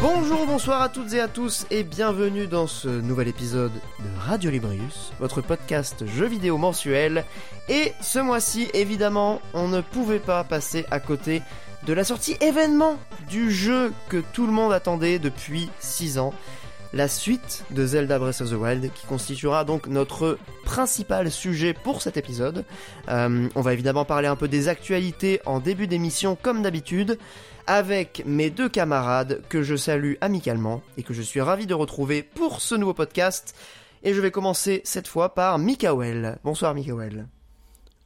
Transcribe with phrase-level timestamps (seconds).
[0.00, 4.50] Bonjour, bonsoir à toutes et à tous et bienvenue dans ce nouvel épisode de Radio
[4.50, 7.24] Librius, votre podcast jeux vidéo mensuel.
[7.68, 11.42] Et ce mois-ci, évidemment, on ne pouvait pas passer à côté
[11.86, 12.98] de la sortie événement
[13.28, 16.34] du jeu que tout le monde attendait depuis 6 ans.
[16.92, 22.00] La suite de Zelda Breath of the Wild qui constituera donc notre principal sujet pour
[22.00, 22.64] cet épisode.
[23.08, 27.18] Euh, on va évidemment parler un peu des actualités en début d'émission comme d'habitude
[27.66, 32.22] avec mes deux camarades que je salue amicalement et que je suis ravi de retrouver
[32.22, 33.54] pour ce nouveau podcast.
[34.02, 36.38] Et je vais commencer cette fois par Mikael.
[36.42, 37.26] Bonsoir Mikael.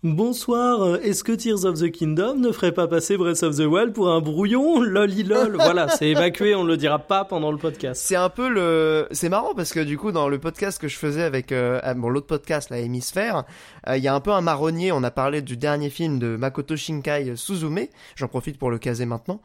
[0.05, 3.61] Bonsoir, euh, est-ce que Tears of the Kingdom ne ferait pas passer Breath of the
[3.61, 7.57] Wild pour un brouillon Lolilol Voilà, c'est évacué, on ne le dira pas pendant le
[7.57, 8.03] podcast.
[8.05, 9.07] C'est un peu le...
[9.13, 12.09] C'est marrant parce que du coup, dans le podcast que je faisais avec euh, bon,
[12.09, 13.45] l'autre podcast, la Hémisphère,
[13.89, 16.37] euh, il y a un peu un marronnier, on a parlé du dernier film de
[16.37, 19.41] Makoto Shinkai Suzume, j'en profite pour le caser maintenant,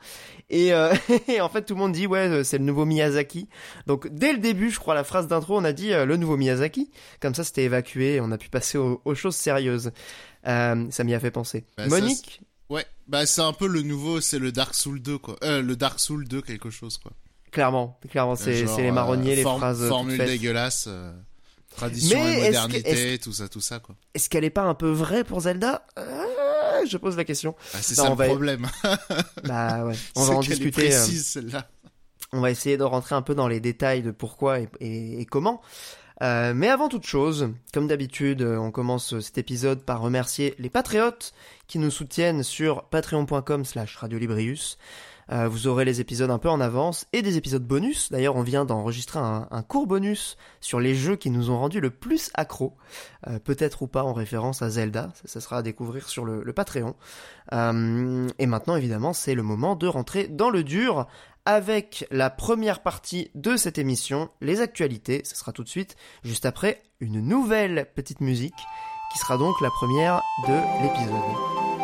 [0.49, 0.93] et, euh,
[1.41, 3.47] en fait tout le monde dit ouais c'est le nouveau Miyazaki,
[3.87, 6.37] donc dès le début je crois la phrase d'intro on a dit euh, le nouveau
[6.37, 9.91] Miyazaki, comme ça c'était évacué on a pu passer aux choses sérieuses.
[10.47, 11.65] Euh, ça m'y a fait penser.
[11.77, 15.17] Bah, ça, Monique Ouais, bah c'est un peu le nouveau, c'est le Dark Soul 2
[15.17, 15.37] quoi.
[15.43, 17.11] Euh, le Dark Soul 2 quelque chose quoi.
[17.51, 19.81] Clairement, clairement, c'est c'est les marronniers, euh, les forme- phrases.
[19.83, 21.13] euh, Formule dégueulasse, euh,
[21.75, 23.95] tradition Mais et que- modernité, est-ce- tout ça, tout ça quoi.
[24.13, 25.85] Est-ce qu'elle est pas un peu vraie pour Zelda?
[25.97, 26.23] Euh,
[26.89, 27.55] Je pose la question.
[27.73, 28.67] Ah, c'est ça le va- problème.
[29.45, 30.67] Bah ouais, on va en discuter.
[30.67, 31.69] euh, précise celle-là.
[32.33, 35.25] on va essayer de rentrer un peu dans les détails de pourquoi et, et- et
[35.25, 35.61] comment.
[36.21, 40.69] Euh, mais avant toute chose, comme d'habitude, euh, on commence cet épisode par remercier les
[40.69, 41.33] patriotes
[41.67, 44.77] qui nous soutiennent sur patreon.com slash radiolibrius.
[45.31, 48.11] Euh, vous aurez les épisodes un peu en avance et des épisodes bonus.
[48.11, 51.89] D'ailleurs, on vient d'enregistrer un, court bonus sur les jeux qui nous ont rendu le
[51.89, 52.75] plus accro.
[53.27, 55.09] Euh, Peut-être ou pas en référence à Zelda.
[55.15, 56.95] Ça, ça sera à découvrir sur le, le Patreon.
[57.53, 61.07] Euh, et maintenant, évidemment, c'est le moment de rentrer dans le dur
[61.47, 65.21] avec la première partie de cette émission, les actualités.
[65.23, 68.53] Ce sera tout de suite, juste après, une nouvelle petite musique
[69.13, 71.76] qui sera donc la première de l'épisode.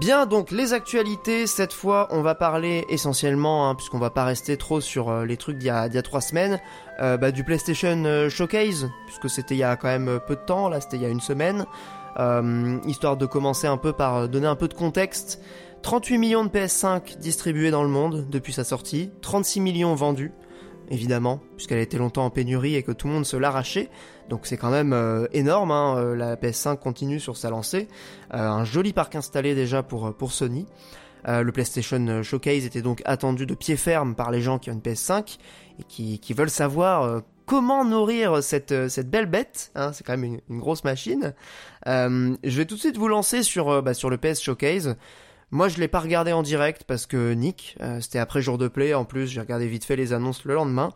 [0.00, 4.56] Bien, donc les actualités, cette fois on va parler essentiellement, hein, puisqu'on va pas rester
[4.56, 6.58] trop sur euh, les trucs d'il y, a- trois semaines,
[7.02, 10.40] euh, bah, du PlayStation euh, Showcase, puisque c'était il y a quand même peu de
[10.40, 11.66] temps, là c'était il y a une semaine,
[12.86, 15.40] histoire de commencer un peu par donner un peu de contexte.
[15.82, 20.32] 38 millions de PS5 distribués dans le monde depuis sa sortie, 36 millions vendus,
[20.90, 23.88] évidemment, puisqu'elle a été longtemps en pénurie et que tout le monde se l'arrachait.
[24.28, 27.88] Donc c'est quand même euh, énorme, hein, euh, la PS5 continue sur sa lancée.
[28.34, 30.66] Euh, un joli parc installé déjà pour, pour Sony.
[31.26, 34.80] Le PlayStation Showcase était donc attendu de pied ferme par les gens qui ont une
[34.80, 35.36] PS5
[35.78, 39.70] et qui, qui veulent savoir comment nourrir cette, cette belle bête.
[39.74, 41.34] Hein, c'est quand même une, grosse machine.
[41.84, 44.96] Je vais tout de suite vous lancer sur, bah, sur le PS Showcase.
[45.50, 48.68] Moi, je l'ai pas regardé en direct parce que Nick, euh, c'était après jour de
[48.68, 48.94] play.
[48.94, 50.92] En plus, j'ai regardé vite fait les annonces le lendemain.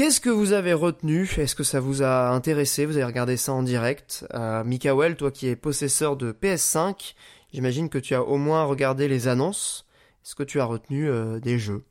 [0.00, 1.28] Qu'est-ce que vous avez retenu?
[1.36, 2.86] Est-ce que ça vous a intéressé?
[2.86, 7.14] Vous avez regardé ça en direct euh, Mikael, toi qui es possesseur de PS5,
[7.52, 9.86] j'imagine que tu as au moins regardé les annonces.
[10.24, 11.82] Est-ce que tu as retenu euh, des jeux?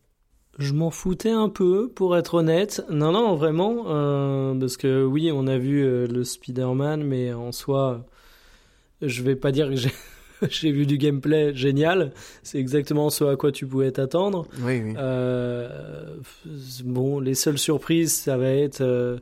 [0.58, 2.84] Je m'en foutais un peu, pour être honnête.
[2.90, 8.06] Non, non, vraiment, euh, parce que oui, on a vu le Spider-Man, mais en soi,
[9.02, 9.92] je vais pas dire que j'ai
[10.50, 12.12] j'ai vu du gameplay génial.
[12.44, 14.48] C'est exactement ce à quoi tu pouvais t'attendre.
[14.62, 14.94] Oui, oui.
[14.98, 16.18] Euh,
[16.84, 19.18] bon, les seules surprises, ça va être, euh,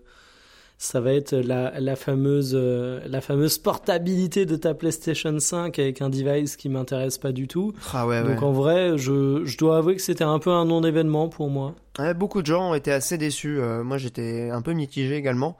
[0.77, 6.01] ça va être la, la fameuse, euh, la fameuse portabilité de ta PlayStation 5 avec
[6.01, 7.73] un device qui m'intéresse pas du tout.
[7.93, 8.33] Ah ouais, ouais.
[8.33, 11.75] Donc en vrai, je, je dois avouer que c'était un peu un non-événement pour moi.
[11.97, 13.59] Ouais, beaucoup de gens ont été assez déçus.
[13.59, 15.57] Euh, moi, j'étais un peu mitigé également.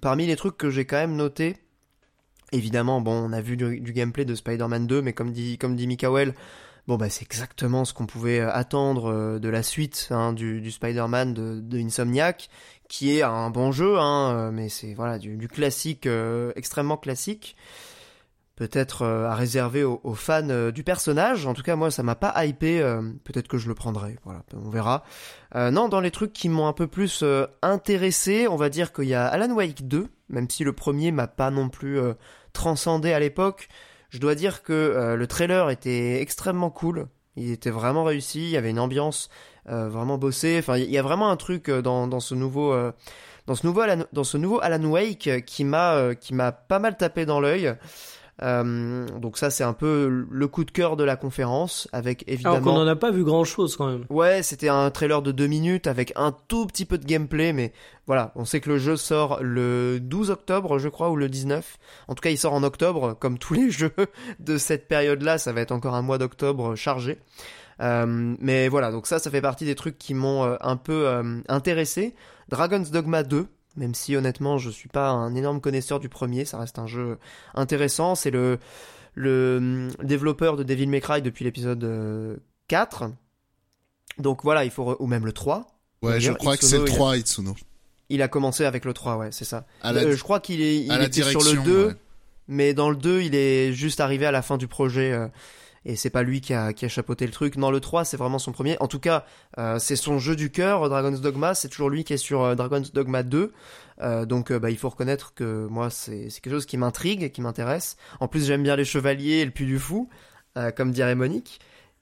[0.00, 1.56] Parmi les trucs que j'ai quand même notés,
[2.54, 5.86] évidemment, bon, on a vu du, gameplay de Spider-Man 2, mais comme dit, comme dit
[5.86, 6.34] Mikael,
[6.86, 10.70] bon, bah, c'est exactement ce qu'on pouvait euh, attendre euh, de la suite hein, du,
[10.70, 12.48] Spider-Man de, Insomniac,
[12.88, 16.08] qui est un bon jeu, hein, euh, mais c'est voilà du, classique,
[16.56, 17.56] extrêmement classique.
[18.56, 21.44] Peut-être à réserver aux, fans du personnage.
[21.44, 22.78] En tout cas, moi, ça m'a pas hypé.
[23.24, 24.16] Peut-être que je le prendrai.
[24.22, 25.02] Voilà, on verra.
[25.56, 27.24] Non, dans les trucs qui m'ont un peu plus
[27.62, 31.26] intéressé, on va dire qu'il y a Alan Wake 2, même si le premier m'a
[31.26, 31.98] pas non plus
[32.54, 33.68] transcendé à l'époque.
[34.08, 37.08] Je dois dire que euh, le trailer était extrêmement cool.
[37.36, 38.44] Il était vraiment réussi.
[38.44, 39.28] Il y avait une ambiance
[39.68, 40.56] euh, vraiment bossée.
[40.58, 42.74] Enfin, il y a vraiment un truc euh, dans, ce nouveau
[43.46, 46.96] dans ce nouveau Alan, dans ce nouveau Alan Wake qui m'a qui m'a pas mal
[46.96, 47.74] tapé dans l'œil.
[48.42, 52.56] Euh, donc ça c'est un peu le coup de cœur de la conférence avec évidemment.
[52.56, 54.04] Alors qu'on n'en a pas vu grand chose quand même.
[54.10, 57.72] Ouais, c'était un trailer de deux minutes avec un tout petit peu de gameplay, mais
[58.06, 61.78] voilà, on sait que le jeu sort le 12 octobre, je crois, ou le 19.
[62.08, 63.94] En tout cas, il sort en octobre, comme tous les jeux
[64.40, 67.18] de cette période-là, ça va être encore un mois d'octobre chargé.
[67.80, 71.06] Euh, mais voilà, donc ça, ça fait partie des trucs qui m'ont euh, un peu
[71.06, 72.14] euh, intéressé.
[72.48, 73.46] Dragon's Dogma 2,
[73.76, 77.18] même si honnêtement je suis pas un énorme connaisseur du premier, ça reste un jeu
[77.54, 78.14] intéressant.
[78.14, 78.58] C'est le,
[79.14, 83.04] le hum, développeur de Devil May Cry depuis l'épisode 4.
[84.18, 85.66] Donc voilà, il faut ou même le 3.
[86.02, 87.54] Ouais, je crois que c'est le Itsuno, il a- 3, Itsuno.
[88.10, 89.66] Il a commencé avec le 3, ouais, c'est ça.
[89.82, 91.94] La, Euh, je crois qu'il est il était sur le 2, ouais.
[92.48, 95.26] mais dans le 2, il est juste arrivé à la fin du projet euh,
[95.84, 97.56] et c'est pas lui qui a, qui a chapeauté le truc.
[97.56, 98.76] Dans le 3, c'est vraiment son premier.
[98.80, 99.24] En tout cas,
[99.58, 101.54] euh, c'est son jeu du cœur, Dragon's Dogma.
[101.54, 103.52] C'est toujours lui qui est sur euh, Dragon's Dogma 2.
[104.00, 107.96] Euh, donc, bah, il faut reconnaître que moi, c'est quelque chose qui m'intrigue qui m'intéresse.
[108.20, 110.08] En plus, j'aime bien les chevaliers et le Puy du Fou,
[110.76, 111.60] comme dirait Monique.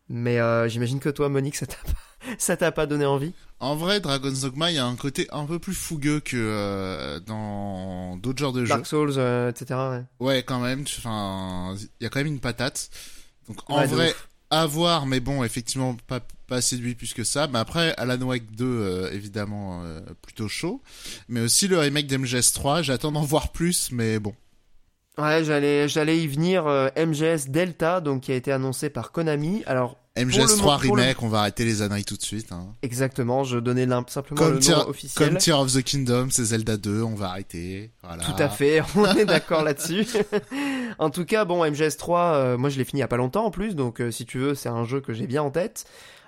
[0.09, 0.39] Mais
[0.69, 1.93] j'imagine que toi, Monique, ça t'a pas,
[2.39, 3.33] ça t'a pas donné envie.
[3.63, 7.21] En vrai, Dragon's Dogma, il y a un côté un peu plus fougueux que euh,
[7.21, 8.71] dans d'autres genres de jeux.
[8.71, 9.79] Dark Souls, euh, etc.
[9.79, 10.83] Ouais, Ouais, quand même.
[10.83, 12.91] Enfin, il y a quand même une patate.
[13.49, 14.15] Donc en Ouais, vrai,
[14.51, 17.47] à voir, mais bon, effectivement, pas pas séduit plus que ça.
[17.49, 20.83] Mais après, Alan Wake 2, euh, évidemment, euh, plutôt chaud.
[21.29, 24.35] Mais aussi le remake d'MGS 3, j'attends d'en voir plus, mais bon.
[25.19, 26.67] Ouais, j'allais, j'allais y venir.
[26.67, 29.63] euh, MGS Delta, donc qui a été annoncé par Konami.
[29.67, 32.17] Alors MGS Pour le 3 mo- pour le- remake, on va arrêter les âneries tout
[32.19, 32.53] de suite.
[32.53, 32.67] Hein.
[32.83, 35.29] exactement, je donnais simplement Comme le nom officiel.
[35.31, 37.91] Comme Tear of the Kingdom, c'est Zelda 2, on va arrêter.
[38.03, 38.23] Voilà.
[38.23, 40.07] Tout à fait, on est d'accord là-dessus.
[40.99, 43.17] en tout cas, bon, MGS 3, euh, moi je l'ai fini il y a pas
[43.17, 45.51] longtemps en plus, donc euh, si tu veux, c'est un jeu que j'ai bien en
[45.51, 45.85] tête.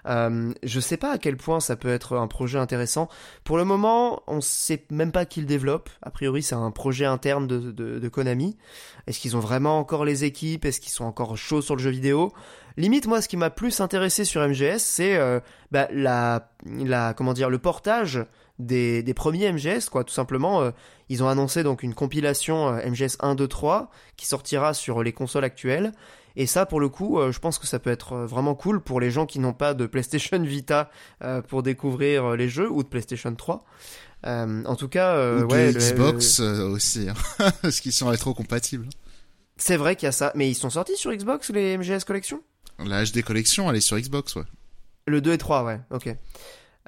[0.06, 3.08] Euh, je sais pas à quel point ça peut être un projet intéressant.
[3.42, 5.88] Pour le moment, on sait même pas qui le développe.
[6.02, 8.56] A priori, c'est un projet interne de, de, de Konami.
[9.06, 10.66] Est-ce qu'ils ont vraiment encore les équipes?
[10.66, 12.32] Est-ce qu'ils sont encore chauds sur le jeu vidéo?
[12.76, 15.38] Limite, moi, ce qui m'a plus intéressé sur MGS, c'est euh,
[15.70, 18.24] bah, la, la, comment dire, le portage
[18.58, 20.02] des, des premiers MGS, quoi.
[20.04, 20.70] Tout simplement, euh,
[21.08, 25.12] ils ont annoncé donc une compilation euh, MGS 1, 2, 3 qui sortira sur les
[25.12, 25.92] consoles actuelles.
[26.36, 28.98] Et ça, pour le coup, euh, je pense que ça peut être vraiment cool pour
[28.98, 30.90] les gens qui n'ont pas de PlayStation Vita
[31.22, 33.64] euh, pour découvrir les jeux ou de PlayStation 3.
[34.26, 37.14] Euh, en tout cas, euh, Ou de ouais, le- Xbox aussi, hein.
[37.62, 38.88] parce qu'ils sont rétro-compatibles.
[39.58, 40.32] c'est vrai qu'il y a ça.
[40.34, 42.40] Mais ils sont sortis sur Xbox les MGS Collection?
[42.78, 44.44] La HD Collection, elle est sur Xbox, ouais.
[45.06, 46.14] Le 2 et 3, ouais, ok.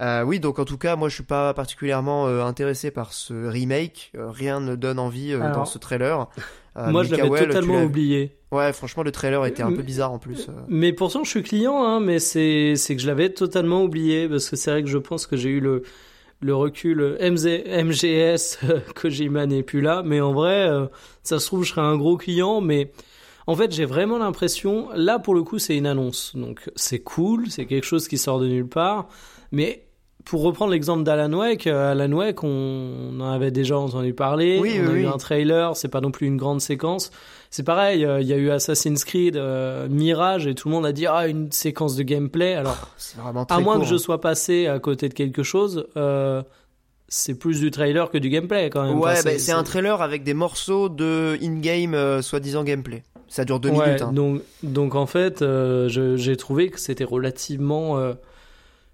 [0.01, 3.47] Euh, oui, donc en tout cas, moi je suis pas particulièrement euh, intéressé par ce
[3.47, 4.13] remake.
[4.15, 6.29] Euh, rien ne donne envie euh, Alors, dans ce trailer.
[6.79, 8.37] Euh, Moi, je l'avais totalement oublié.
[8.53, 10.49] Ouais, franchement, le trailer était un peu bizarre en plus.
[10.69, 14.51] Mais pourtant, je suis client, hein, mais c'est c'est que je l'avais totalement oublié parce
[14.51, 15.85] que c'est vrai que je pense que j'ai eu le
[16.41, 18.59] le recul MZ, MGS
[18.95, 20.87] Kojima n'est plus là, mais en vrai, euh,
[21.23, 22.93] ça se trouve, je serais un gros client, mais
[23.47, 27.51] en fait, j'ai vraiment l'impression, là pour le coup, c'est une annonce, donc c'est cool,
[27.51, 29.09] c'est quelque chose qui sort de nulle part,
[29.53, 29.83] mais
[30.25, 34.59] pour reprendre l'exemple d'Alan Wake, euh, Alan Wake, on, on en avait déjà entendu parler,
[34.61, 35.13] Oui, on a oui, eu oui.
[35.13, 37.13] un trailer, c'est pas non plus une grande séquence.
[37.51, 40.85] C'est pareil, euh, il y a eu Assassin's Creed euh, Mirage et tout le monde
[40.85, 42.55] a dit ah une séquence de gameplay.
[42.55, 43.21] Alors très
[43.55, 43.99] à moins court, que je hein.
[43.99, 46.43] sois passé à côté de quelque chose, euh,
[47.09, 48.99] c'est plus du trailer que du gameplay quand même.
[48.99, 53.03] Ouais, Enfin, bah, c'est un trailer avec des morceaux de in-game euh, soi-disant gameplay.
[53.29, 54.03] Ça dure deux Ouais, minutes.
[54.03, 54.13] hein.
[54.13, 58.15] Donc, donc en fait, euh, j'ai trouvé que c'était relativement, euh,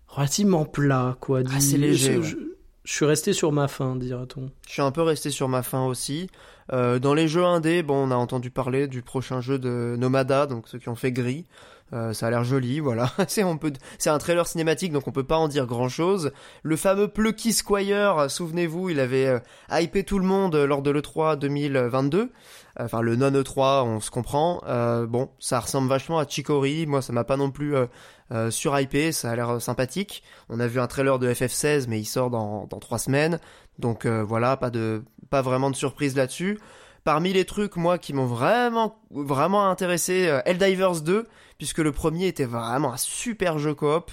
[0.09, 1.41] relativement plat, quoi.
[1.55, 2.25] Assez Dis- léger, Je, ouais.
[2.27, 2.37] je-
[2.85, 4.51] je suis resté sur ma faim, dira-t-on.
[4.67, 6.29] Je suis un peu resté sur ma faim aussi.
[6.71, 10.69] Dans les jeux indés, bon, on a entendu parler du prochain jeu de Nomada, donc
[10.69, 11.45] ceux qui ont fait Gris.
[11.93, 13.13] Euh, ça a l'air joli, voilà.
[13.29, 16.33] c'est on peut, c'est un trailer cinématique, donc on peut pas en dire grand chose.
[16.63, 19.39] Le fameux Plucky Squire, souvenez-vous, il avait euh,
[19.71, 22.33] hypé tout le monde lors de l'E3 2022.
[22.81, 24.63] Enfin, le non E3, on se comprend.
[24.67, 26.87] Euh, bon, ça ressemble vachement à Chicory.
[26.87, 29.13] Moi, ça m'a pas non plus euh, surhypé.
[29.13, 30.23] Ça a l'air sympathique.
[30.49, 33.39] On a vu un trailer de FF16, mais il sort dans, dans trois semaines.
[33.79, 36.59] Donc voilà, pas de, pas vraiment de surprise là-dessus.
[37.05, 41.27] Parmi les trucs, moi, qui m'ont vraiment, vraiment intéressé, Helldivers 2,
[41.63, 44.11] puisque le premier était vraiment un super jeu coop.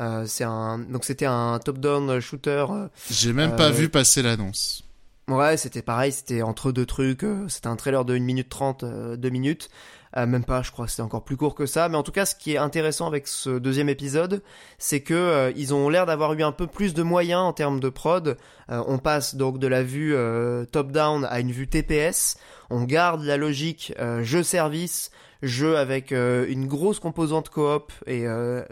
[0.00, 2.64] Euh, c'est un, donc c'était un top-down shooter.
[2.70, 4.82] euh, J'ai même Euh, pas vu passer l'annonce.
[5.28, 7.22] Ouais, c'était pareil, c'était entre deux trucs.
[7.22, 9.68] euh, C'était un trailer de 1 minute 30, 2 minutes.
[10.16, 11.90] Euh, même pas, je crois que c'était encore plus court que ça.
[11.90, 14.42] Mais en tout cas, ce qui est intéressant avec ce deuxième épisode,
[14.78, 17.78] c'est que euh, ils ont l'air d'avoir eu un peu plus de moyens en termes
[17.80, 18.38] de prod.
[18.70, 22.38] Euh, on passe donc de la vue euh, top-down à une vue TPS.
[22.70, 25.10] On garde la logique euh, jeu-service.
[25.42, 28.26] Jeu avec une grosse composante coop et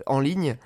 [0.06, 0.56] en ligne.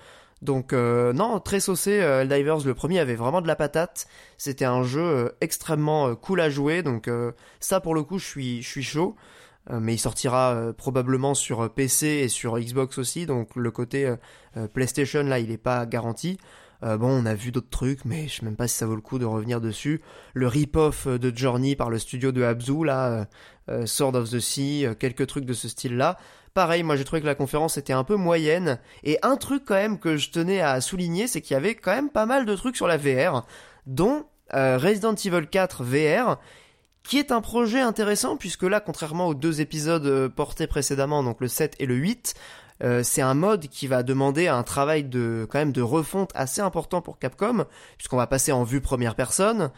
[0.42, 1.92] Donc non, très saucé.
[1.92, 4.06] Helldivers le premier avait vraiment de la patate.
[4.36, 6.82] C'était un jeu extrêmement cool à jouer.
[6.82, 7.10] Donc
[7.60, 9.16] ça pour le coup, je suis je suis chaud.
[9.70, 13.26] mais il sortira probablement sur PC et sur Xbox aussi.
[13.26, 14.12] Donc le côté
[14.72, 16.38] PlayStation là, il n'est pas garanti.
[16.84, 18.94] Euh, bon, on a vu d'autres trucs, mais je sais même pas si ça vaut
[18.94, 20.00] le coup de revenir dessus.
[20.34, 23.24] Le rip-off de Journey par le studio de Abzu, là, euh,
[23.70, 26.16] euh, Sword of the Sea, quelques trucs de ce style-là.
[26.54, 28.78] Pareil, moi j'ai trouvé que la conférence était un peu moyenne.
[29.02, 31.92] Et un truc quand même que je tenais à souligner, c'est qu'il y avait quand
[31.92, 33.44] même pas mal de trucs sur la VR,
[33.86, 36.40] dont Resident Evil 4 VR,
[37.04, 41.48] qui est un projet intéressant puisque là, contrairement aux deux épisodes portés précédemment, donc le
[41.48, 42.34] 7 et le 8,
[42.82, 46.60] euh, c'est un mode qui va demander un travail de quand même de refonte assez
[46.60, 47.64] important pour Capcom,
[47.96, 49.70] puisqu'on va passer en vue première personne.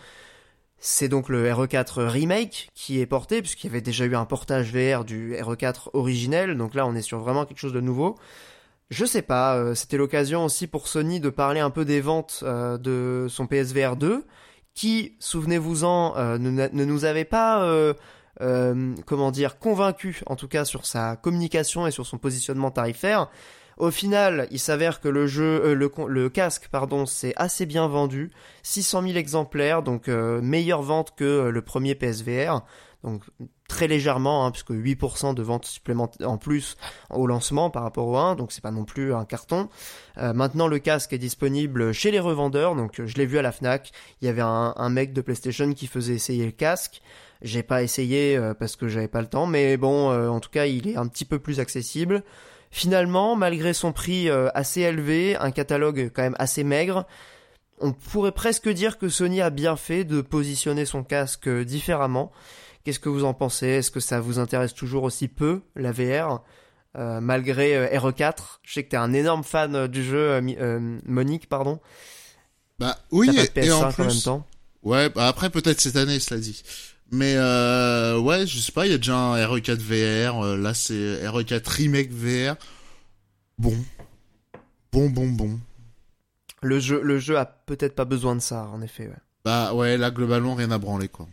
[0.78, 4.72] C'est donc le RE4 Remake qui est porté, puisqu'il y avait déjà eu un portage
[4.72, 8.16] VR du RE4 originel, donc là on est sur vraiment quelque chose de nouveau.
[8.90, 12.40] Je sais pas, euh, c'était l'occasion aussi pour Sony de parler un peu des ventes
[12.42, 14.24] euh, de son PSVR 2,
[14.74, 17.94] qui, souvenez-vous-en, ne, ne, nous avait pas
[18.40, 23.28] euh, comment dire, convaincu en tout cas sur sa communication et sur son positionnement tarifaire.
[23.76, 28.30] Au final, il s'avère que le jeu, euh, le, casque, pardon, c'est assez bien vendu,
[28.62, 32.62] 600 000 exemplaires, donc euh, meilleure vente que le premier PSVR,
[33.04, 33.24] donc
[33.68, 36.76] très légèrement, hein, puisque 8% de ventes supplémentaires en plus
[37.08, 39.68] au lancement par rapport au 1, donc c'est pas non plus un carton.
[40.16, 43.92] maintenant, le casque est disponible chez les revendeurs, donc je l'ai vu à la Fnac.
[44.20, 47.00] Il y avait un, un mec de PlayStation qui faisait essayer le casque.
[47.42, 50.50] J'ai pas essayé euh, parce que j'avais pas le temps, mais bon, euh, en tout
[50.50, 52.22] cas, il est un petit peu plus accessible.
[52.70, 57.06] Finalement, malgré son prix euh, assez élevé, un catalogue quand même assez maigre,
[57.80, 62.30] on pourrait presque dire que Sony a bien fait de positionner son casque différemment.
[62.84, 63.66] Qu'est-ce que vous en pensez?
[63.66, 66.42] Est-ce que ça vous intéresse toujours aussi peu, la VR
[66.96, 70.40] malgré RE4, je sais que t'es un énorme fan du jeu,
[71.06, 71.78] Monique, pardon.
[72.80, 74.46] Bah oui, et, en plus, en même temps?
[74.82, 76.62] Ouais, bah après peut-être cette année, cela dit.
[77.10, 80.74] Mais euh, ouais, je sais pas, il y a déjà un RE4 VR, euh, là
[80.74, 82.56] c'est RE4 Remake VR.
[83.58, 83.74] Bon.
[84.92, 85.58] Bon, bon, bon.
[86.62, 89.08] Le jeu, le jeu a peut-être pas besoin de ça, en effet.
[89.08, 89.14] Ouais.
[89.44, 91.26] Bah ouais, là globalement rien à branler quoi.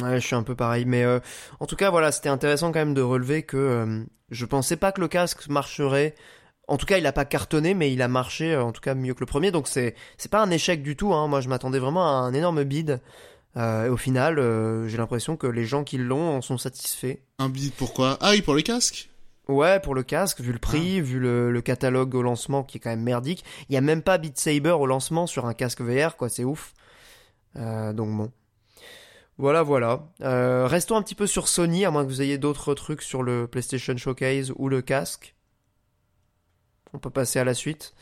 [0.00, 1.20] Ouais, je suis un peu pareil, mais euh,
[1.60, 5.00] en tout cas voilà, c'était intéressant quand même de relever que je pensais pas que
[5.00, 6.14] le casque marcherait.
[6.66, 9.14] En tout cas, il a pas cartonné, mais il a marché en tout cas mieux
[9.14, 11.14] que le premier, donc c'est c'est pas un échec du tout.
[11.14, 11.28] Hein.
[11.28, 13.00] Moi, je m'attendais vraiment à un énorme bid.
[13.56, 17.18] Euh, et au final, euh, j'ai l'impression que les gens qui l'ont en sont satisfaits.
[17.38, 19.10] Un bid pourquoi Ah oui, pour le casque?
[19.46, 21.02] Ouais, pour le casque, vu le prix, ah.
[21.02, 23.44] vu le, catalogue au lancement qui est quand même merdique.
[23.68, 26.44] Il y a même pas Beat Saber au lancement sur un casque VR, quoi, c'est
[26.44, 26.72] ouf.
[27.56, 28.32] Euh, donc bon.
[29.36, 30.00] Voilà, voilà.
[30.20, 33.48] restons un petit peu sur Sony, à moins que vous ayez d'autres trucs sur le
[33.48, 35.34] PlayStation Showcase ou le casque.
[36.92, 37.94] On peut passer à la suite.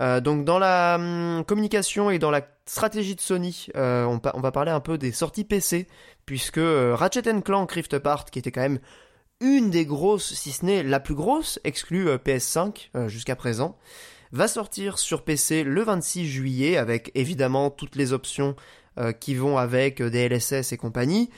[0.00, 4.52] Euh, donc dans la hum, communication et dans la stratégie de Sony, euh, on, va
[4.52, 5.86] parler un peu des sorties PC,
[6.26, 8.80] puisque euh, Ratchet Clank Rift Apart, qui était quand même
[9.40, 13.76] une des grosses, si ce n'est la plus grosse, exclue PS5 jusqu'à présent,
[14.32, 18.54] va sortir sur PC le 26 juillet, avec évidemment toutes les options
[19.20, 21.30] qui vont avec DLSS et compagnie.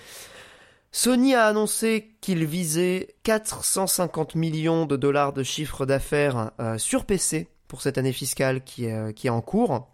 [0.92, 7.82] Sony a annoncé qu'il visait 450 millions de dollars de chiffre d'affaires sur PC pour
[7.82, 9.88] cette année fiscale euh, qui est en cours.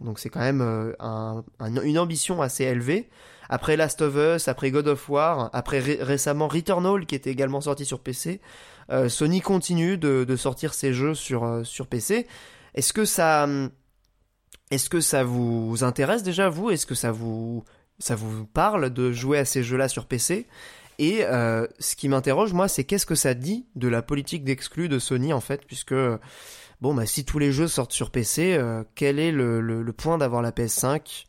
[0.00, 3.08] Donc c'est quand même euh, un, une ambition assez élevée.
[3.48, 7.84] Après Last of Us, après God of War, après récemment Returnal qui était également sorti
[7.84, 8.40] sur PC,
[8.90, 12.26] euh, Sony continue de, de, sortir ses jeux sur, sur PC.
[12.74, 13.48] Est-ce que ça,
[14.70, 16.70] est-ce que ça vous intéresse déjà vous?
[16.70, 17.64] Est-ce que ça vous,
[17.98, 20.46] ça vous parle de jouer à ces jeux-là sur PC
[20.98, 24.98] Et ce qui m'interroge moi, c'est qu'est-ce que ça dit de la politique d'exclus de
[24.98, 25.94] Sony en fait, puisque
[26.80, 30.18] bon, bah, si tous les jeux sortent sur PC, euh, quel est le, le, point
[30.18, 31.26] d'avoir la PS5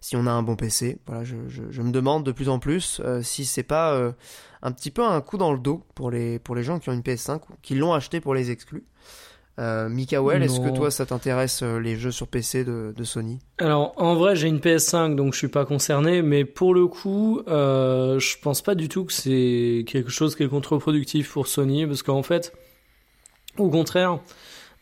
[0.00, 2.58] si on a un bon PC Voilà, je, je, je me demande de plus en
[2.58, 4.12] plus euh, si c'est pas euh,
[4.60, 6.92] un petit peu un coup dans le dos pour les, pour les gens qui ont
[6.92, 8.84] une PS5, qui l'ont acheté pour les exclus.
[9.58, 13.38] Euh, Mikael, est-ce que toi ça t'intéresse les jeux sur PC de, de, Sony?
[13.58, 17.42] Alors en vrai j'ai une PS5 donc je suis pas concerné mais pour le coup
[17.48, 21.86] euh, je pense pas du tout que c'est quelque chose qui est contre-productif pour Sony
[21.86, 22.54] parce qu'en fait
[23.58, 24.20] au contraire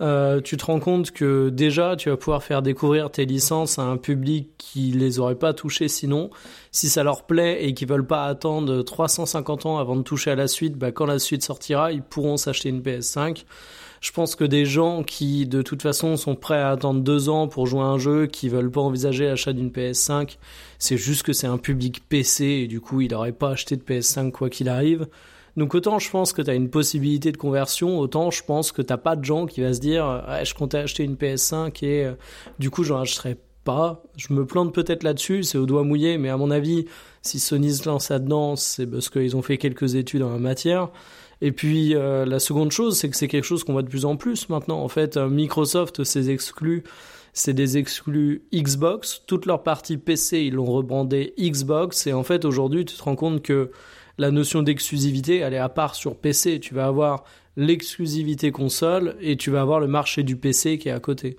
[0.00, 3.82] euh, tu te rends compte que déjà tu vas pouvoir faire découvrir tes licences à
[3.82, 6.30] un public qui les aurait pas touchées sinon.
[6.70, 10.36] Si ça leur plaît et qu'ils veulent pas attendre 350 ans avant de toucher à
[10.36, 13.44] la suite, bah quand la suite sortira, ils pourront s'acheter une PS5.
[14.00, 17.48] Je pense que des gens qui de toute façon sont prêts à attendre deux ans
[17.48, 20.38] pour jouer à un jeu, qui veulent pas envisager l'achat d'une PS5,
[20.78, 23.82] c'est juste que c'est un public PC et du coup il n'aurait pas acheté de
[23.82, 25.06] PS5 quoi qu'il arrive.
[25.56, 28.82] Donc autant je pense que tu as une possibilité de conversion, autant je pense que
[28.82, 32.12] t'as pas de gens qui va se dire je comptais acheter une PS5 et euh,
[32.58, 34.02] du coup j'en achèterai pas.
[34.16, 36.86] Je me plante peut-être là-dessus, c'est au doigt mouillé, mais à mon avis,
[37.22, 40.88] si Sony se lance là-dedans, c'est parce qu'ils ont fait quelques études en la matière.
[41.42, 44.04] Et puis euh, la seconde chose, c'est que c'est quelque chose qu'on voit de plus
[44.04, 44.82] en plus maintenant.
[44.82, 46.84] En fait, euh, Microsoft, ses exclus,
[47.32, 49.22] c'est des exclus Xbox.
[49.26, 52.06] Toute leur partie PC, ils l'ont rebrandé Xbox.
[52.06, 53.70] Et en fait, aujourd'hui, tu te rends compte que
[54.20, 56.60] la notion d'exclusivité, elle est à part sur PC.
[56.60, 57.24] Tu vas avoir
[57.56, 61.38] l'exclusivité console et tu vas avoir le marché du PC qui est à côté.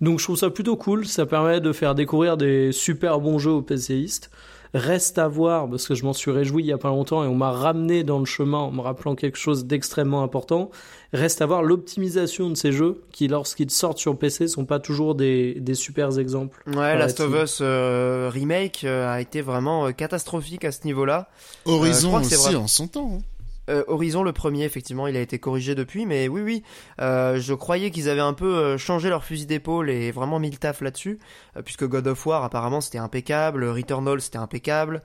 [0.00, 3.50] Donc je trouve ça plutôt cool, ça permet de faire découvrir des super bons jeux
[3.50, 4.30] aux PCistes.
[4.76, 7.26] Reste à voir, parce que je m'en suis réjoui il y a pas longtemps et
[7.26, 10.70] on m'a ramené dans le chemin en me rappelant quelque chose d'extrêmement important.
[11.14, 15.14] Reste à voir l'optimisation de ces jeux qui, lorsqu'ils sortent sur PC, sont pas toujours
[15.14, 16.62] des, des super exemples.
[16.66, 21.30] Ouais, Last of Us euh, Remake euh, a été vraiment euh, catastrophique à ce niveau-là.
[21.64, 23.12] Horizon aussi en son temps.
[23.14, 23.35] Hein.
[23.68, 26.62] Euh, Horizon le premier effectivement il a été corrigé depuis mais oui oui.
[27.00, 30.50] Euh, je croyais qu'ils avaient un peu euh, changé leur fusil d'épaule et vraiment mis
[30.50, 31.18] le taf là-dessus
[31.64, 35.02] puisque God of War apparemment c'était impeccable Returnal c'était impeccable.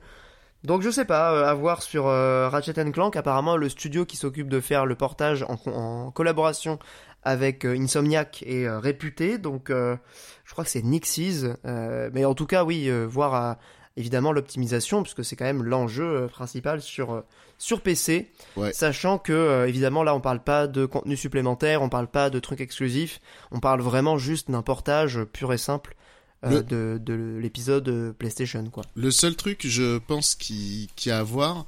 [0.64, 3.16] Donc je sais pas à voir sur Ratchet Clank.
[3.16, 6.78] Apparemment le studio qui s'occupe de faire le portage en, collaboration
[7.24, 9.38] avec Insomniac est réputé.
[9.38, 13.58] Donc je crois que c'est Nixies mais en tout cas oui voir à
[13.96, 17.20] évidemment l'optimisation, puisque c'est quand même l'enjeu euh, principal sur, euh,
[17.58, 18.30] sur PC.
[18.72, 22.38] Sachant que, euh, évidemment, là, on parle pas de contenu supplémentaire, on parle pas de
[22.38, 23.20] trucs exclusifs,
[23.50, 25.96] on parle vraiment juste d'un portage pur et simple
[26.44, 28.64] de, de l'épisode PlayStation.
[28.68, 28.82] Quoi.
[28.96, 31.66] Le seul truc, je pense, qui, qui a à voir,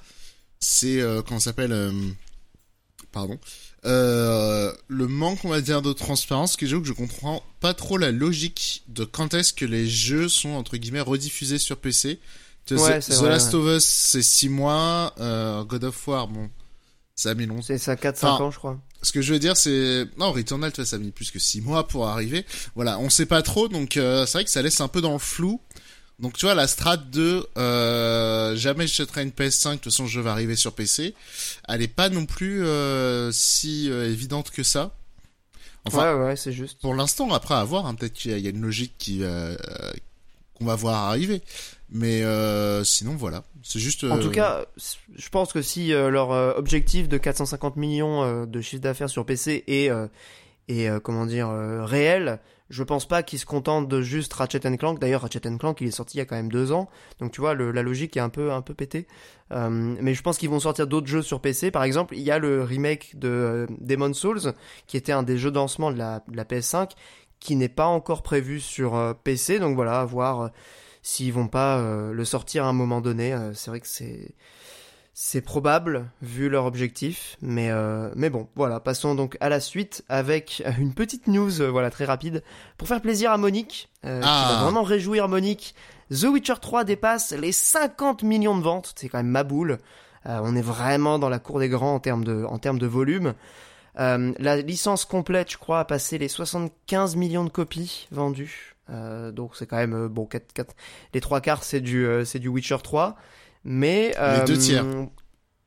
[0.59, 1.93] c'est, comment ça s'appelle
[3.12, 3.38] Pardon
[3.87, 8.11] euh, le manque, on va dire, de transparence, que que je comprends pas trop la
[8.11, 12.19] logique de quand est-ce que les jeux sont, entre guillemets, rediffusés sur PC.
[12.67, 16.49] The, Last of Us, c'est 6 mois, euh, God of War, bon,
[17.14, 17.62] ça a mis longtemps.
[17.62, 18.81] C'est ça 4-5 ans, je crois.
[19.03, 20.07] Ce que je veux dire, c'est...
[20.17, 22.47] Non, Returnal, ça a mis plus que 6 mois pour arriver.
[22.75, 25.12] Voilà, on sait pas trop, donc euh, c'est vrai que ça laisse un peu dans
[25.12, 25.61] le flou.
[26.21, 30.20] Donc tu vois la strat de euh, jamais j'achèterai une PS5 de toute façon je
[30.20, 31.14] vais arriver sur PC,
[31.68, 34.92] elle est pas non plus euh, si euh, évidente que ça.
[35.87, 36.81] Enfin, ouais ouais c'est juste.
[36.81, 39.57] Pour l'instant après à voir, hein, peut-être qu'il y, a une logique qui euh,
[40.55, 41.42] qu'on va voir arriver,
[41.90, 42.22] mais
[42.85, 44.05] sinon voilà, c'est juste.
[44.05, 44.66] En tout cas,
[45.16, 49.90] je pense que si leur objectif de 450 millions de chiffre d'affaires sur PC est
[50.68, 52.38] et comment dire réel,
[52.70, 54.98] je pense pas qu'ils se contentent de juste Ratchet Clank.
[54.98, 56.88] D'ailleurs, Ratchet Clank, il est sorti il y a quand même deux ans.
[57.20, 59.07] Donc tu vois, la logique est un peu, un peu pétée.
[59.53, 61.70] Euh, mais je pense qu'ils vont sortir d'autres jeux sur PC.
[61.70, 64.55] Par exemple, il y a le remake de euh, Demon's Souls,
[64.87, 66.92] qui était un des jeux de lancement de la, PS5,
[67.38, 69.59] qui n'est pas encore prévu sur euh, PC.
[69.59, 70.50] Donc voilà, à voir
[71.03, 73.37] s'ils vont pas le sortir à un moment donné.
[73.53, 74.35] c'est vrai que c'est
[75.16, 80.05] c'est probable vu leur objectif, mais euh, mais bon, voilà, passons donc à la suite
[80.09, 82.42] avec une petite news, euh, voilà très rapide
[82.77, 84.61] pour faire plaisir à Monique, euh, qui va ah.
[84.64, 85.77] vraiment réjouir Monique.
[86.11, 89.79] The Witcher 3 dépasse les 50 millions de ventes, c'est quand même ma boule.
[90.27, 93.35] on est vraiment dans la cour des grands en termes de en termes de volume.
[93.96, 98.74] la licence complète, je crois, a passé les 75 millions de copies vendues.
[99.33, 100.74] donc c'est quand même bon, 4, 4,
[101.14, 103.16] les trois quarts c'est du c'est du Witcher 3.
[103.64, 104.85] Mais les deux tiers.
[104.85, 105.05] Euh,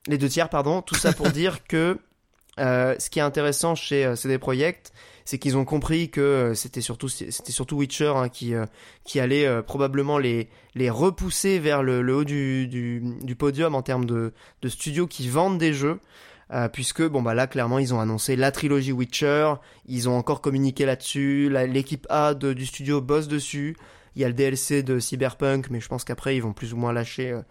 [0.07, 0.81] les deux tiers, pardon.
[0.81, 1.97] Tout ça pour dire que
[2.59, 4.91] euh, ce qui est intéressant chez euh, CD Projekt,
[5.25, 8.53] c'est qu'ils ont compris que euh, c'était surtout c'était surtout Witcher hein, qui
[9.03, 13.81] qui allait probablement les les repousser vers le, le haut du, du, du podium en
[13.81, 15.99] termes de de studios qui vendent des jeux.
[16.71, 19.53] puisque bon bah là clairement ils ont annoncé la trilogie Witcher,
[19.85, 23.75] ils ont encore communiqué là-dessus, l'équipe A de, du studio bosse dessus,
[24.17, 26.77] il y a le DLC de Cyberpunk, mais je pense qu'après ils vont plus ou
[26.77, 27.41] moins lâcher euh,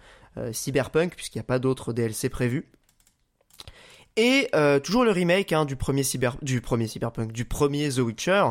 [0.52, 2.70] Cyberpunk, puisqu'il n'y a pas d'autres DLC prévus.
[4.16, 7.98] Et euh, toujours le remake hein, du, premier cyber, du premier Cyberpunk, du premier The
[7.98, 8.44] Witcher,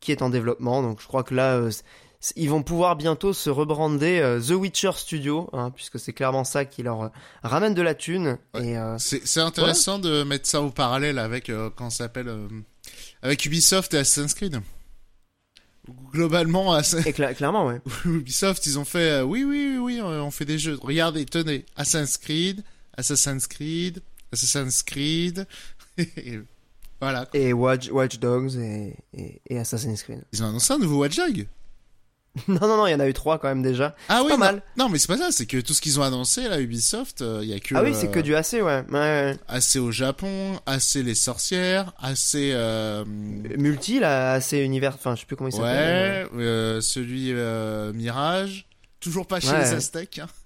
[0.00, 0.82] qui est en développement.
[0.82, 1.70] Donc je crois que là, euh,
[2.34, 6.82] ils vont pouvoir bientôt se rebrander The Witcher Studio, hein, puisque c'est clairement ça qui
[6.82, 8.38] leur ramène de la thune.
[8.98, 12.32] c'est intéressant de mettre ça au parallèle avec, quand s'appelle,
[13.22, 14.60] avec Ubisoft et Assassin's Creed
[16.12, 17.80] globalement Et clairement ouais.
[18.04, 20.78] Ubisoft ils ont fait euh, oui oui oui on fait des jeux.
[20.80, 22.62] Regardez tenez Assassin's Creed
[22.96, 25.46] Assassin's Creed Assassin's Creed
[25.98, 26.40] et
[27.00, 30.22] voilà et Watch, Watch Dogs et, et, Assassin's Creed.
[30.32, 31.46] Ils ont annoncé un nouveau Watch Dogs
[32.48, 33.94] Non, non, non, il y en a eu trois quand même déjà.
[34.08, 34.62] Ah oui, pas non, mal.
[34.76, 37.40] Non, mais c'est pas ça, c'est que tout ce qu'ils ont annoncé, là, Ubisoft, euh,
[37.42, 37.74] il y a que.
[37.76, 38.84] Ah oui, c'est que du AC, ouais.
[38.90, 39.36] ouais.
[39.46, 42.34] AC au Japon, AC les sorcières, AC.
[42.34, 43.04] Euh...
[43.06, 46.26] Multi, là, AC univers, enfin, je sais plus comment il s'appelle.
[46.32, 48.66] Ouais, euh, celui euh, Mirage.
[48.98, 50.18] Toujours pas chez les Aztecs.
[50.18, 50.26] Hein.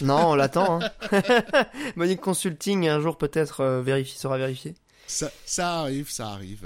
[0.00, 0.80] Non, on l'attend.
[0.80, 1.22] Hein.
[1.96, 4.74] Monique Consulting, un jour peut-être euh, sera vérifié.
[5.08, 6.64] Ça, ça, arrive, ça arrive.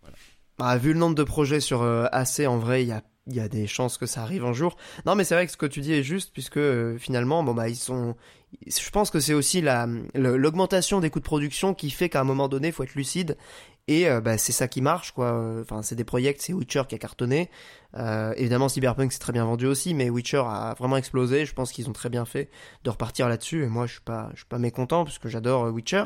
[0.00, 0.16] voilà.
[0.56, 3.40] Bah, vu le nombre de projets sur AC, en vrai, il y a il y
[3.40, 4.76] a des chances que ça arrive un jour.
[5.06, 7.54] Non, mais c'est vrai que ce que tu dis est juste, puisque euh, finalement, bon
[7.54, 8.14] bah ils sont.
[8.66, 12.24] Je pense que c'est aussi la l'augmentation des coûts de production qui fait qu'à un
[12.24, 13.36] moment donné, il faut être lucide.
[13.86, 15.60] Et euh, bah, c'est ça qui marche, quoi.
[15.60, 17.50] Enfin, c'est des projets, c'est Witcher qui a cartonné.
[17.96, 21.44] Euh, évidemment, Cyberpunk c'est très bien vendu aussi, mais Witcher a vraiment explosé.
[21.44, 22.48] Je pense qu'ils ont très bien fait
[22.84, 23.64] de repartir là-dessus.
[23.64, 26.04] Et moi, je suis pas, je suis pas mécontent parce que j'adore Witcher.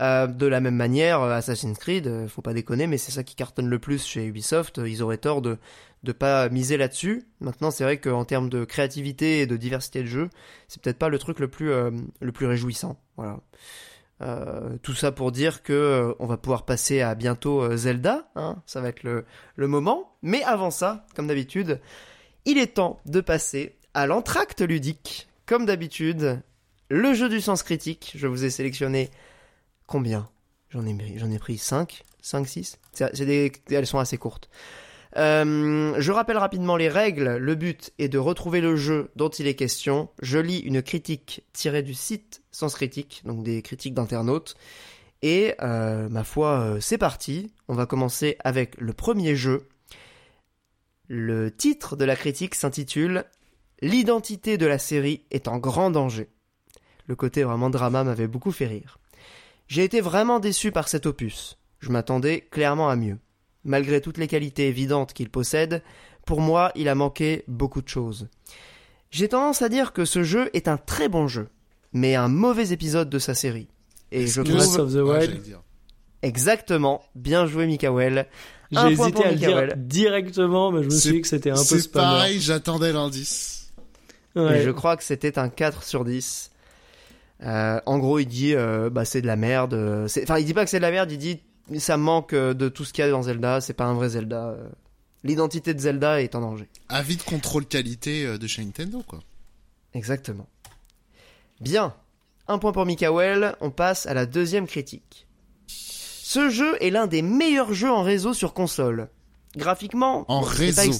[0.00, 3.68] Euh, de la même manière, Assassin's Creed, faut pas déconner, mais c'est ça qui cartonne
[3.68, 4.80] le plus chez Ubisoft.
[4.84, 5.58] Ils auraient tort de
[6.04, 7.24] de pas miser là-dessus.
[7.40, 10.30] Maintenant, c'est vrai qu'en termes de créativité et de diversité de jeu,
[10.68, 13.00] c'est peut-être pas le truc le plus, euh, le plus réjouissant.
[13.16, 13.40] Voilà.
[14.20, 18.62] Euh, tout ça pour dire que euh, on va pouvoir passer à bientôt Zelda, hein,
[18.66, 19.24] ça va être le,
[19.56, 20.14] le moment.
[20.22, 21.80] Mais avant ça, comme d'habitude,
[22.44, 25.28] il est temps de passer à l'entracte ludique.
[25.46, 26.42] Comme d'habitude,
[26.90, 28.12] le jeu du sens critique.
[28.14, 29.10] Je vous ai sélectionné
[29.86, 30.28] combien
[30.70, 32.78] J'en ai, pris 5, 5, 6.
[33.20, 34.50] des, elles sont assez courtes.
[35.16, 37.36] Euh, je rappelle rapidement les règles.
[37.36, 40.08] Le but est de retrouver le jeu dont il est question.
[40.20, 44.56] Je lis une critique tirée du site Sens Critique, donc des critiques d'internautes.
[45.22, 47.52] Et euh, ma foi, euh, c'est parti.
[47.68, 49.68] On va commencer avec le premier jeu.
[51.08, 53.24] Le titre de la critique s'intitule
[53.80, 56.28] L'identité de la série est en grand danger.
[57.06, 58.98] Le côté vraiment drama m'avait beaucoup fait rire.
[59.68, 61.58] J'ai été vraiment déçu par cet opus.
[61.80, 63.18] Je m'attendais clairement à mieux.
[63.64, 65.82] Malgré toutes les qualités évidentes qu'il possède,
[66.26, 68.28] pour moi, il a manqué beaucoup de choses.
[69.10, 71.48] J'ai tendance à dire que ce jeu est un très bon jeu,
[71.92, 73.68] mais un mauvais épisode de sa série.
[74.10, 74.80] Et je trouve...
[74.80, 75.58] of the Wild.
[76.22, 77.02] Exactement.
[77.14, 78.26] Bien joué, Mikael.
[78.70, 81.62] J'ai hésité à le dire directement, mais je me suis dit que c'était un peu
[81.62, 83.72] C'est pareil, j'attendais l'indice.
[84.34, 86.50] je crois que c'était un 4 sur 10.
[87.44, 89.74] Euh, en gros, il dit, euh, bah, c'est de la merde.
[90.22, 91.40] Enfin, il dit pas que c'est de la merde, il dit,
[91.78, 93.60] ça manque euh, de tout ce qu'il y a dans Zelda.
[93.60, 94.48] C'est pas un vrai Zelda.
[94.48, 94.68] Euh.
[95.22, 96.68] L'identité de Zelda est en danger.
[96.88, 99.20] Avis de contrôle qualité euh, de chez Nintendo, quoi.
[99.94, 100.46] Exactement.
[101.60, 101.94] Bien.
[102.46, 103.56] Un point pour Mikael.
[103.60, 105.26] On passe à la deuxième critique.
[105.66, 109.08] Ce jeu est l'un des meilleurs jeux en réseau sur console.
[109.56, 110.24] Graphiquement.
[110.28, 110.92] En réseau.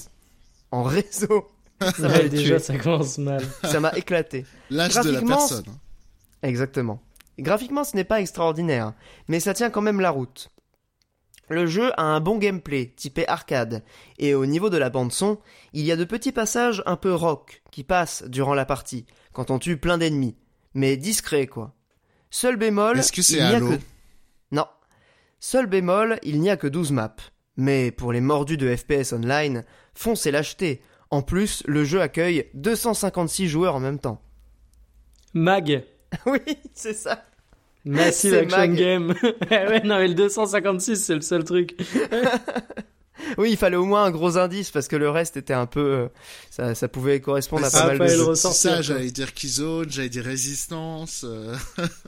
[0.71, 1.51] En réseau.
[1.81, 3.45] Ça m'a déjà, ça commence mal.
[3.65, 4.47] Ça m'a éclaté.
[4.71, 5.65] L'âge de la personne.
[6.45, 7.01] Exactement.
[7.39, 8.93] Graphiquement, ce n'est pas extraordinaire,
[9.27, 10.51] mais ça tient quand même la route.
[11.49, 13.83] Le jeu a un bon gameplay, typé arcade,
[14.19, 15.39] et au niveau de la bande son,
[15.73, 19.51] il y a de petits passages un peu rock qui passent durant la partie, quand
[19.51, 20.37] on tue plein d'ennemis,
[20.75, 21.75] mais discret quoi.
[22.31, 23.79] Seul bémol, Est-ce que c'est Halo que...
[24.53, 24.67] Non.
[25.41, 27.17] Seul bémol, il n'y a que 12 maps.
[27.57, 30.83] Mais pour les mordus de FPS online, foncez l'acheter.
[31.11, 34.21] En plus, le jeu accueille 256 joueurs en même temps.
[35.33, 35.85] Mag.
[36.27, 36.41] oui,
[36.75, 37.25] c'est ça.
[37.85, 39.15] Massive Action Game.
[39.51, 41.77] Eh ouais, non, mais le 256, c'est le seul truc.
[43.39, 45.81] oui, il fallait au moins un gros indice parce que le reste était un peu,
[45.81, 46.09] euh,
[46.51, 48.41] ça, ça pouvait correspondre à pas mal de choses.
[48.41, 51.25] ça, j'allais dire Keyzone, j'allais dire Résistance.
[51.29, 51.55] Euh.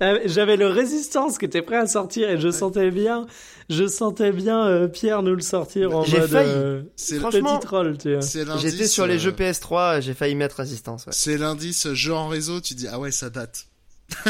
[0.00, 3.26] Ah, j'avais le Résistance qui était prêt à sortir et je sentais bien,
[3.68, 6.84] je sentais bien euh, Pierre nous le sortir en mode failli.
[6.96, 8.56] c'est franchement, petit troll, tu vois.
[8.58, 11.06] J'étais sur les jeux PS3, j'ai failli mettre Résistance.
[11.06, 11.12] Ouais.
[11.14, 13.66] C'est l'indice jeu en réseau, tu dis ah ouais ça date.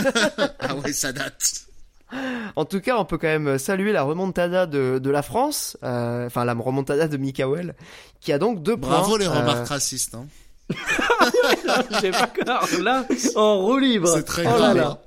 [0.61, 1.67] ah ouais, ça date.
[2.55, 6.27] En tout cas, on peut quand même saluer la remontada de, de la France, euh,
[6.27, 7.75] enfin la remontada de Mikael,
[8.21, 8.91] qui a donc deux points.
[8.91, 10.15] Bravo les remarques euh, racistes.
[10.15, 10.27] Hein.
[12.01, 14.09] J'ai pas encore là en roue libre.
[14.09, 14.77] C'est très oh grave.
[14.77, 15.01] Là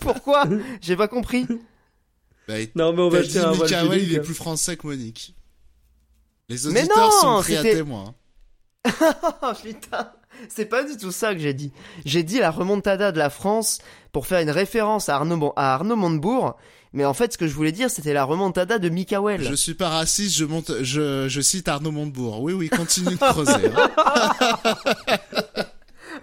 [0.00, 0.44] pourquoi?
[0.80, 1.46] J'ai pas compris.
[2.46, 5.34] Bah, non mais on va dire Mikael, il est plus français que Monique.
[6.48, 8.14] Les auditeurs mais non, sont pris à témoin.
[9.62, 10.12] Putain.
[10.48, 11.72] C'est pas du tout ça que j'ai dit.
[12.04, 13.78] J'ai dit la remontada de la France
[14.12, 16.56] pour faire une référence à Arnaud, à Arnaud Montebourg.
[16.92, 19.42] Mais en fait, ce que je voulais dire, c'était la remontada de Mikael.
[19.42, 22.40] Je suis pas raciste, je, monte, je, je cite Arnaud Montebourg.
[22.40, 23.70] Oui, oui, continue de creuser.
[23.76, 24.74] Hein.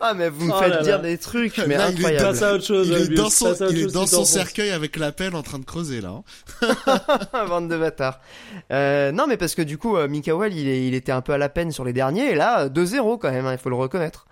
[0.01, 2.35] ah, mais vous me oh faites dire des trucs, mais incroyable.
[2.35, 4.97] Il est, à autre chose, il est dans son, il est dans son cercueil avec
[4.97, 6.21] la pelle en train de creuser, là.
[7.47, 8.19] Bande de bâtards.
[8.71, 11.49] Euh, non, mais parce que du coup, euh, il, il était un peu à la
[11.49, 14.25] peine sur les derniers, et là, 2-0 quand même, hein, il faut le reconnaître.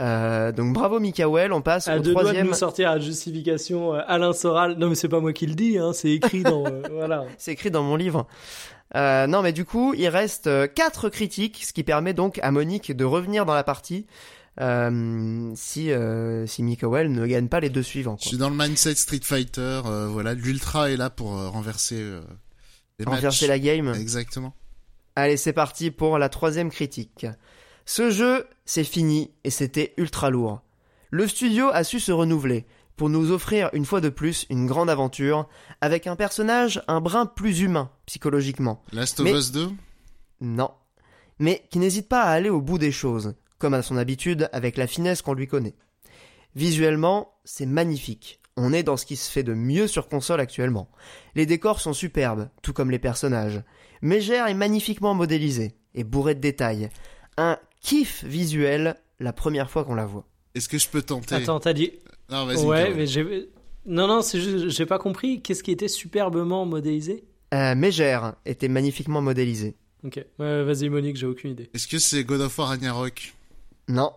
[0.00, 2.34] Euh, donc bravo Mikael, on passe à au deux troisième.
[2.34, 4.76] Doigts de nous sortir à justification euh, Alain Soral.
[4.78, 7.24] Non mais c'est pas moi qui le dis, hein, c'est écrit dans euh, voilà.
[7.36, 8.26] C'est écrit dans mon livre.
[8.94, 12.96] Euh, non mais du coup il reste quatre critiques, ce qui permet donc à Monique
[12.96, 14.06] de revenir dans la partie.
[14.60, 18.16] Euh, si euh, si Mikael ne gagne pas les deux suivants.
[18.16, 18.22] Quoi.
[18.22, 19.82] Je suis dans le mindset Street Fighter.
[20.10, 22.04] voilà, l'ultra est là pour renverser
[22.98, 23.92] les renverser la game.
[23.94, 24.54] Exactement.
[25.16, 27.26] Allez, c'est parti pour la troisième critique.
[27.84, 30.60] Ce jeu, c'est fini et c'était ultra lourd.
[31.10, 32.66] Le studio a su se renouveler
[32.96, 35.48] pour nous offrir une fois de plus une grande aventure
[35.80, 38.82] avec un personnage un brin plus humain psychologiquement.
[38.92, 39.70] Last of Us 2
[40.42, 40.70] Non.
[41.38, 44.76] Mais qui n'hésite pas à aller au bout des choses, comme à son habitude avec
[44.76, 45.74] la finesse qu'on lui connaît.
[46.54, 48.40] Visuellement, c'est magnifique.
[48.56, 50.90] On est dans ce qui se fait de mieux sur console actuellement.
[51.36, 53.62] Les décors sont superbes, tout comme les personnages.
[54.02, 56.90] Megère est magnifiquement modélisée et bourrée de détails.
[57.36, 60.26] Un kiff visuel la première fois qu'on la voit.
[60.54, 61.36] Est-ce que je peux tenter?
[61.36, 61.92] Attends, t'as dit.
[62.30, 62.64] Non, vas-y.
[62.64, 63.48] Ouais, mais j'ai.
[63.86, 65.40] Non, non, c'est juste, j'ai pas compris.
[65.40, 67.24] Qu'est-ce qui était superbement modélisé?
[67.54, 69.76] Euh, Mégère était magnifiquement modélisée.
[70.04, 71.70] Ok, vas-y Monique, j'ai aucune idée.
[71.74, 73.34] Est-ce que c'est God of War Ragnarok?
[73.88, 74.12] Non,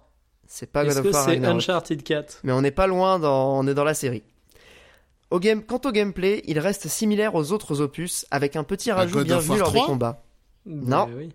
[0.47, 1.27] c'est pas God of War Ragnarok.
[1.27, 3.57] Est-ce que c'est Uncharted 4 Mais on n'est pas loin, dans...
[3.57, 4.23] on est dans la série.
[5.29, 5.63] Au game...
[5.63, 9.71] Quant au gameplay, il reste similaire aux autres opus, avec un petit rajout bienvenu lors
[9.71, 10.23] des combats.
[10.65, 11.29] Bah non.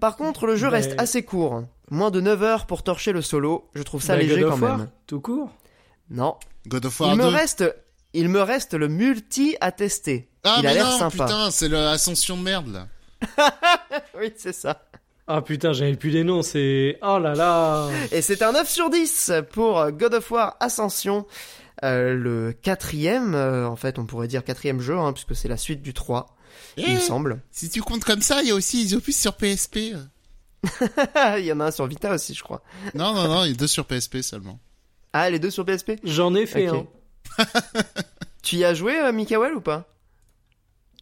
[0.00, 1.64] Par contre, le jeu reste assez court.
[1.90, 3.68] Moins de 9 heures pour torcher le solo.
[3.74, 4.88] Je trouve ça bah, léger quand même.
[5.06, 5.50] Tout court?
[6.10, 6.36] Non.
[6.68, 7.22] God of War il 2.
[7.24, 7.74] me reste,
[8.12, 10.28] il me reste le multi à tester.
[10.44, 11.24] Ah, il a l'air sympa.
[11.24, 12.86] putain, c'est l'ascension de merde là.
[14.18, 14.82] oui, c'est ça.
[15.26, 16.98] Ah putain, j'avais plus les noms, c'est...
[17.02, 21.26] Oh là là Et c'est un 9 sur 10 pour God of War Ascension.
[21.82, 25.56] Euh, le quatrième, euh, en fait, on pourrait dire quatrième jeu, hein, puisque c'est la
[25.56, 26.36] suite du 3,
[26.76, 27.42] il me eh, semble.
[27.50, 29.76] Si tu comptes comme ça, il y a aussi les opus sur PSP.
[31.38, 32.62] il y en a un sur Vita aussi, je crois.
[32.94, 34.60] Non, non, non, il y a deux sur PSP seulement.
[35.12, 36.86] Ah, les deux sur PSP J'en ai fait un.
[38.42, 39.88] tu y as joué, euh, Mikael, ou pas?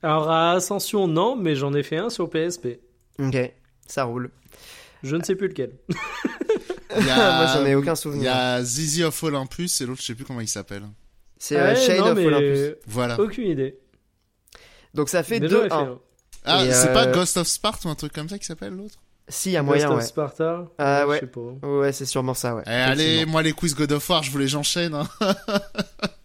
[0.02, 2.80] Alors, à Ascension, non, mais j'en ai fait un sur PSP.
[3.18, 3.36] Ok,
[3.86, 4.30] ça roule.
[5.02, 5.72] Je ne sais plus lequel.
[6.94, 8.22] Moi, j'en ai aucun souvenir.
[8.22, 10.82] Il y a Zizi of Olympus et l'autre, je sais plus comment il s'appelle.
[11.38, 12.76] C'est euh, Shade of Olympus.
[12.86, 13.18] Voilà.
[13.18, 13.78] Aucune idée.
[14.94, 15.98] Donc ça fait 2-1.
[16.44, 18.96] Ah, c'est pas euh, Ghost of Sparta ou un truc comme ça qui s'appelle l'autre?
[19.28, 21.16] Si, il y a moyen, Ghost of Sparta Ah ouais.
[21.16, 21.66] Je sais pas.
[21.66, 22.62] Ouais, c'est sûrement ça, ouais.
[22.66, 24.94] Eh, allez, moi les quiz God of War, je voulais j'enchaîne.
[24.94, 25.08] Hein.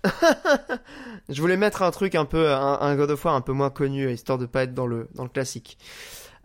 [1.29, 4.11] je voulais mettre un truc un peu, un, God of War un peu moins connu,
[4.11, 5.77] histoire de pas être dans le, dans le classique.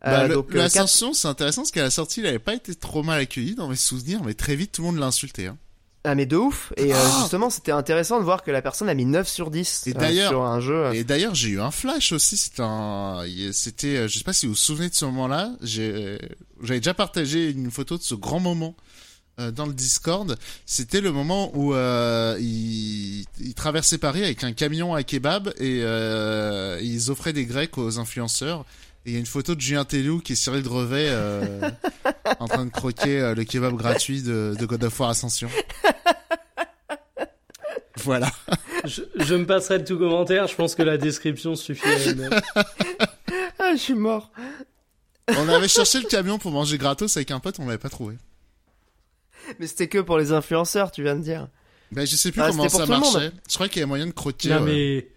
[0.02, 3.20] Bah, euh, L'Ascension, c'est intéressant parce qu'à la sortie, il avait pas été trop mal
[3.20, 5.46] accueilli dans mes souvenirs, mais très vite, tout le monde l'a insulté.
[5.46, 5.56] Hein.
[6.04, 8.88] Ah mais de ouf et euh, ah justement c'était intéressant de voir que la personne
[8.88, 10.92] a mis 9 sur 10 et euh, sur un jeu.
[10.94, 14.46] Et d'ailleurs j'ai eu un flash aussi, c'était un c'était euh, je sais pas si
[14.46, 16.18] vous vous souvenez de ce moment-là, j'ai
[16.60, 18.74] j'avais déjà partagé une photo de ce grand moment
[19.38, 20.36] dans le Discord,
[20.66, 25.78] c'était le moment où il, il, traversait Paris avec un camion à kebab et
[26.82, 28.66] ils offraient des grecs aux influenceurs
[29.04, 31.70] et il y a une photo de Julien Tellou qui est Cyril Drevet euh,
[32.38, 35.50] en train de croquer euh, le kebab gratuit de, de God of War Ascension.
[37.96, 38.30] voilà.
[38.84, 41.82] Je, je, me passerai de tout commentaire, je pense que la description suffit
[43.58, 44.30] ah, je suis mort.
[45.28, 48.16] On avait cherché le camion pour manger gratos avec un pote, on l'avait pas trouvé.
[49.58, 51.48] Mais c'était que pour les influenceurs, tu viens de dire.
[51.90, 53.32] Ben, je sais plus ah, comment ça marchait.
[53.48, 54.48] Je crois qu'il y a moyen de croquer.
[54.48, 55.08] Non, mais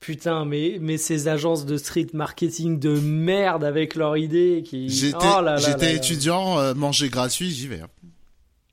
[0.00, 4.88] Putain, mais, mais ces agences de street marketing de merde avec leurs idées qui.
[4.88, 7.80] J'étais oh étudiant, euh, manger gratuit, j'y vais.
[7.80, 7.88] Hein.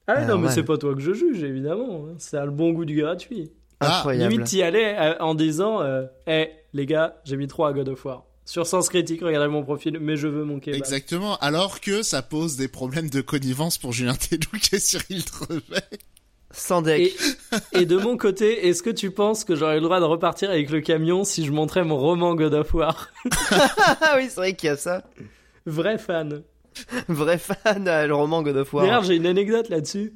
[0.08, 2.06] Ah, non, mais c'est pas toi que je juge, évidemment.
[2.18, 3.52] C'est Ça a le bon goût du gratuit.
[3.80, 4.32] Ah, Incroyable.
[4.32, 7.90] Limite, t'y allais euh, en disant euh, Eh, les gars, j'ai mis 3 à God
[7.90, 8.26] of War.
[8.46, 10.78] Sur Sens Critique, regardez mon profil, mais je veux mon kebab.
[10.78, 15.62] Exactement, alors que ça pose des problèmes de connivence pour Julien Tédouc et Cyril Trevet.
[16.54, 17.12] Sans deck.
[17.74, 20.70] Et, de mon côté, est-ce que tu penses que j'aurais le droit de repartir avec
[20.70, 23.10] le camion si je montrais mon roman God of War?
[24.16, 25.04] Oui, c'est vrai qu'il y a ça.
[25.66, 26.44] Vrai fan.
[27.08, 28.86] Vrai fan, euh, le roman God of War.
[28.86, 30.14] D'ailleurs, j'ai une anecdote là-dessus.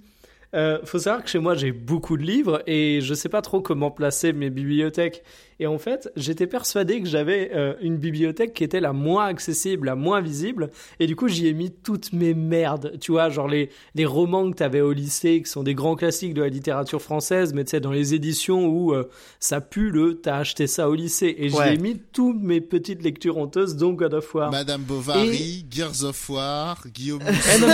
[0.56, 3.60] Euh, faut savoir que chez moi j'ai beaucoup de livres et je sais pas trop
[3.60, 5.24] comment placer mes bibliothèques.
[5.60, 9.88] Et en fait, j'étais persuadé que j'avais euh, une bibliothèque qui était la moins accessible,
[9.88, 10.70] la moins visible.
[11.00, 12.98] Et du coup, j'y ai mis toutes mes merdes.
[13.02, 16.36] Tu vois, genre les, les romans que t'avais au lycée, qui sont des grands classiques
[16.36, 20.20] de la littérature française, mais tu sais, dans les éditions où euh, ça pue le
[20.22, 21.36] t'as acheté ça au lycée.
[21.40, 24.52] Et j'y ai mis toutes mes petites lectures honteuses, dont God of War.
[24.52, 27.68] Madame Bovary, Gears of War, Guillaume eh non,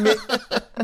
[0.00, 0.16] mais,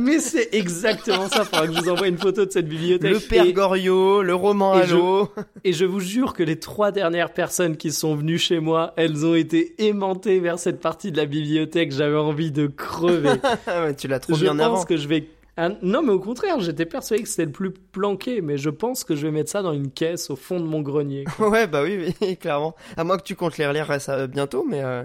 [0.01, 1.45] mais, c'est exactement ça.
[1.45, 3.13] Faudra que je vous envoie une photo de cette bibliothèque.
[3.13, 5.31] Le Père Goriot, le roman Halo.
[5.63, 9.27] et je vous jure que les trois dernières personnes qui sont venues chez moi, elles
[9.27, 11.93] ont été aimantées vers cette partie de la bibliothèque.
[11.93, 13.41] J'avais envie de crever.
[13.99, 16.85] tu l'as trop je bien pense que je vais ah, non, mais au contraire, j'étais
[16.85, 19.73] persuadé que c'était le plus planqué, mais je pense que je vais mettre ça dans
[19.73, 21.25] une caisse au fond de mon grenier.
[21.39, 22.75] ouais, bah oui, oui, clairement.
[22.97, 23.89] À moins que tu comptes les relire
[24.29, 24.83] bientôt, mais.
[24.83, 25.05] Euh...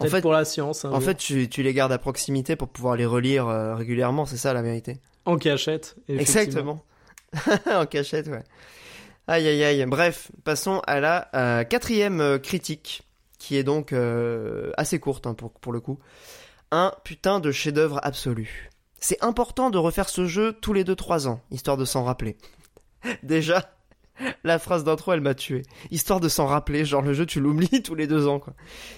[0.00, 0.86] En fait, pour la science.
[0.86, 4.38] en fait, tu, tu, les gardes à proximité pour pouvoir les relire euh, régulièrement, c'est
[4.38, 4.96] ça la vérité.
[5.26, 5.94] En cachette.
[6.08, 6.82] Exactement.
[7.70, 8.42] en cachette, ouais.
[9.30, 9.86] Aïe aïe aïe.
[9.86, 13.02] Bref, passons à la euh, quatrième euh, critique,
[13.38, 16.00] qui est donc euh, assez courte hein, pour, le coup.
[16.72, 18.70] Un putain de chef-d'œuvre absolu.
[18.98, 22.38] C'est important de refaire ce jeu tous les 2-3 ans, histoire de s'en rappeler.
[23.22, 23.72] Déjà,
[24.42, 25.62] la phrase d'intro, elle m'a tué.
[25.92, 28.54] Histoire de s'en rappeler, genre le jeu, tu l'oublies tous les deux ans, quoi.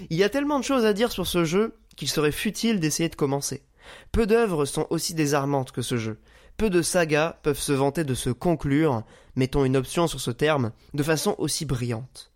[0.08, 3.10] Il y a tellement de choses à dire sur ce jeu qu'il serait futile d'essayer
[3.10, 3.64] de commencer.
[4.12, 6.18] Peu d'œuvres sont aussi désarmantes que ce jeu.
[6.62, 9.02] Peu de sagas peuvent se vanter de se conclure,
[9.34, 12.30] mettons une option sur ce terme, de façon aussi brillante.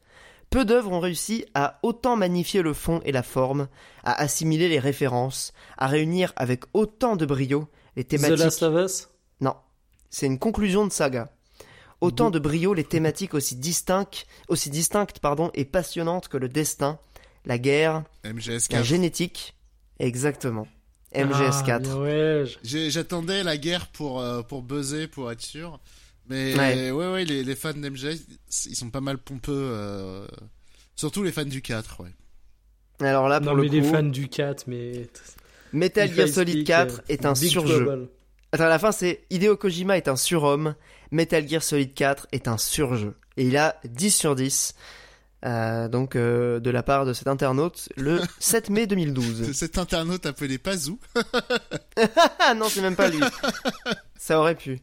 [0.51, 3.69] Peu d'œuvres ont réussi à autant magnifier le fond et la forme,
[4.03, 8.39] à assimiler les références, à réunir avec autant de brio les thématiques.
[8.39, 9.09] The Last of Us?
[9.41, 9.55] Non,
[10.11, 11.29] c'est une conclusion de saga.
[12.01, 16.99] Autant de brio les thématiques aussi distinctes, aussi distinctes pardon, et passionnantes que le destin,
[17.45, 19.55] la guerre, la génétique.
[20.01, 20.67] Exactement.
[21.17, 22.45] MGS4.
[22.45, 25.81] Ah, j'attendais la guerre pour, euh, pour buzzer, pour être sûr.
[26.29, 26.55] Mais
[26.91, 28.27] ouais, ouais, les, les, fans d'MGS,
[28.67, 29.53] ils sont pas mal pompeux.
[29.53, 30.27] Euh,
[30.97, 32.11] surtout les fans du 4, ouais.
[33.01, 35.09] Alors là, pour non, mais les fans du 4, mais.
[35.73, 38.09] Metal Gear Solid 4 est un surjeu.
[38.53, 40.75] Attends, à la fin, c'est Hideo Kojima est un surhomme.
[41.11, 43.15] Metal Gear Solid 4 est un surjeu.
[43.37, 44.75] Et il a 10 sur 10.
[45.45, 49.53] Euh, donc euh, de la part de cet internaute le 7 mai 2012.
[49.55, 50.99] cet internaute appelé Pazou.
[52.57, 53.21] non, c'est même pas lui.
[54.19, 54.81] Ça aurait pu.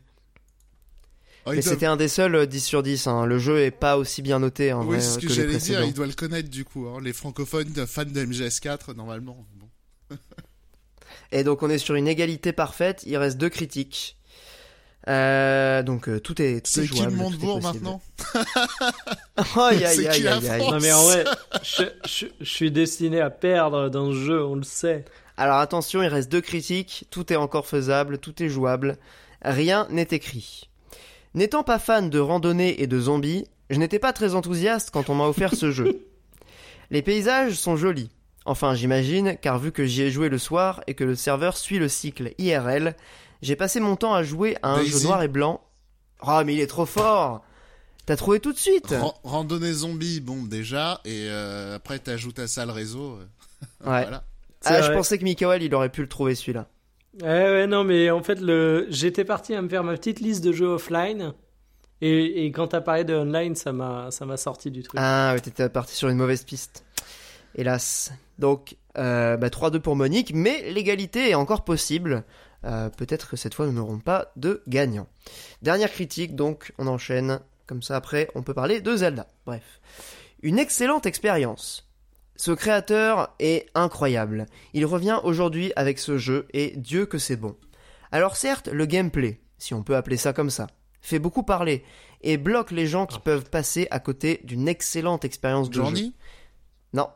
[1.46, 3.08] Oh, Mais c'était un des seuls 10 euh, sur 10.
[3.08, 3.26] Hein.
[3.26, 4.72] Le jeu est pas aussi bien noté.
[4.72, 5.84] En oui, c'est ce que, j'allais dire.
[5.84, 6.88] Il doit le connaître du coup.
[6.88, 7.00] Hein.
[7.04, 9.46] Les francophones fans de MGS4 normalement.
[11.32, 13.04] Et donc on est sur une égalité parfaite.
[13.06, 14.18] Il reste deux critiques.
[15.10, 18.02] Euh, donc euh, tout est tout c'est qui le Montebourg maintenant
[19.58, 20.62] aïe aïe aïe aïe.
[20.62, 21.26] Non mais en vrai
[21.62, 25.04] je, je, suis destiné à perdre dans ce jeu on le sait.
[25.36, 27.06] Alors attention il reste deux critiques.
[27.12, 28.98] Tout est encore faisable tout est jouable.
[29.42, 30.70] Rien n'est écrit.
[31.34, 35.16] N'étant pas fan de randonnée et de zombies je n'étais pas très enthousiaste quand on
[35.16, 36.08] m'a offert ce jeu.
[36.92, 38.10] Les paysages sont jolis.
[38.46, 41.80] Enfin j'imagine car vu que j'y ai joué le soir et que le serveur suit
[41.80, 42.96] le cycle IRL
[43.44, 45.62] j'ai passé mon temps à jouer à un jeu noir et blanc.
[46.26, 47.44] Oh, mais il est trop fort
[48.06, 52.66] T'as trouvé tout de suite Randonnée zombie, bon, déjà, et euh, après t'ajoutes à ça
[52.66, 53.18] le réseau.
[53.86, 54.08] Euh, ouais.
[54.66, 56.68] Ah, je pensais que Mikael, il aurait pu le trouver celui-là.
[57.22, 58.88] Ouais, ouais, non, mais en fait, le...
[58.90, 61.34] j'étais parti à me faire ma petite liste de jeux offline.
[62.02, 65.00] Et, et quand t'as parlé de online, ça m'a, ça m'a sorti du truc.
[65.02, 66.84] Ah, ouais, t'étais parti sur une mauvaise piste.
[67.56, 68.12] Hélas.
[68.40, 72.24] Donc, euh, bah, 3-2 pour Monique, mais l'égalité est encore possible.
[72.66, 75.08] Euh, peut-être que cette fois nous n'aurons pas de gagnant.
[75.62, 77.40] Dernière critique, donc on enchaîne.
[77.66, 79.28] Comme ça après on peut parler de Zelda.
[79.46, 79.82] Bref.
[80.42, 81.88] Une excellente expérience.
[82.36, 84.48] Ce créateur est incroyable.
[84.74, 87.56] Il revient aujourd'hui avec ce jeu et Dieu que c'est bon.
[88.12, 90.68] Alors certes, le gameplay, si on peut appeler ça comme ça,
[91.02, 91.84] fait beaucoup parler
[92.22, 93.24] et bloque les gens qui ah.
[93.24, 96.12] peuvent passer à côté d'une excellente expérience de jeu.
[96.94, 97.10] Non,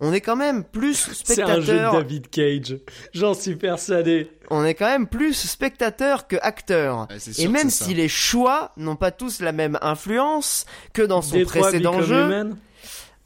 [0.00, 1.24] on est quand même plus spectateur.
[1.24, 2.78] C'est un jeu de David Cage.
[3.12, 4.30] J'en suis persuadé.
[4.50, 7.08] On est quand même plus spectateur que acteur.
[7.38, 12.02] Et même si les choix n'ont pas tous la même influence que dans son précédent
[12.02, 12.52] jeu.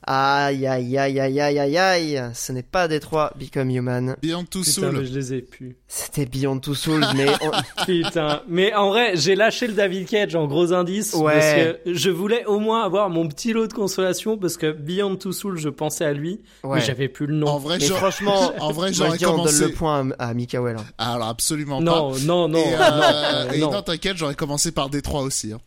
[0.09, 4.17] Aïe aïe aïe aïe aïe aïe aïe, ce n'est pas Détroit Become Human.
[4.23, 4.91] Beyond Two Souls.
[4.91, 5.79] Putain, je les ai pu.
[5.89, 7.27] C'était Beyond Two Souls, mais
[7.87, 8.43] putain.
[8.49, 11.33] Mais en vrai, j'ai lâché le David Cage en gros indice ouais.
[11.33, 15.17] parce que je voulais au moins avoir mon petit lot de consolation parce que Beyond
[15.17, 17.49] Two Souls, je pensais à lui, mais j'avais plus le nom.
[17.49, 19.57] En vrai, franchement, en vrai, j'aurais commencé.
[19.57, 20.77] On donne le point à, à Mikael.
[20.79, 20.85] Hein.
[20.99, 22.19] Alors absolument non, pas.
[22.21, 22.77] Non, non, et, non.
[22.79, 25.53] Euh, et non, t'inquiète, j'aurais commencé par Détroit aussi.
[25.53, 25.59] Hein.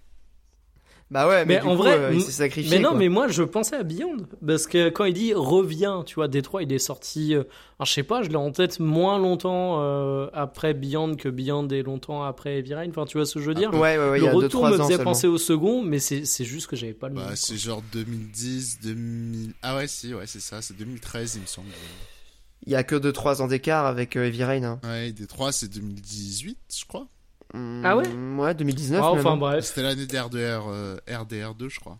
[1.11, 2.77] Bah ouais, mais, en vrai, euh, il s'est sacrifié.
[2.77, 6.15] Mais non, mais moi je pensais à Beyond parce que quand il dit revient, tu
[6.15, 7.33] vois, Détroit, il est sorti.
[7.33, 7.43] Euh,
[7.83, 11.81] je sais pas, je l'ai en tête moins longtemps euh, après Beyond que Beyond est
[11.81, 12.89] longtemps après Heavy Rain.
[12.89, 13.73] Enfin, tu vois ce que je veux dire?
[13.73, 14.19] Ouais, ouais, ouais.
[14.19, 16.93] Le il y a retour me faisait penser au second, mais c'est juste que j'avais
[16.93, 17.15] pas le.
[17.15, 19.53] Bah, c'est genre 2010, 2000.
[19.63, 21.69] Ah ouais, si, ouais, c'est ça, c'est 2013, il me semble.
[22.67, 24.63] Il y a que 2-3 ans d'écart avec Heavy Rain.
[24.63, 24.79] Hein.
[24.83, 27.07] Ouais, Détroit, c'est 2018, je crois
[27.53, 28.07] ah ouais
[28.37, 29.01] Ouais, 2019.
[29.03, 29.65] Ah, enfin bref.
[29.65, 31.97] C'était l'année d'RDR, euh, RDR2, je crois.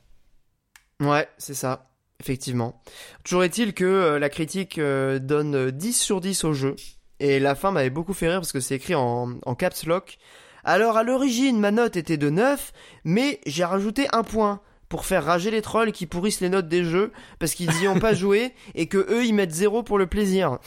[1.02, 1.90] Ouais, c'est ça.
[2.20, 2.82] Effectivement.
[3.24, 6.76] Toujours est-il que euh, la critique euh, donne 10 sur 10 au jeu.
[7.20, 10.18] Et la fin m'avait beaucoup fait rire parce que c'est écrit en, en caps lock.
[10.64, 12.74] Alors à l'origine, ma note était de 9,
[13.06, 16.84] mais j'ai rajouté un point pour faire rager les trolls qui pourrissent les notes des
[16.84, 20.08] jeux parce qu'ils y ont pas joué et que eux ils mettent 0 pour le
[20.08, 20.60] plaisir.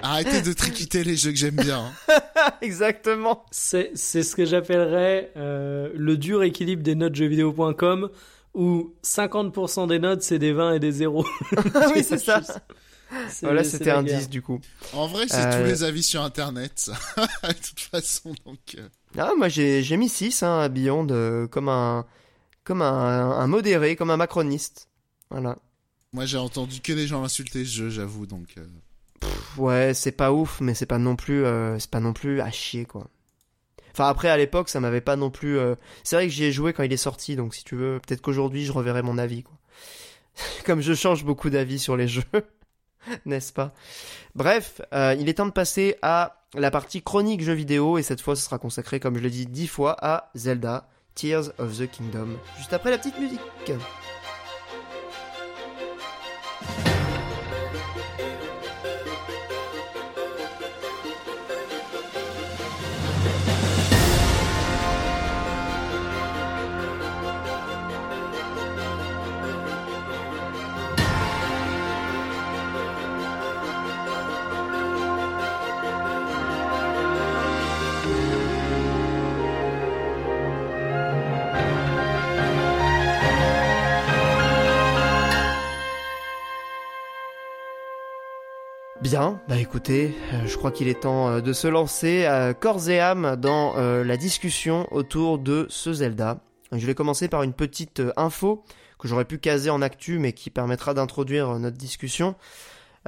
[0.00, 1.92] Arrêtez de triquiter les jeux que j'aime bien.
[2.08, 2.52] Hein.
[2.62, 3.44] Exactement.
[3.50, 8.10] C'est, c'est ce que j'appellerais euh, le dur équilibre des notes jeuxvideo.com
[8.54, 11.24] où 50% des notes c'est des 20 et des 0.
[11.94, 12.42] oui, c'est ça.
[13.42, 14.60] voilà, c'était un 10 du coup.
[14.92, 18.34] En vrai, c'est tous euh, les avis sur internet, de toute façon.
[18.44, 18.88] Donc, euh.
[19.16, 22.04] ah, moi j'ai, j'ai mis 6 hein, à Beyond comme, un,
[22.64, 24.88] comme un, un modéré, comme un macroniste.
[25.30, 25.56] Voilà.
[26.12, 28.56] Moi j'ai entendu que des gens insulter ce jeu, j'avoue, donc.
[29.56, 31.44] Ouais, c'est pas ouf, mais c'est pas non plus,
[31.78, 33.08] c'est pas non plus à chier quoi.
[33.92, 35.58] Enfin après à l'époque ça m'avait pas non plus.
[36.02, 38.20] C'est vrai que j'y ai joué quand il est sorti, donc si tu veux, peut-être
[38.20, 39.56] qu'aujourd'hui je reverrai mon avis quoi.
[40.66, 42.22] Comme je change beaucoup d'avis sur les jeux,
[43.24, 43.72] n'est-ce pas?
[44.34, 48.36] Bref, il est temps de passer à la partie chronique jeux vidéo et cette fois
[48.36, 52.36] ce sera consacré comme je l'ai dit dix fois à Zelda Tears of the Kingdom.
[52.58, 53.40] Juste après la petite musique.
[89.14, 92.90] Bien, bah écoutez, euh, je crois qu'il est temps euh, de se lancer à corps
[92.90, 96.40] et âme dans euh, la discussion autour de ce Zelda.
[96.72, 98.64] Je vais commencer par une petite info
[98.98, 102.34] que j'aurais pu caser en actu mais qui permettra d'introduire notre discussion.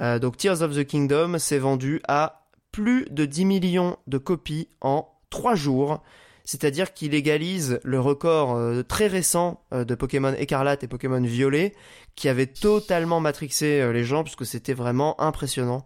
[0.01, 5.09] donc Tears of the Kingdom s'est vendu à plus de 10 millions de copies en
[5.31, 6.03] 3 jours
[6.47, 11.75] c'est-à-dire qu'il égalise le record euh, très récent euh, de Pokémon Écarlate et Pokémon Violet,
[12.17, 15.85] qui avait totalement matrixé euh, les gens, puisque c'était vraiment impressionnant.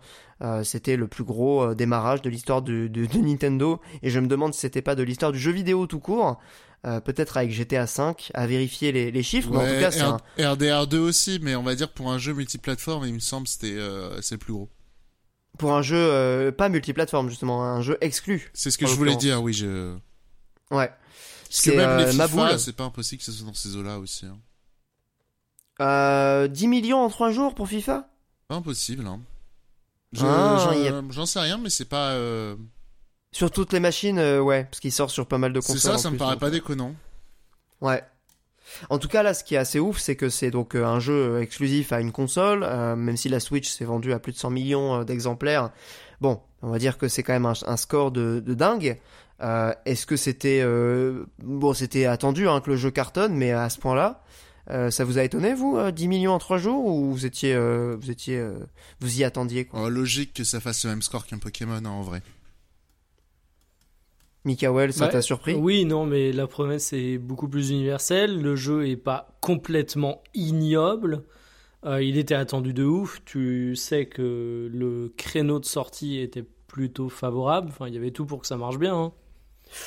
[0.62, 4.81] c'était le plus gros démarrage de l'histoire de, Nintendo, et je me demande si c'était
[4.81, 6.39] pas de l'histoire du jeu vidéo tout court.
[6.83, 10.16] peut-être avec GTA 5 à vérifier les, chiffres mais en tout cas c'est un...
[10.39, 13.76] RDR2 aussi mais on va dire pour un jeu multiplateforme il me semble c'était
[14.22, 14.70] c'est le plus gros
[15.59, 19.43] pour un jeu pas multiplateforme justement un jeu exclu c'est ce que je voulais dire
[19.43, 19.99] oui je
[20.70, 20.91] Ouais.
[21.49, 23.99] Parce que même les euh, FIFA, c'est pas impossible que ce soit dans ces eaux-là
[23.99, 24.26] aussi.
[24.26, 24.39] Hein.
[25.81, 28.09] Euh, 10 millions en 3 jours pour FIFA?
[28.49, 29.07] Pas impossible.
[29.07, 29.20] Hein.
[30.20, 30.72] Ah,
[31.11, 32.11] j'en sais rien, mais c'est pas.
[32.11, 32.57] Euh...
[33.33, 35.78] Sur toutes les machines, euh, ouais, parce qu'il sort sur pas mal de consoles.
[35.78, 36.51] C'est ça, ça me paraît pas euh.
[36.51, 36.95] déconnant.
[37.81, 38.03] Ouais.
[38.89, 41.41] En tout cas, là, ce qui est assez ouf, c'est que c'est donc un jeu
[41.41, 42.61] exclusif à une console,
[42.97, 45.70] même si la Switch s'est vendue à plus de 100 millions d'exemplaires.
[46.20, 49.01] Bon, on va dire que c'est quand même un, score de, de dingue.
[49.41, 50.64] Est-ce que c'était
[51.43, 54.22] bon, c'était attendu hein, que le jeu cartonne, mais à ce point-là,
[54.70, 58.10] euh, ça vous a étonné vous 10 millions en 3 jours ou vous étiez vous
[58.10, 58.42] étiez
[59.00, 59.84] vous y attendiez quoi?
[59.84, 62.22] Oh, Logique que ça fasse le même score qu'un Pokémon hein, en vrai.
[64.46, 65.54] Mikael, ça t'a surpris?
[65.54, 68.40] Oui, non, mais la promesse est beaucoup plus universelle.
[68.40, 71.24] Le jeu est pas complètement ignoble.
[71.84, 73.20] il était attendu de ouf.
[73.26, 77.68] Tu sais que le créneau de sortie était plutôt favorable.
[77.68, 78.94] Enfin, il y avait tout pour que ça marche bien.
[78.96, 79.12] Hein.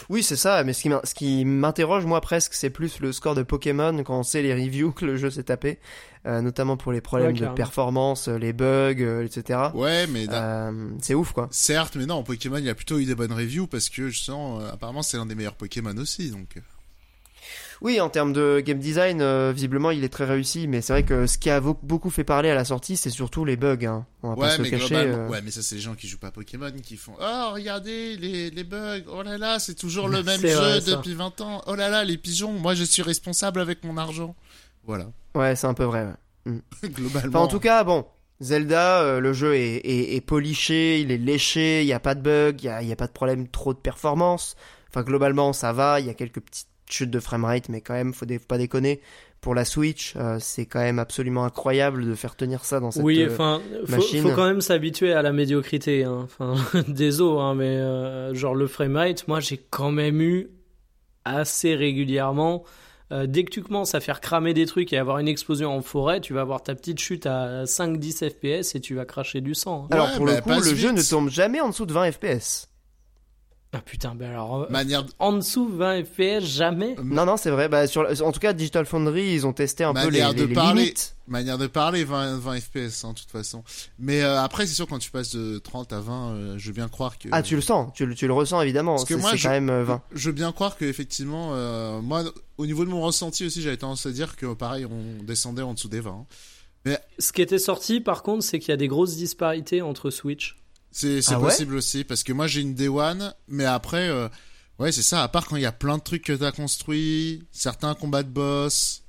[0.10, 4.04] Oui, c'est ça, mais ce qui m'interroge, moi, presque, c'est plus le score de Pokémon
[4.04, 5.80] quand on sait les reviews que le jeu s'est tapé,
[6.26, 9.60] euh, notamment pour les problèmes de performance, euh, les bugs, euh, etc.
[9.74, 10.26] Ouais, mais.
[11.02, 11.48] c'est ouf, quoi.
[11.52, 14.20] Certes, mais non, Pokémon, il y a plutôt eu des bonnes reviews parce que, je
[14.20, 16.58] sens, apparemment, c'est l'un des meilleurs Pokémon aussi, donc.
[17.84, 21.04] Oui, en termes de game design, euh, visiblement, il est très réussi, mais c'est vrai
[21.04, 23.86] que ce qui a beaucoup fait parler à la sortie, c'est surtout les bugs.
[23.86, 24.06] Hein.
[24.24, 24.96] On va ouais, pas se mais cacher.
[24.96, 25.28] Euh.
[25.28, 28.16] Ouais, mais ça, c'est les gens qui jouent pas à Pokémon qui font Oh, regardez
[28.16, 31.76] les, les bugs, oh là là, c'est toujours le même jeu depuis 20 ans, oh
[31.76, 34.34] là là, les pigeons, moi je suis responsable avec mon argent.
[34.86, 35.08] Voilà.
[35.36, 36.08] Ouais, c'est un peu vrai.
[36.46, 36.60] Mm.
[36.86, 37.42] Globalement.
[37.42, 38.06] en tout cas, bon,
[38.40, 42.16] Zelda, euh, le jeu est, est, est, poliché, il est léché, il n'y a pas
[42.16, 44.56] de bugs, il n'y a, y a, pas de problème trop de performance.
[44.90, 48.14] Enfin, globalement, ça va, il y a quelques petites chute de framerate, mais quand même,
[48.14, 49.02] faut, faut pas déconner.
[49.42, 53.04] Pour la Switch, euh, c'est quand même absolument incroyable de faire tenir ça dans cette
[53.04, 54.22] oui, euh, enfin, machine.
[54.22, 56.06] Faut, faut quand même s'habituer à la médiocrité.
[56.06, 56.22] Hein.
[56.24, 56.56] Enfin,
[56.88, 60.50] désolé, hein, mais euh, genre le framerate, moi j'ai quand même eu
[61.26, 62.64] assez régulièrement.
[63.12, 66.20] dès que tu commences à faire cramer des trucs et avoir une explosion en forêt,
[66.20, 69.86] tu vas avoir ta petite chute à 5-10 FPS et tu vas cracher du sang.
[69.86, 69.94] Hein.
[69.94, 72.73] Alors pour le coup, le jeu ne tombe jamais en dessous de 20 FPS.
[73.76, 75.04] Ah putain, ben alors euh, Manière...
[75.18, 76.96] en dessous 20 FPS jamais.
[77.04, 77.70] Non non, c'est vrai.
[77.70, 80.84] Bah sur, en tout cas, Digital Foundry, ils ont testé un peu les, de parler,
[80.84, 81.16] limites.
[81.28, 83.64] Manière de parler 20, 20 FPS, hein, de toute façon.
[83.98, 86.74] Mais euh, après, c'est sûr quand tu passes de 30 à 20, euh, je veux
[86.74, 87.30] bien croire que.
[87.32, 88.96] Ah, tu le sens, tu, tu le ressens évidemment.
[88.96, 90.04] Parce que moi, je, quand même 20.
[90.14, 91.56] Je veux bien croire que effectivement,
[92.02, 92.24] moi,
[92.58, 95.74] au niveau de mon ressenti aussi, j'avais tendance à dire que pareil, on descendait en
[95.74, 96.12] dessous des 20.
[96.12, 96.26] Hein.
[96.86, 97.00] Mais...
[97.18, 100.58] Ce qui était sorti, par contre, c'est qu'il y a des grosses disparités entre Switch.
[100.94, 104.30] C'est ah possible aussi, parce que moi j'ai une Day One, mais après, euh,
[104.78, 106.52] ouais, c'est ça, à part quand il y a plein de trucs que tu as
[106.52, 109.04] construits, certains combats de boss,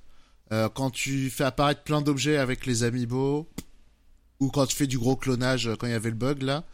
[0.51, 3.47] euh, quand tu fais apparaître plein d'objets avec les amiibo,
[4.41, 6.64] ou quand tu fais du gros clonage euh, quand il y avait le bug là.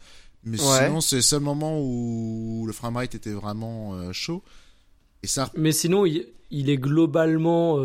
[0.43, 4.41] Mais sinon, c'est le seul moment où le framerate était vraiment chaud.
[5.21, 5.51] Et ça...
[5.55, 7.77] Mais sinon, il, est globalement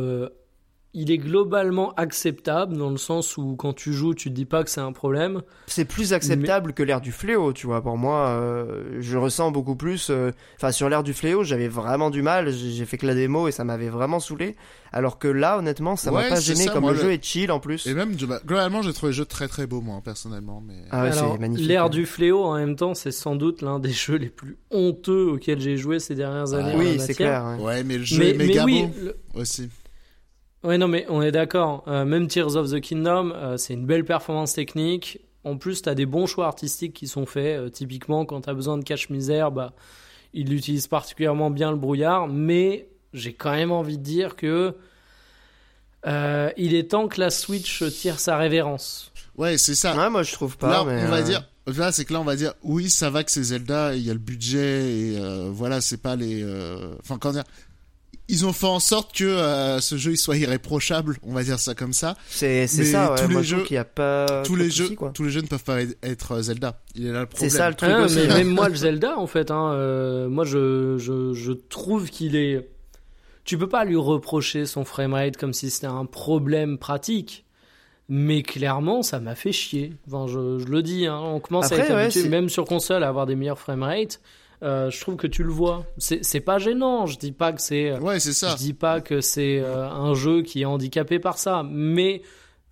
[0.99, 4.65] il est globalement acceptable dans le sens où quand tu joues, tu te dis pas
[4.65, 5.43] que c'est un problème.
[5.67, 7.83] C'est plus acceptable que l'ère du fléau, tu vois.
[7.83, 10.09] Pour moi, euh, je ressens beaucoup plus.
[10.09, 12.51] euh, Enfin, sur l'ère du fléau, j'avais vraiment du mal.
[12.51, 14.57] J'ai fait que la démo et ça m'avait vraiment saoulé.
[14.91, 16.65] Alors que là, honnêtement, ça m'a Ouais, pas c'est gêné.
[16.65, 17.87] ça, comme moi, le le- jeu est chill en plus.
[17.87, 20.63] Et même, bah, globalement, j'ai trouvé le jeu très très beau, moi, personnellement.
[20.67, 20.77] Mais...
[20.91, 21.67] Ah ouais, c'est magnifique.
[21.69, 21.89] l'ère hein.
[21.91, 25.61] du fléau, en même temps, c'est sans doute l'un des jeux les plus honteux auxquels
[25.61, 26.73] j'ai joué ces dernières années.
[26.73, 27.45] en la Oui, c'est clair.
[27.59, 27.63] ouais.
[27.65, 29.69] Ouais, mais le jeu Mais, est mais méga oui, beau le- aussi.
[30.67, 31.85] Ouais, non, mais on est d'accord.
[31.87, 35.21] Euh, même Tears of the Kingdom, euh, c'est une belle performance technique.
[35.45, 37.59] En plus, t'as des bons choix artistiques qui sont faits.
[37.59, 39.73] Euh, typiquement, quand t'as besoin de cache-misère, bah,
[40.35, 42.27] il utilise particulièrement bien le brouillard.
[42.27, 44.75] Mais j'ai quand même envie de dire que
[46.07, 49.13] euh, il est temps que la Switch tire sa révérence.
[49.37, 49.97] Ouais, c'est ça.
[49.97, 50.69] Ouais, moi je trouve pas.
[50.71, 53.23] là, mais, on va dire, là, c'est que là, on va dire, oui, ça va
[53.25, 56.43] que c'est Zelda, il y a le budget, et euh, voilà, c'est pas les.
[56.43, 57.45] euh, Enfin, comment dire.
[58.29, 61.61] Ils ont fait en sorte que euh, ce jeu il soit irréprochable, on va dire
[61.61, 62.17] ça comme ça.
[62.29, 63.13] C'est ça.
[63.13, 63.21] Ouais.
[63.21, 64.27] tous les moi, je trouve jeux- qu'il y a pas.
[64.43, 65.11] tous trop les de jeux, soucis, quoi.
[65.15, 66.81] tous les jeux ne peuvent pas être euh, Zelda.
[66.97, 67.51] Il est là le problème.
[67.51, 68.17] C'est ça le truc Ah, aussi.
[68.17, 72.35] mais même moi, le Zelda, en fait, hein, euh, moi, je, je, je trouve qu'il
[72.35, 72.69] est.
[73.45, 77.45] Tu peux pas lui reprocher son framerate comme si c'était un problème pratique.
[78.09, 79.93] Mais clairement, ça m'a fait chier.
[80.09, 82.65] Enfin, je, je le dis, hein, on commence Après, à être ouais, habitué, même sur
[82.65, 84.21] console, à avoir des meilleurs framerates.
[84.63, 85.85] Euh, je trouve que tu le vois.
[85.99, 87.07] C'est pas gênant.
[87.07, 87.99] Je dis pas que c'est.
[87.99, 88.51] Ouais, c'est ça.
[88.51, 92.23] Je dis pas que c'est euh, un jeu qui est handicapé par ça, mais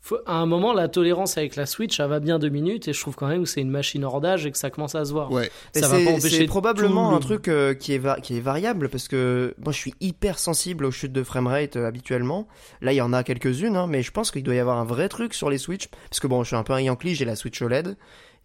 [0.00, 2.92] faut- à un moment, la tolérance avec la Switch, ça va bien deux minutes, et
[2.92, 5.04] je trouve quand même que c'est une machine hors d'âge et que ça commence à
[5.06, 5.30] se voir.
[5.32, 5.50] Ouais.
[5.74, 8.40] Ça va c'est- pas empêcher C'est probablement tout un truc euh, qui, est qui est
[8.40, 12.46] variable parce que moi je suis hyper sensible aux chutes de framerate euh, habituellement.
[12.82, 14.84] Là il y en a quelques-unes, hein, mais je pense qu'il doit y avoir un
[14.84, 15.88] vrai truc sur les Switch.
[16.10, 17.96] Parce que bon, je suis un peu un Yankee, j'ai la Switch OLED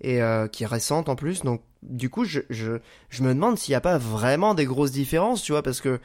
[0.01, 1.41] et euh, qui est récente en plus.
[1.43, 4.91] Donc du coup, je, je, je me demande s'il n'y a pas vraiment des grosses
[4.91, 5.99] différences, tu vois, parce que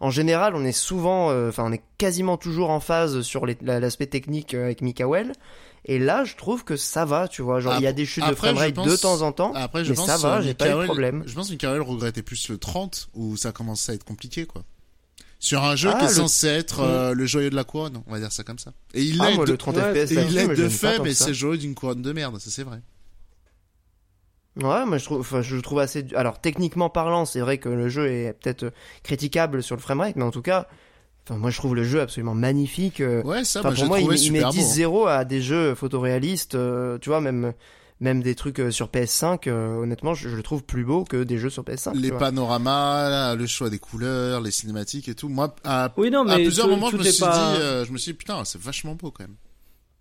[0.00, 4.06] en général, on est souvent, euh, enfin, on est quasiment toujours en phase sur l'aspect
[4.06, 5.32] technique euh, avec Mikael.
[5.84, 7.60] Et là, je trouve que ça va, tu vois.
[7.60, 9.52] Genre, il y a des chutes de Après, framerate pense- de temps en temps.
[9.54, 11.22] Après, je mais pense ça va, j'ai pas eu de problème.
[11.26, 14.64] Je pense que Michael regrettait plus le 30 où ça commence à être compliqué, quoi.
[15.40, 18.02] Sur un jeu Ah, qui est le- censé être euh, le joyeux de la couronne,
[18.06, 18.72] on va dire ça comme ça.
[18.92, 20.98] Et il Ah, moi, de, le 30 Ouais, FPS, et là-dessus, il mais de fait,
[21.00, 22.80] mais c'est joyeux d'une couronne de merde, ça c'est vrai.
[24.58, 26.04] Ouais, moi je trouve, enfin, je trouve assez.
[26.14, 28.72] Alors techniquement parlant, c'est vrai que le jeu est peut-être
[29.04, 30.66] critiquable sur le framerate, mais en tout cas,
[31.24, 33.00] enfin moi je trouve le jeu absolument magnifique.
[33.00, 34.58] euh, Ouais, ça, Enfin, moi, pour moi, il, il met super beau.
[34.58, 34.62] hein.
[34.62, 37.52] 10-0 à des jeux photoréalistes, euh, tu vois, même
[38.00, 39.48] même des trucs euh, sur PS5.
[39.48, 41.92] euh, honnêtement, je, je le trouve plus beau que des jeux sur PS5.
[41.94, 45.28] tu Les panoramas, le choix des couleurs, les cinématiques et tout.
[45.28, 47.92] Moi, à, Oui, non, à plusieurs tout- moments, je me suis pas- dit, euh, je
[47.92, 49.36] me suis dit, putain, c'est vachement beau quand même.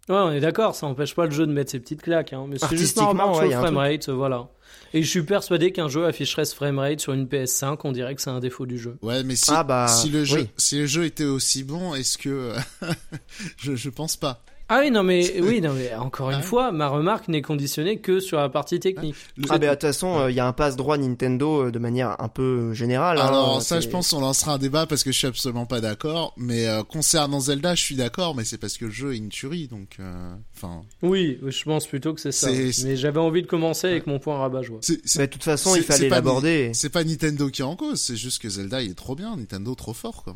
[0.10, 2.46] Ouais, on est d'accord, ça empêche pas le jeu de mettre ses petites claques, hein,
[2.48, 4.48] mais c'est juste un Artistiquement, remarque ouais, y sur a le framerate, voilà.
[4.94, 8.22] Et je suis persuadé qu'un jeu afficherait ce framerate sur une PS5, on dirait que
[8.22, 8.98] c'est un défaut du jeu.
[9.02, 10.50] Ouais, mais si, Ah, bah, si le jeu, oui.
[10.58, 12.54] si le jeu était aussi bon, est-ce que,
[13.58, 14.42] je, je pense pas.
[14.70, 16.44] Ah oui, non, mais, oui, non, mais encore une Ouais.
[16.44, 19.16] fois, ma remarque n'est conditionnée que sur la partie technique.
[19.50, 22.22] Ah ben de toute façon, il y a un passe droit Nintendo euh, de manière
[22.22, 23.18] un peu générale.
[23.18, 25.66] hein, Alors ça, c'est- je pense qu'on lancera un débat parce que je suis absolument
[25.66, 26.34] pas d'accord.
[26.36, 29.30] Mais euh, concernant Zelda, je suis d'accord, mais c'est parce que le jeu est une
[29.30, 30.82] tuerie, donc euh, enfin.
[31.02, 32.50] Oui, je pense plutôt que c'est ça.
[32.52, 34.80] Mais j'avais envie de commencer avec mon point rabat-joie.
[34.82, 36.72] de toute façon, c'est- il fallait c'est pas l'aborder.
[36.74, 39.38] C'est pas Nintendo qui est en cause, c'est juste que Zelda il est trop bien,
[39.38, 40.36] Nintendo trop fort quoi.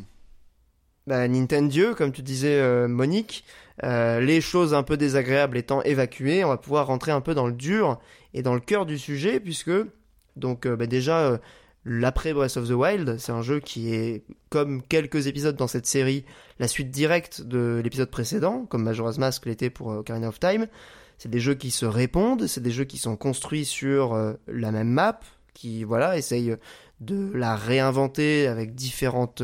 [1.07, 3.43] Bah, Nintendo, comme tu disais, euh, Monique,
[3.83, 7.47] euh, les choses un peu désagréables étant évacuées, on va pouvoir rentrer un peu dans
[7.47, 7.99] le dur
[8.33, 9.71] et dans le cœur du sujet, puisque,
[10.35, 11.37] donc, euh, bah, déjà, euh,
[11.83, 15.87] l'après Breath of the Wild, c'est un jeu qui est, comme quelques épisodes dans cette
[15.87, 16.25] série,
[16.59, 20.67] la suite directe de l'épisode précédent, comme Majora's Mask l'était pour Ocarina of Time.
[21.17, 24.15] C'est des jeux qui se répondent, c'est des jeux qui sont construits sur
[24.47, 25.19] la même map,
[25.53, 26.55] qui, voilà, essayent
[26.99, 29.43] de la réinventer avec différentes...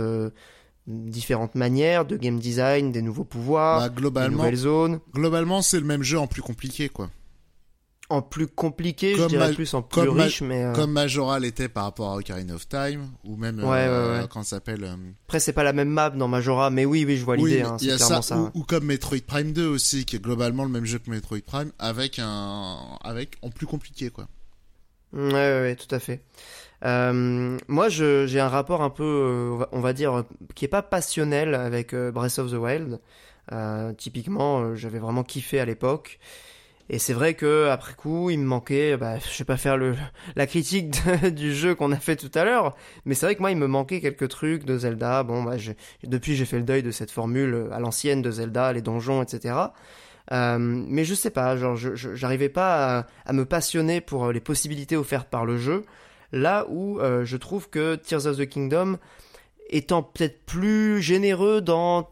[0.88, 5.00] différentes manières de game design, des nouveaux pouvoirs, Bah, des globalement, nouvelles zones.
[5.14, 7.10] globalement c'est le même jeu en plus compliqué quoi.
[8.10, 11.40] En plus compliqué, je Comme dirais ma- plus en plus riche, mais euh, Comme Majora
[11.42, 14.28] l'était par rapport à Ocarina of Time, ou même Ouais, euh, ouais, ouais.
[14.30, 14.86] quand ça s'appelle.
[14.86, 14.96] euh,
[15.28, 17.64] après c'est pas la même map dans Majora, mais oui, oui, je vois Oui, l'idée,
[17.64, 18.52] hein, c'est a clairement ça, ça.
[18.56, 21.40] Ou, ou comme Metroid Prime 2 aussi, qui est globalement le même jeu que Metroid
[21.46, 24.30] Prime, avec un, avec en plus compliqué quoi.
[25.12, 26.22] Ouais, ouais, tout à fait.
[26.86, 30.24] Euh, moi, j'ai un rapport un peu, euh, on va- dire,
[30.56, 33.00] qui est pas passionnel avec euh, Breath of the Wild.
[33.52, 36.20] Euh, typiquement, j'avais vraiment kiffé à l'époque.
[36.90, 39.96] Et c'est vrai que après coup, il me manquait, bah, je vais pas faire le,
[40.36, 40.96] la critique
[41.36, 42.76] du jeu qu'on a fait tout à l'heure,
[43.06, 45.24] mais c'est vrai que moi, il me manquait quelques trucs de Zelda.
[45.24, 45.56] Bon, bah,
[46.04, 49.74] depuis, j'ai fait le deuil de cette formule à l'ancienne de Zelda, les donjons, etc.
[50.32, 55.30] Euh, mais je sais pas, genre, j'arrivais pas à, me passionner pour les possibilités offertes
[55.30, 55.86] par le jeu.
[56.32, 58.98] Là où euh, je trouve que Tears of the Kingdom,
[59.70, 62.08] étant peut-être plus généreux dans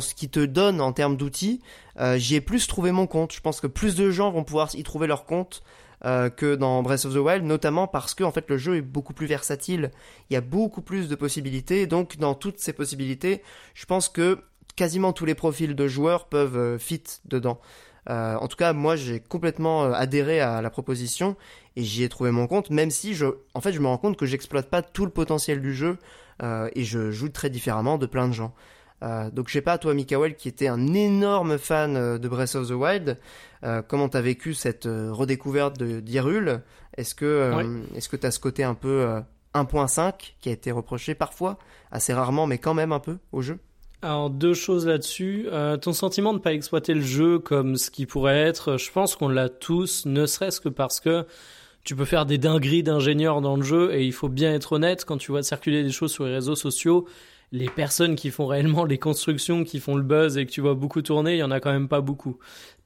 [0.00, 1.60] ce qui te donne en termes d'outils,
[1.98, 3.32] euh, j'y ai plus trouvé mon compte.
[3.32, 5.62] Je pense que plus de gens vont pouvoir y trouver leur compte
[6.04, 9.14] euh, que dans Breath of the Wild, notamment parce que fait le jeu est beaucoup
[9.14, 9.90] plus versatile.
[10.28, 11.86] Il y a beaucoup plus de possibilités.
[11.86, 13.42] Donc dans toutes ces possibilités,
[13.74, 14.38] je pense que
[14.76, 17.60] quasiment tous les profils de joueurs peuvent fit dedans.
[18.10, 21.36] Euh, en tout cas, moi, j'ai complètement adhéré à la proposition
[21.76, 24.16] et j'y ai trouvé mon compte, même si je, en fait, je me rends compte
[24.16, 25.98] que j'exploite pas tout le potentiel du jeu
[26.42, 28.54] et je joue très différemment de plein de gens.
[29.04, 32.54] Euh, donc je sais pas, toi Mikael, qui était un énorme fan euh, de Breath
[32.54, 33.18] of the Wild,
[33.62, 36.62] euh, comment t'as vécu cette redécouverte d'Hyrule?
[36.96, 39.06] Est-ce que est-ce que t'as ce côté un peu
[39.54, 41.58] 1.5 qui a été reproché parfois,
[41.90, 43.58] assez rarement, mais quand même un peu au jeu?
[44.04, 45.48] Alors deux choses là-dessus.
[45.80, 49.16] ton sentiment de ne pas exploiter le jeu comme ce qui pourrait être, je pense
[49.16, 51.26] qu'on l'a tous, ne serait-ce que parce que
[51.84, 55.04] tu peux faire des dingueries d'ingénieurs dans le jeu et il faut bien être honnête
[55.04, 57.06] quand tu vois circuler des choses sur les réseaux sociaux
[57.54, 60.74] les personnes qui font réellement les constructions, qui font le buzz et que tu vois
[60.74, 62.36] beaucoup tourner, il y en a quand même pas beaucoup.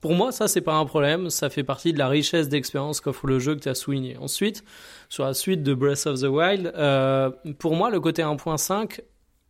[0.03, 3.27] Pour moi, ça c'est pas un problème, ça fait partie de la richesse d'expérience qu'offre
[3.27, 4.19] le jeu que tu as souligné.
[4.19, 4.63] Ensuite,
[5.09, 9.01] sur la suite de Breath of the Wild, euh, pour moi le côté 1.5,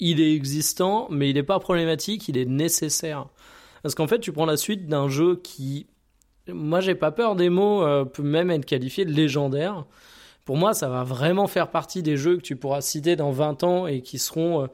[0.00, 3.26] il est existant, mais il n'est pas problématique, il est nécessaire.
[3.82, 5.86] Parce qu'en fait, tu prends la suite d'un jeu qui,
[6.48, 9.84] moi j'ai pas peur des mots, euh, peut même être qualifié de légendaire.
[10.44, 13.64] Pour moi, ça va vraiment faire partie des jeux que tu pourras citer dans 20
[13.64, 14.62] ans et qui seront...
[14.62, 14.66] Euh,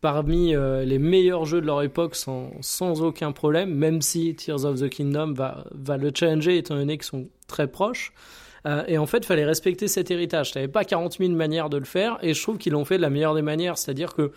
[0.00, 4.78] parmi euh, les meilleurs jeux de leur époque sans, aucun problème, même si Tears of
[4.78, 5.64] the Kingdom va,
[5.96, 8.12] le challenger étant donné qu'ils sont très proches.
[8.86, 10.52] Et en fait, il fallait respecter cet héritage.
[10.52, 12.98] Tu n'avais pas 40 000 manières de le faire, et je trouve qu'ils l'ont fait
[12.98, 13.76] de la meilleure des manières.
[13.76, 14.30] C'est-à-dire que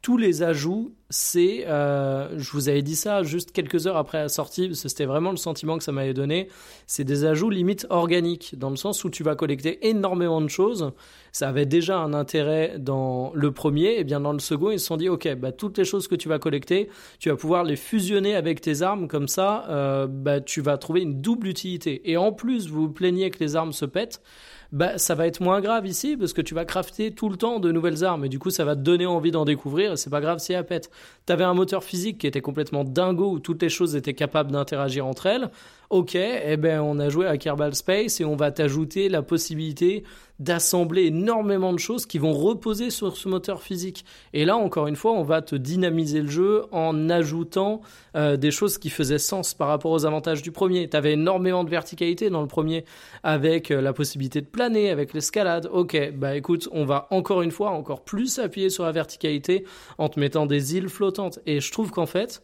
[0.00, 4.28] tous les ajouts, c'est, euh, je vous avais dit ça juste quelques heures après la
[4.28, 6.48] sortie, c'était vraiment le sentiment que ça m'avait donné,
[6.86, 10.92] c'est des ajouts limite organiques, dans le sens où tu vas collecter énormément de choses.
[11.32, 14.86] Ça avait déjà un intérêt dans le premier, et bien dans le second, ils se
[14.86, 16.88] sont dit, ok, bah, toutes les choses que tu vas collecter,
[17.18, 21.02] tu vas pouvoir les fusionner avec tes armes, comme ça, euh, bah, tu vas trouver
[21.02, 22.08] une double utilité.
[22.10, 24.22] Et en plus, vous vous plaignez que les armes se pètent,
[24.70, 27.58] bah, ça va être moins grave ici parce que tu vas crafter tout le temps
[27.58, 30.10] de nouvelles armes et du coup ça va te donner envie d'en découvrir et c'est
[30.10, 30.90] pas grave si elle pète.
[31.24, 35.06] T'avais un moteur physique qui était complètement dingo où toutes les choses étaient capables d'interagir
[35.06, 35.50] entre elles.
[35.88, 40.04] Ok, eh ben on a joué à Kerbal Space et on va t'ajouter la possibilité
[40.38, 44.04] d'assembler énormément de choses qui vont reposer sur ce moteur physique.
[44.32, 47.80] Et là, encore une fois, on va te dynamiser le jeu en ajoutant
[48.16, 50.88] euh, des choses qui faisaient sens par rapport aux avantages du premier.
[50.88, 52.84] Tu avais énormément de verticalité dans le premier,
[53.22, 55.68] avec euh, la possibilité de planer, avec l'escalade.
[55.72, 59.64] Ok, bah écoute, on va encore une fois encore plus appuyer sur la verticalité
[59.98, 61.40] en te mettant des îles flottantes.
[61.46, 62.42] Et je trouve qu'en fait,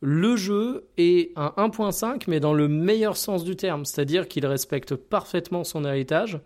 [0.00, 4.96] le jeu est un 1.5, mais dans le meilleur sens du terme, c'est-à-dire qu'il respecte
[4.96, 6.40] parfaitement son héritage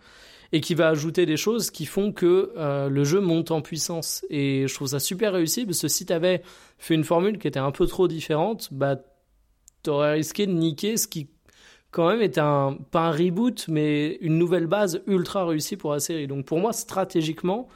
[0.52, 4.24] et qui va ajouter des choses qui font que euh, le jeu monte en puissance.
[4.30, 6.42] Et je trouve ça super réussi parce que si tu avais
[6.78, 8.96] fait une formule qui était un peu trop différente, bah
[9.82, 11.28] t'aurais risqué de niquer ce qui
[11.90, 16.00] quand même est un pas un reboot mais une nouvelle base ultra réussie pour la
[16.00, 16.26] série.
[16.26, 17.68] Donc pour moi stratégiquement,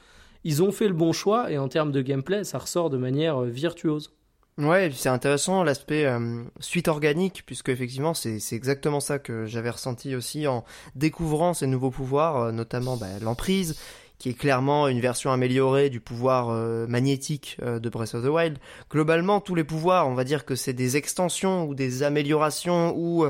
[0.44, 3.42] ils ont fait le bon choix et en termes de gameplay, ça ressort de manière
[3.42, 4.12] euh, virtuose.
[4.60, 10.14] Ouais, c'est intéressant l'aspect euh, suite organique, puisque effectivement c'est exactement ça que j'avais ressenti
[10.14, 13.80] aussi en découvrant ces nouveaux pouvoirs, euh, notamment bah, l'emprise,
[14.18, 18.58] qui est clairement une version améliorée du pouvoir euh, magnétique de Breath of the Wild.
[18.90, 23.24] Globalement, tous les pouvoirs, on va dire que c'est des extensions ou des améliorations ou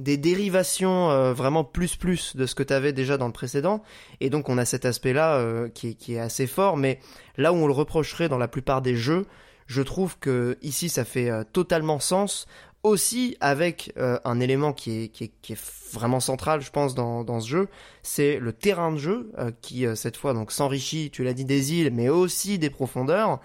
[0.00, 3.84] des dérivations vraiment plus plus de ce que tu avais déjà dans le précédent.
[4.20, 6.98] Et donc on a cet aspect-là qui, qui est assez fort, mais
[7.36, 9.26] là où on le reprocherait dans la plupart des jeux,
[9.72, 12.46] je trouve que ici ça fait euh, totalement sens
[12.82, 17.68] aussi avec euh, un élément qui est, vraiment central, je pense, dans, ce jeu,
[18.02, 21.74] c'est le terrain de jeu euh, qui, cette fois, donc s'enrichit, tu l'as dit, des
[21.74, 23.40] îles, mais aussi des profondeurs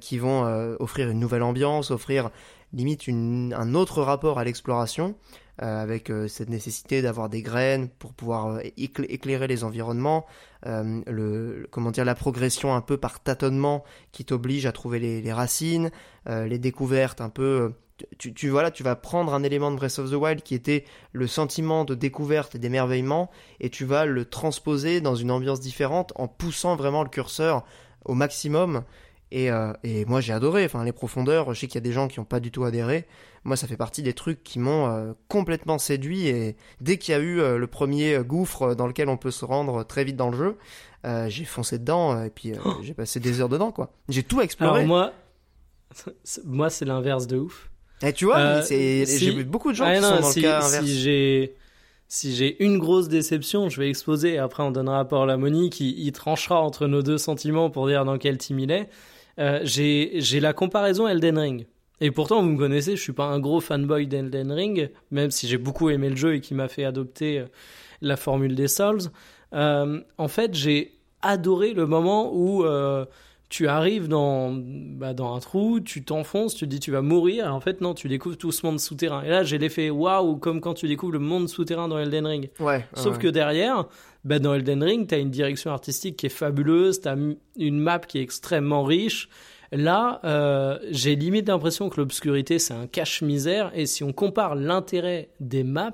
[0.00, 0.42] qui vont
[0.78, 2.30] offrir une nouvelle ambiance, offrir
[2.72, 5.16] limite un autre rapport à l'exploration.
[5.62, 10.26] Euh, avec euh, cette nécessité d'avoir des graines pour pouvoir euh, éclairer les environnements,
[10.66, 13.82] le, comment dire la progression un peu par tâtonnement
[14.12, 15.90] qui t'oblige à trouver les, racines,
[16.26, 17.72] les découvertes un peu
[18.18, 20.84] tu, tu, voilà, tu vas prendre un élément de Breath of the Wild qui était
[21.12, 23.30] le sentiment de découverte et d'émerveillement
[23.60, 27.64] et tu vas le transposer dans une ambiance différente en poussant vraiment le curseur
[28.04, 28.82] au maximum.
[29.30, 29.50] Et,
[29.84, 32.18] et moi j'ai adoré, enfin les profondeurs, je sais qu'il y a des gens qui
[32.18, 33.06] n'ont pas du tout adhéré,
[33.46, 37.14] moi ça fait partie des trucs qui m'ont euh, complètement séduit et dès qu'il y
[37.14, 40.30] a eu euh, le premier gouffre dans lequel on peut se rendre très vite dans
[40.30, 40.56] le jeu,
[41.04, 42.74] euh, j'ai foncé dedans et puis oh.
[42.82, 43.92] j'ai passé des heures dedans quoi.
[44.08, 44.80] J'ai tout exploré.
[44.80, 45.12] Alors moi,
[46.44, 47.70] moi c'est l'inverse de ouf.
[48.02, 50.62] Et eh, tu vois, j'ai vu beaucoup de gens ah, qui sont dans le cas
[50.62, 50.84] inverse.
[50.84, 51.54] Si j'ai
[52.08, 55.74] si j'ai une grosse déception, je vais exposer et après on donnera rapport à Monique
[55.74, 58.88] qui il tranchera entre nos deux sentiments pour dire dans quel team il est.
[59.62, 61.66] j'ai la comparaison Elden Ring.
[62.00, 65.48] Et pourtant, vous me connaissez, je suis pas un gros fanboy d'Elden Ring, même si
[65.48, 67.46] j'ai beaucoup aimé le jeu et qui m'a fait adopter euh,
[68.02, 69.10] la formule des Souls.
[69.54, 70.92] Euh, en fait, j'ai
[71.22, 73.06] adoré le moment où euh,
[73.48, 77.46] tu arrives dans, bah, dans un trou, tu t'enfonces, tu te dis tu vas mourir,
[77.46, 79.22] et en fait non, tu découvres tout ce monde souterrain.
[79.22, 82.50] Et là, j'ai l'effet waouh, comme quand tu découvres le monde souterrain dans Elden Ring.
[82.60, 82.84] Ouais.
[82.94, 83.86] Sauf que derrière,
[84.24, 87.16] bah, dans Elden Ring, tu as une direction artistique qui est fabuleuse, tu as
[87.56, 89.28] une map qui est extrêmement riche.
[89.72, 93.70] Là, euh, j'ai limite l'impression que l'obscurité, c'est un cache-misère.
[93.74, 95.92] Et si on compare l'intérêt des maps,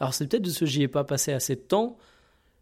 [0.00, 1.96] alors c'est peut-être de ce que j'y ai pas passé assez de temps,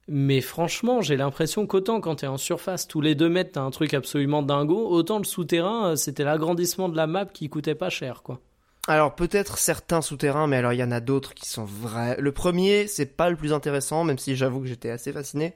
[0.08, 3.62] mais franchement, j'ai l'impression qu'autant quand tu es en surface, tous les deux mètres, t'as
[3.62, 7.74] un truc absolument dingo, autant le souterrain, euh, c'était l'agrandissement de la map qui coûtait
[7.74, 8.40] pas cher, quoi.
[8.88, 12.16] Alors peut-être certains souterrains, mais alors il y en a d'autres qui sont vrais.
[12.18, 15.54] Le premier, c'est pas le plus intéressant, même si j'avoue que j'étais assez fasciné.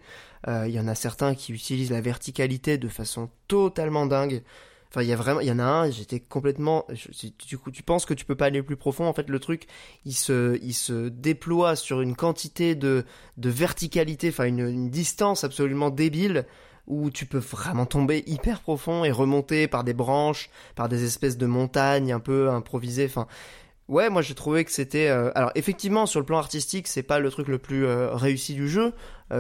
[0.49, 4.43] Euh, il y en a certains qui utilisent la verticalité de façon totalement dingue.
[4.91, 6.87] Enfin, il y a vraiment, il y en a un, j'étais complètement,
[7.49, 9.07] du coup, tu penses que tu peux pas aller plus profond?
[9.07, 9.67] En fait, le truc,
[10.05, 13.05] il se, il se déploie sur une quantité de,
[13.37, 16.47] de verticalité, enfin, une, une distance absolument débile
[16.87, 21.39] où tu peux vraiment tomber hyper profond et remonter par des branches, par des espèces
[21.39, 23.07] de montagnes un peu improvisées.
[23.07, 23.27] Enfin,
[23.89, 25.09] ouais, moi j'ai trouvé que c'était.
[25.09, 28.55] Euh, alors effectivement, sur le plan artistique, c'est pas le truc le plus euh, réussi
[28.55, 28.91] du jeu, euh,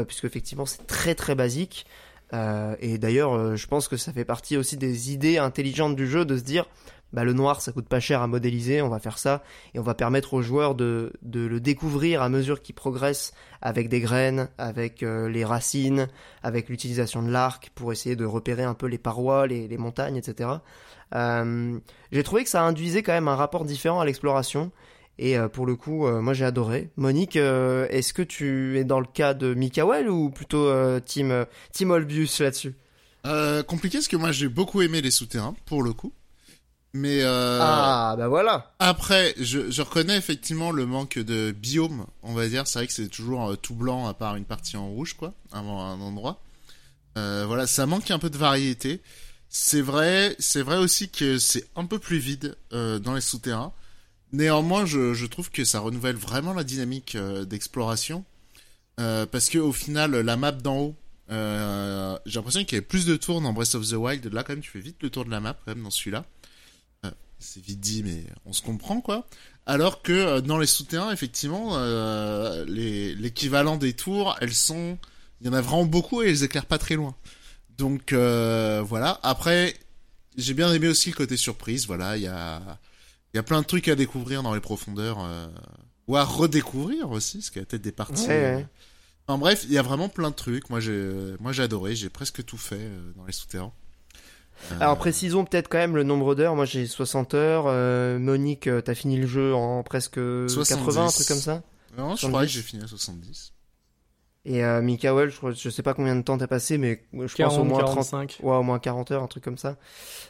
[0.06, 1.86] puisque effectivement c'est très très basique.
[2.32, 6.36] et d'ailleurs, je pense que ça fait partie aussi des idées intelligentes du jeu de
[6.36, 6.66] se dire
[7.14, 9.82] bah, le noir ça coûte pas cher à modéliser, on va faire ça et on
[9.82, 13.32] va permettre aux joueurs de, de le découvrir à mesure qu'ils progressent
[13.62, 16.08] avec des graines, avec euh, les racines,
[16.42, 20.16] avec l'utilisation de l'arc pour essayer de repérer un peu les parois, les, les montagnes,
[20.16, 20.50] etc.
[21.14, 21.78] Euh,
[22.10, 24.72] j'ai trouvé que ça induisait quand même un rapport différent à l'exploration.
[25.18, 26.90] Et euh, pour le coup, moi j'ai adoré.
[26.96, 30.68] Monique, est-ce que tu es dans le cas de Mikael ou plutôt
[31.00, 32.74] Team, team Olbius là-dessus?
[33.66, 36.12] Compliqué parce que moi j'ai beaucoup aimé les souterrains pour le coup.
[36.96, 38.72] Mais euh, ah bah voilà.
[38.78, 42.68] Après, je, je, reconnais effectivement le manque de biome, on va dire.
[42.68, 45.34] C'est vrai que c'est toujours euh, tout blanc à part une partie en rouge, quoi,
[45.50, 46.40] avant un endroit.
[47.18, 49.02] Euh, voilà, ça manque un peu de variété.
[49.48, 53.72] C'est vrai, c'est vrai aussi que c'est un peu plus vide euh, dans les souterrains.
[54.34, 58.24] Néanmoins, je, je, trouve que ça renouvelle vraiment la dynamique euh, d'exploration,
[58.96, 60.96] parce que au final, la map d'en haut,
[61.30, 64.26] j'ai l'impression qu'il y avait plus de tours dans Breath of the Wild.
[64.32, 66.24] Là, quand même, tu fais vite le tour de la map, quand même, dans celui-là
[67.44, 69.26] c'est vite dit, mais on se comprend quoi.
[69.66, 74.98] Alors que euh, dans les souterrains, effectivement, euh, l'équivalent des tours, elles sont,
[75.40, 77.14] il y en a vraiment beaucoup et elles éclairent pas très loin.
[77.76, 79.20] Donc euh, voilà.
[79.22, 79.74] Après,
[80.36, 81.86] j'ai bien aimé aussi le côté surprise.
[81.86, 82.78] Voilà, il y a,
[83.34, 85.18] il y a plein de trucs à découvrir dans les profondeurs
[86.06, 88.28] ou à redécouvrir aussi, parce qu'il y a peut-être des parties.
[89.26, 90.70] En bref, il y a vraiment plein de trucs.
[90.70, 91.96] Moi, j'ai, moi, j'ai adoré.
[91.96, 93.72] J'ai presque tout fait dans les souterrains.
[94.72, 96.54] Euh, Alors précisons peut-être quand même le nombre d'heures.
[96.54, 97.64] Moi j'ai 60 heures.
[97.66, 101.62] Euh, Monique, euh, t'as fini le jeu en presque 80, un truc comme ça
[101.98, 103.52] Non, je crois que j'ai fini à 70.
[104.46, 107.58] Et euh, Mikael, je, je sais pas combien de temps t'as passé, mais je pense
[107.58, 108.40] au moins 35.
[108.42, 109.76] Ouais, au moins 40 heures, un truc comme ça.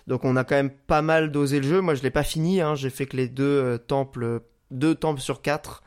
[0.06, 1.80] Donc on a quand même pas mal dosé le jeu.
[1.80, 2.74] Moi je l'ai pas fini, hein.
[2.76, 4.40] j'ai fait que les deux temples,
[4.70, 5.82] deux temples sur quatre.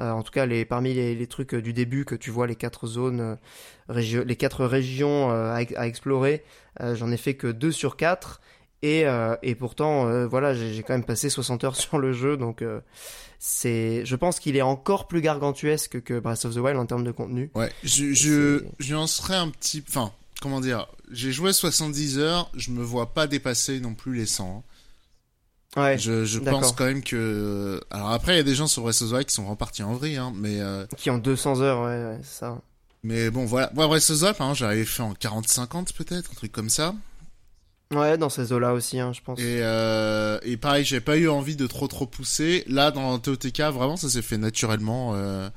[0.00, 2.86] Euh, en tout cas, les, parmi les, trucs du début que tu vois, les quatre
[2.86, 3.36] zones,
[3.90, 6.42] euh, les quatre régions euh, à, explorer,
[6.80, 8.40] j'en ai fait que 2 sur 4.
[8.82, 9.04] Et,
[9.42, 12.64] et pourtant, voilà, j'ai quand même passé 60 heures sur le jeu, donc
[13.38, 17.04] c'est, je pense qu'il est encore plus gargantuesque que Breath of the Wild en termes
[17.04, 17.50] de contenu.
[17.54, 20.12] Ouais, je, je, je un petit, enfin,
[20.42, 24.62] comment dire, j'ai joué 70 heures, je me vois pas dépasser non plus les 100.
[25.76, 27.80] Ouais, je, je pense quand même que.
[27.90, 29.82] Alors après, il y a des gens sur Breath of the Wild qui sont repartis
[29.82, 30.60] en vrille, hein, mais.
[30.60, 30.84] Euh...
[30.96, 32.60] Qui ont 200 heures, ouais, ouais c'est ça.
[33.04, 33.70] Mais bon, voilà.
[33.74, 36.70] Moi, Breath of the Wild, par exemple, j'avais fait en 40-50 peut-être, un truc comme
[36.70, 36.94] ça.
[37.92, 39.40] Ouais, dans ces eaux-là aussi, hein, je pense.
[39.40, 42.62] Et, euh, et pareil, j'ai pas eu envie de trop trop pousser.
[42.68, 45.14] Là, dans TOTK, vraiment, ça s'est fait naturellement.
[45.14, 45.50] Euh...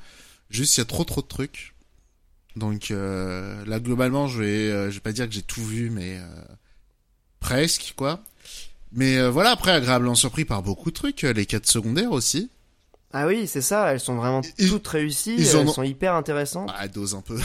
[0.50, 1.74] Juste, il y a trop trop de trucs.
[2.56, 3.64] Donc euh...
[3.66, 6.18] là, globalement, je vais, vais pas dire que j'ai tout vu, mais
[7.38, 8.24] presque, quoi.
[8.90, 11.22] Mais voilà, après, agréablement surpris par beaucoup de trucs.
[11.22, 12.50] Les quêtes secondaires aussi.
[13.16, 16.68] Ah oui, c'est ça, elles sont vraiment toutes réussies, elles sont hyper intéressantes.
[16.76, 17.38] Ah, dose un peu.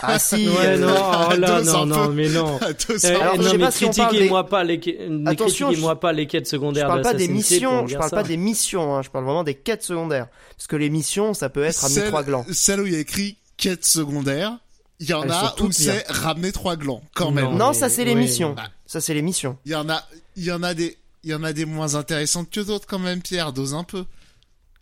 [0.00, 2.58] ah si, ouais, euh, non, oh là, non, non, mais non.
[2.88, 6.84] eh, Alors, non, mais critiquez-moi pas les, critiquez-moi pas les quêtes secondaires.
[6.84, 9.54] Je parle pas des missions, je parle pas des missions, hein, je parle vraiment des
[9.54, 10.28] quêtes secondaires.
[10.56, 12.46] Parce que les missions, ça peut être ramener trois glands.
[12.50, 14.56] Celle où il y a écrit quêtes secondaires,
[14.98, 17.54] il y en a où c'est ramener trois glands, quand même.
[17.58, 18.56] Non, ça c'est les missions.
[18.86, 19.58] Ça c'est les missions.
[19.66, 20.02] Il y en a,
[20.36, 22.98] il y en a des, il y en a des moins intéressantes que d'autres quand
[22.98, 23.52] même, Pierre.
[23.52, 24.06] Dose un peu.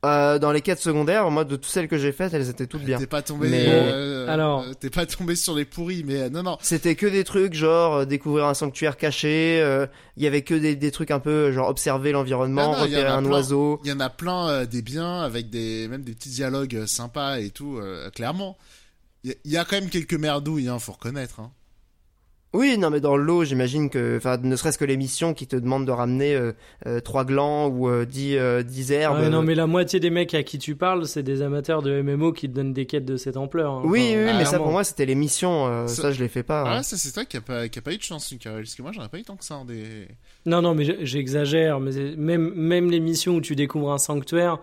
[0.05, 2.84] Euh, dans les quêtes secondaires, moi de toutes celles que j'ai faites, elles étaient toutes
[2.84, 2.98] bien.
[2.98, 6.57] T'es pas tombé, euh, alors, t'es pas tombé sur les pourris, mais euh, non non.
[6.62, 9.59] C'était que des trucs genre découvrir un sanctuaire caché.
[10.16, 13.80] Il y avait que des, des, trucs un peu genre observer l'environnement, repérer un oiseau.
[13.84, 17.51] Il y en a plein des biens avec des même des petits dialogues sympas et
[17.51, 17.78] tout.
[18.14, 18.57] clairement,
[19.22, 21.40] il y, y, a quand même quelques merdouilles, hein, faut reconnaître.
[21.40, 21.53] Hein.
[22.53, 25.86] Oui, non, mais dans l'eau, j'imagine que, enfin, ne serait-ce que l'émission qui te demande
[25.86, 26.53] de ramener euh,
[26.86, 29.22] euh, trois glands ou euh, dix, dix herbes.
[29.30, 32.32] non, mais la moitié des mecs à qui tu parles, c'est des amateurs de MMO
[32.32, 33.74] qui te donnent des quêtes de cette ampleur.
[33.74, 33.82] Hein.
[33.84, 35.86] Oui, oui, mais ça pour moi, c'était l'émission.
[35.86, 36.03] Ça...
[36.03, 36.12] ça...
[36.12, 36.64] je l'ai fait pas.
[36.66, 38.82] Ah, ça c'est toi qui a pas, qui a pas eu de chance, parce que
[38.82, 39.55] moi, j'en ai pas eu tant que ça.
[39.55, 40.09] Hein, des...
[40.44, 41.78] Non, non, mais j'exagère.
[41.78, 44.59] Mais même, même l'émission où tu découvres un sanctuaire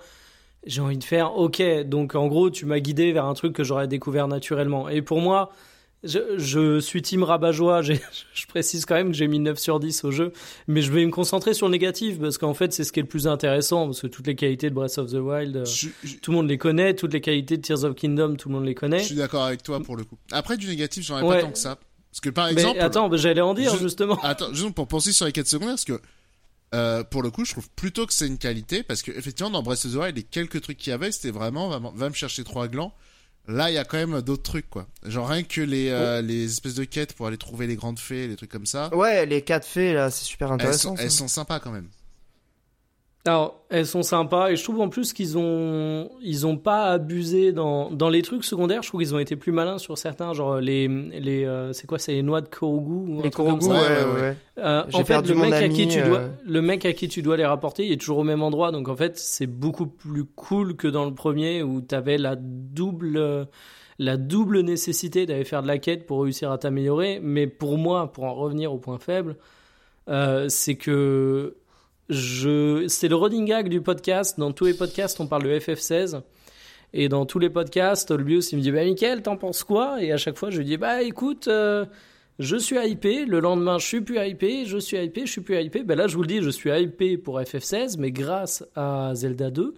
[0.66, 3.64] j'ai envie de faire ok donc en gros tu m'as guidé vers un truc que
[3.64, 5.52] j'aurais découvert naturellement et pour moi
[6.08, 10.12] je, suis team rabat-joie, je précise quand même que j'ai mis 9 sur 10 au
[10.12, 10.34] jeu,
[10.68, 13.04] mais je vais me concentrer sur le négatif parce qu'en fait c'est ce qui est
[13.04, 15.66] le plus intéressant parce que toutes les qualités de Breath of the Wild, euh,
[16.22, 18.66] tout le monde les connaît, toutes les qualités de Tears of Kingdom, tout le monde
[18.66, 19.00] les connaît.
[19.00, 20.18] Je suis d'accord avec toi pour le coup.
[20.32, 21.78] Après du négatif, j'en ai pas tant que ça.
[22.12, 22.78] Parce que par exemple.
[22.78, 24.20] Mais attends, j'allais en dire justement.
[24.24, 26.00] Attends, juste pour penser sur les quêtes secondaires, parce que
[26.74, 29.62] euh, pour le coup, je trouve plutôt que c'est une qualité parce que effectivement dans
[29.62, 32.44] Breath of the Wild, les quelques trucs qu'il y avait, c'était vraiment va me chercher
[32.44, 32.94] trois glands
[33.48, 34.88] Là, il y a quand même d'autres trucs, quoi.
[35.06, 38.28] Genre rien que les, euh, les espèces de quêtes pour aller trouver les grandes fées,
[38.28, 38.94] les trucs comme ça.
[38.94, 40.96] Ouais, les quatre fées, là, c'est super intéressant.
[40.98, 41.88] elles sont sympas quand même.
[43.28, 47.52] Alors, elles sont sympas et je trouve en plus qu'ils ont ils ont pas abusé
[47.52, 48.84] dans dans les trucs secondaires.
[48.84, 52.00] Je trouve qu'ils ont été plus malins sur certains, genre les les euh, c'est quoi,
[52.00, 54.38] c'est les noix de Korogu Les Korogu, ouais, ouais.
[54.60, 56.30] Euh, en fait, le mec à qui tu dois euh.
[56.46, 58.72] le mec à qui tu dois les rapporter, il est toujours au même endroit.
[58.72, 62.38] Donc en fait, c'est beaucoup plus cool que dans le premier où tu avais la
[62.38, 63.48] double
[64.00, 67.20] la double nécessité d'aller faire de la quête pour réussir à t'améliorer.
[67.22, 69.36] Mais pour moi, pour en revenir au point faible,
[70.48, 71.58] c'est que
[72.10, 74.40] je, c'est le running gag du podcast.
[74.40, 76.22] Dans tous les podcasts, on parle de FF16.
[76.94, 80.02] Et dans tous les podcasts, Olbius, il me dit, bah, Mickaël, t'en penses quoi?
[80.02, 81.86] Et à chaque fois, je lui dis, bah, écoute, euh,
[82.40, 83.26] je suis hypé.
[83.26, 84.66] Le lendemain, je suis plus hypé.
[84.66, 85.84] Je suis hypé, je suis plus hypé.
[85.84, 89.50] Ben là, je vous le dis, je suis hypé pour FF16, mais grâce à Zelda
[89.52, 89.74] 2.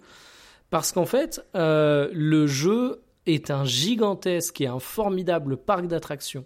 [0.70, 6.44] Parce qu'en fait, euh, le jeu est un gigantesque et un formidable parc d'attractions.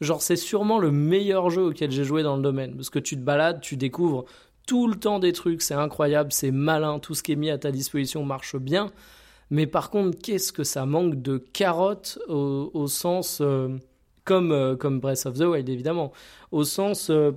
[0.00, 2.76] Genre, c'est sûrement le meilleur jeu auquel j'ai joué dans le domaine.
[2.76, 4.24] Parce que tu te balades, tu découvres
[4.68, 7.56] tout le temps des trucs, c'est incroyable, c'est malin, tout ce qui est mis à
[7.56, 8.92] ta disposition marche bien.
[9.50, 13.78] Mais par contre, qu'est-ce que ça manque de carottes au, sens, euh,
[14.24, 16.12] comme, euh, comme Breath of the Wild évidemment,
[16.52, 17.32] au sens euh,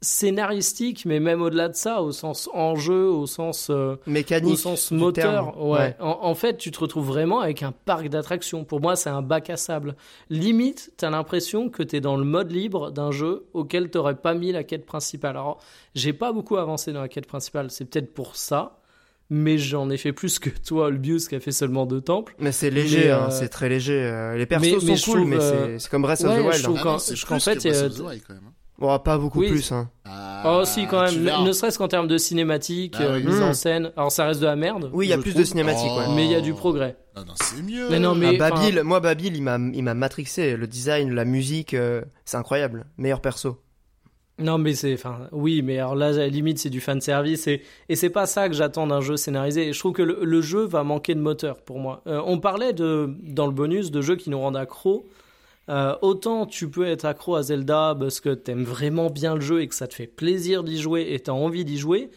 [0.00, 4.90] scénaristique, mais même au-delà de ça, au sens enjeu, au sens euh, mécanique, au sens
[4.92, 5.60] moteur.
[5.60, 5.96] Ouais.
[5.98, 8.64] En, fait, tu te retrouves vraiment avec un parc d'attractions.
[8.64, 9.96] Pour moi, c'est un bac à sable.
[10.30, 14.52] Limite, t'as l'impression que t'es dans le mode libre d'un jeu auquel t'aurais pas mis
[14.52, 15.36] la quête principale.
[15.36, 15.60] Alors,
[15.94, 17.70] j'ai pas beaucoup avancé dans la quête principale.
[17.70, 18.74] C'est peut-être pour ça.
[19.30, 22.34] Mais j'en ai fait plus que toi, Albius, qui a fait seulement deux temples.
[22.38, 24.00] Mais c'est léger, hein, euh, c'est très léger.
[24.02, 26.54] Euh, les persos sont cool, mais c'est comme Breath of the Wild.
[26.54, 26.96] Je trouve hein.
[27.28, 27.60] qu'en fait,
[28.78, 29.90] Bon, pas beaucoup plus, hein.
[30.44, 31.44] oh, si, quand même.
[31.44, 33.90] Ne, serait-ce qu'en termes de cinématique, bah euh, mise en scène.
[33.96, 34.88] Alors, ça reste de la merde.
[34.92, 36.14] Oui, il y a plus de cinématique, ouais.
[36.14, 36.96] Mais il y a du progrès.
[37.16, 37.88] Non, non, c'est mieux.
[37.90, 38.40] Mais non, mais.
[38.40, 40.56] Ah, Babil, moi, Babil, il m'a, il m'a matrixé.
[40.56, 42.86] Le design, la musique, euh, c'est incroyable.
[42.98, 43.60] Meilleur perso.
[44.38, 47.48] Non, mais c'est, enfin, oui, mais alors là, à la limite, c'est du fan service
[47.48, 49.72] et, et c'est pas ça que j'attends d'un jeu scénarisé.
[49.72, 52.02] Je trouve que le, jeu va manquer de moteur pour moi.
[52.06, 55.08] Euh, on parlait de, dans le bonus de jeux qui nous rendent accro.
[55.68, 59.60] Euh, autant tu peux être accro à Zelda parce que t'aimes vraiment bien le jeu
[59.60, 62.10] et que ça te fait plaisir d'y jouer et t'as envie d'y jouer.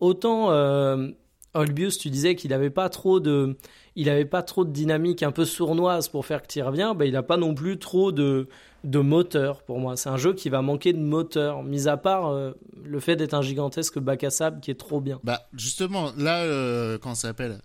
[0.00, 1.08] Autant euh,
[1.54, 3.56] Olbius, tu disais qu'il n'avait pas trop de,
[3.96, 6.94] il avait pas trop de dynamique un peu sournoise pour faire que tu reviens.
[6.94, 8.48] Ben, il n'a pas non plus trop de,
[8.84, 9.96] de moteur pour moi.
[9.96, 12.52] C'est un jeu qui va manquer de moteur, mis à part euh,
[12.84, 15.20] le fait d'être un gigantesque bac à sable qui est trop bien.
[15.24, 17.60] Bah justement, là, euh, quand ça s'appelle?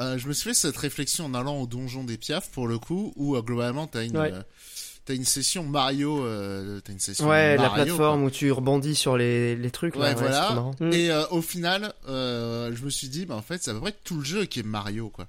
[0.00, 2.78] Euh, je me suis fait cette réflexion en allant au donjon des Piaf pour le
[2.78, 4.42] coup, où euh, globalement t'as une euh,
[5.04, 6.24] t'as une session Mario,
[6.84, 9.96] t'as une session ouais la plateforme où tu rebondis sur les, les trucs.
[9.96, 10.70] Ouais, voilà.
[10.92, 14.16] Et au final, je me suis dit, bah en fait, c'est à peu près tout
[14.16, 15.26] le jeu qui est Mario quoi.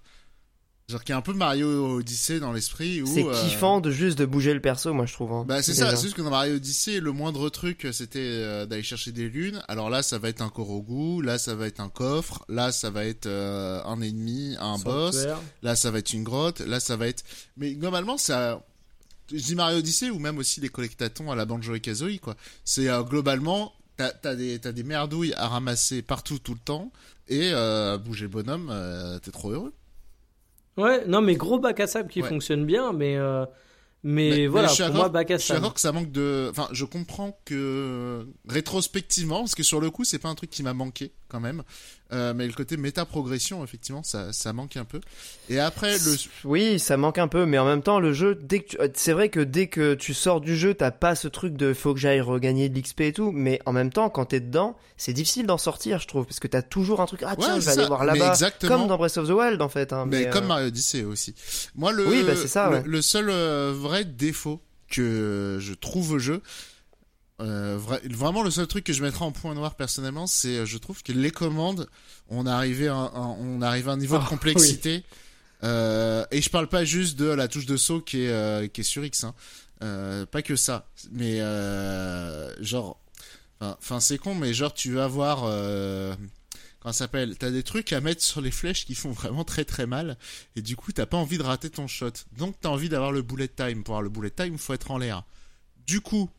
[0.89, 4.17] Genre qu'il y a un peu Mario Odyssey dans l'esprit c'est euh, kiffant de juste
[4.17, 5.45] de bouger le perso moi je trouve hein.
[5.47, 8.83] bah c'est ça c'est juste que dans Mario Odyssey le moindre truc c'était euh, d'aller
[8.83, 9.63] chercher des lunes.
[9.69, 12.89] Alors là ça va être un Korogu là ça va être un coffre là ça
[12.89, 15.25] va être euh, un ennemi un boss
[15.61, 17.23] là ça va être une grotte là ça va être
[17.55, 18.61] mais globalement ça
[19.31, 22.35] je dis Mario Odyssey ou même aussi les collectatons à la Banjo et Kazooie quoi.
[22.65, 26.91] C'est globalement t'as as des t'as des merdouilles à ramasser partout tout le temps
[27.29, 27.53] et
[28.03, 29.73] bouger le bonhomme t'es trop heureux
[30.77, 33.45] Ouais, non, mais gros bac à sable qui fonctionne bien, mais, euh,
[34.03, 36.47] Mais, voilà, pour moi, bac à Je suis d'accord que ça manque de.
[36.49, 40.63] Enfin, je comprends que rétrospectivement, parce que sur le coup, c'est pas un truc qui
[40.63, 41.63] m'a manqué quand même.
[42.13, 45.01] Euh, mais le côté méta-progression, effectivement, ça, ça manque un peu.
[45.49, 46.15] Et après, le...
[46.45, 49.13] Oui, ça manque un peu, mais en même temps, le jeu, dès que euh, c'est
[49.13, 51.99] vrai que dès que tu sors du jeu, t'as pas ce truc de faut que
[51.99, 55.47] j'aille regagner de l'XP et tout, mais en même temps, quand t'es dedans, c'est difficile
[55.47, 57.87] d'en sortir, je trouve, parce que t'as toujours un truc, ah tiens, je vais aller
[57.87, 58.35] voir là-bas,
[58.67, 59.91] comme dans Breath of the Wild, en fait.
[59.91, 61.33] Hein, mais, comme euh, Mario Odyssey aussi.
[61.75, 63.31] Moi, le, oui, bah, c'est ça, le, seul
[63.71, 66.43] vrai défaut que je trouve au jeu,
[67.41, 70.77] euh, vraiment, le seul truc que je mettrais en point noir personnellement, c'est euh, je
[70.77, 71.89] trouve que les commandes,
[72.29, 75.03] on arrivé à, on arrive à un niveau de ah, complexité.
[75.63, 78.83] Euh, et je parle pas juste de la touche de saut qui est qui est
[78.83, 79.33] sur X, hein.
[80.31, 81.39] pas que ça, mais
[82.59, 82.99] genre,
[83.61, 85.39] enfin c'est con, mais genre tu vas avoir
[86.81, 89.63] quand ça s'appelle, t'as des trucs à mettre sur les flèches qui font vraiment très
[89.63, 90.17] très mal,
[90.57, 93.21] et du coup t'as pas envie de rater ton shot, donc t'as envie d'avoir le
[93.21, 93.85] bullet time.
[93.85, 95.23] Pour avoir le bullet time, faut être en l'air.
[95.87, 96.29] Du coup,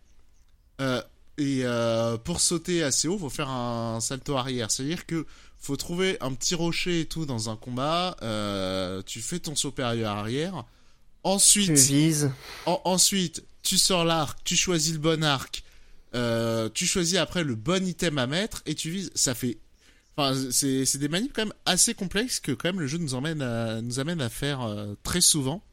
[0.80, 1.02] euh,
[1.38, 4.70] et euh, pour sauter assez haut, faut faire un salto arrière.
[4.70, 5.26] C'est-à-dire que
[5.58, 8.16] faut trouver un petit rocher et tout dans un combat.
[8.22, 10.64] Euh, tu fais ton saut supérieur arrière.
[11.22, 12.30] Ensuite, tu vises.
[12.66, 15.64] ensuite, tu sors l'arc, tu choisis le bon arc.
[16.74, 19.10] tu choisis après le bon item à mettre et tu vises.
[19.14, 19.58] Ça fait
[20.16, 23.42] Enfin, c'est des manips quand même assez complexes que quand même le jeu nous emmène
[23.42, 24.60] à, nous amène à faire
[25.02, 25.64] très souvent.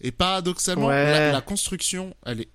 [0.00, 2.48] Et paradoxalement, la, construction, elle est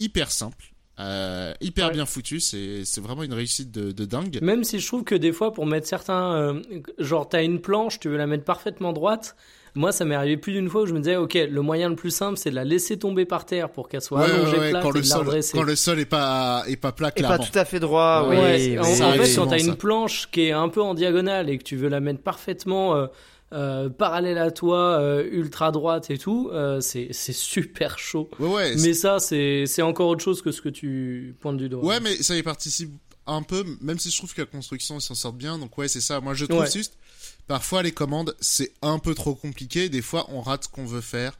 [0.00, 0.73] hyper simple.
[1.00, 4.38] Euh, hyper bien foutu, c'est vraiment une réussite de, de, dingue.
[4.42, 6.62] Même si je trouve que des fois pour mettre certains, euh,
[6.98, 9.36] genre t'as une planche, tu veux la mettre parfaitement droite.
[9.74, 11.96] Moi, ça m'est arrivé plus d'une fois où je me disais, ok, le moyen le
[11.96, 14.90] plus simple, c'est de la laisser tomber par terre pour qu'elle soit allongée plate quand
[14.90, 17.80] le sol, Quand le sol est pas est pas plat, et pas tout à fait
[17.80, 18.26] droit.
[18.28, 21.64] Oui, en, fait, quand t'as une planche qui est un peu en diagonale et que
[21.64, 23.06] tu veux la mettre parfaitement euh,
[23.54, 28.28] euh, parallèle à toi, euh, ultra droite et tout, euh, c'est super chaud.
[28.40, 31.84] Ouais, mais ça, c'est encore autre chose que ce que tu pointes du doigt.
[31.84, 32.90] Ouais, mais ça y participe
[33.26, 35.58] un peu, même si je trouve que la construction, ils s'en sortent bien.
[35.58, 36.20] Donc ouais, c'est ça.
[36.20, 36.98] Moi, je trouve juste,
[37.46, 39.88] parfois les commandes, c'est un peu trop compliqué.
[39.88, 41.38] Des fois, on rate ce qu'on veut faire.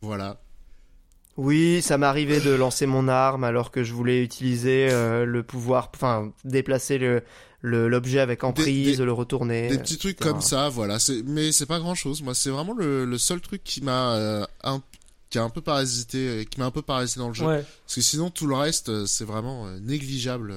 [0.00, 0.40] Voilà.
[1.36, 6.32] Oui, ça m'arrivait de lancer mon arme alors que je voulais utiliser le pouvoir, enfin
[6.44, 7.22] déplacer le,
[7.62, 9.68] l'objet avec emprise, le retourner.
[9.68, 10.98] Des petits trucs comme ça, voilà.
[11.24, 12.22] Mais c'est pas grand chose.
[12.22, 14.82] Moi, c'est vraiment le, seul truc qui m'a euh, un
[15.28, 17.44] qui a un peu parasité, qui m'a un peu parasité dans le jeu.
[17.44, 20.54] Parce que sinon, tout le reste, euh, c'est vraiment euh, négligeable.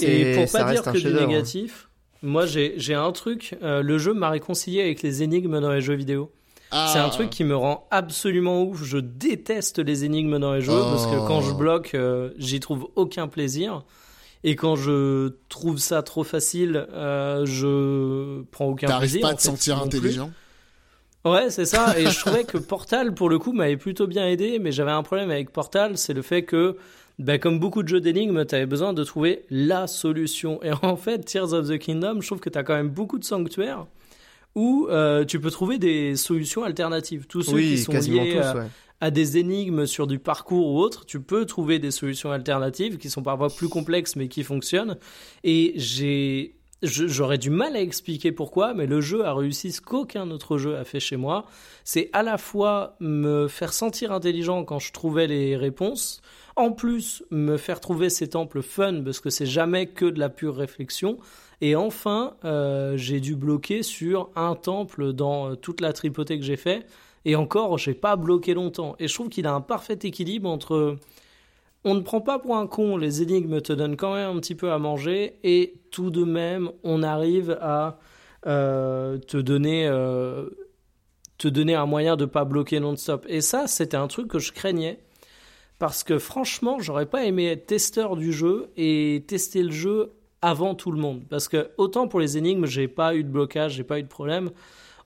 [0.00, 1.26] Et pour pas dire que du hein.
[1.26, 1.87] négatif,
[2.22, 6.32] moi j'ai un truc, le jeu m'a réconcilié avec les énigmes dans les jeux vidéo.
[6.70, 7.10] C'est un ah.
[7.10, 8.82] truc qui me rend absolument ouf.
[8.84, 11.54] Je déteste les énigmes dans les jeux parce que quand je oh.
[11.54, 11.96] bloque,
[12.36, 13.84] j'y trouve aucun plaisir.
[14.44, 19.20] Et quand je trouve ça trop facile, euh, je prends aucun plaisir.
[19.20, 20.30] T'arrives pas à te sentir intelligent
[21.24, 21.98] Ouais, c'est ça.
[21.98, 24.58] Et je trouvais que Portal, pour le coup, m'avait plutôt bien aidé.
[24.60, 26.76] Mais j'avais un problème avec Portal, c'est le fait que,
[27.18, 30.62] bah, comme beaucoup de jeux d'énigmes, t'avais besoin de trouver la solution.
[30.62, 33.24] Et en fait, Tears of the Kingdom, je trouve que t'as quand même beaucoup de
[33.24, 33.86] sanctuaires
[34.54, 37.26] où euh, tu peux trouver des solutions alternatives.
[37.26, 38.60] Tous ceux qui sont liés tous,
[39.00, 43.10] à des énigmes sur du parcours ou autre, tu peux trouver des solutions alternatives qui
[43.10, 44.96] sont parfois plus complexes mais qui fonctionnent.
[45.44, 50.30] Et j'ai j'aurais du mal à expliquer pourquoi, mais le jeu a réussi ce qu'aucun
[50.30, 51.44] autre jeu a fait chez moi.
[51.84, 56.20] C'est à la fois me faire sentir intelligent quand je trouvais les réponses,
[56.58, 60.28] en plus me faire trouver ces temples fun parce que c'est jamais que de la
[60.28, 61.18] pure réflexion.
[61.60, 66.56] Et enfin, euh, j'ai dû bloquer sur un temple dans toute la tripotée que j'ai
[66.56, 66.86] fait
[67.24, 68.96] et encore, j'ai pas bloqué longtemps.
[68.98, 70.96] Et je trouve qu'il a un parfait équilibre entre
[71.84, 74.54] on ne prend pas pour un con, les énigmes te donnent quand même un petit
[74.54, 77.98] peu à manger, et tout de même, on arrive à
[78.46, 80.48] euh, te donner euh,
[81.38, 83.24] te donner un moyen de pas bloquer non-stop.
[83.28, 84.98] Et ça, c'était un truc que je craignais.
[85.78, 90.12] Parce que franchement, j'aurais pas aimé être testeur du jeu et tester le jeu
[90.42, 91.22] avant tout le monde.
[91.28, 94.08] Parce que autant pour les énigmes, j'ai pas eu de blocage, j'ai pas eu de
[94.08, 94.50] problème.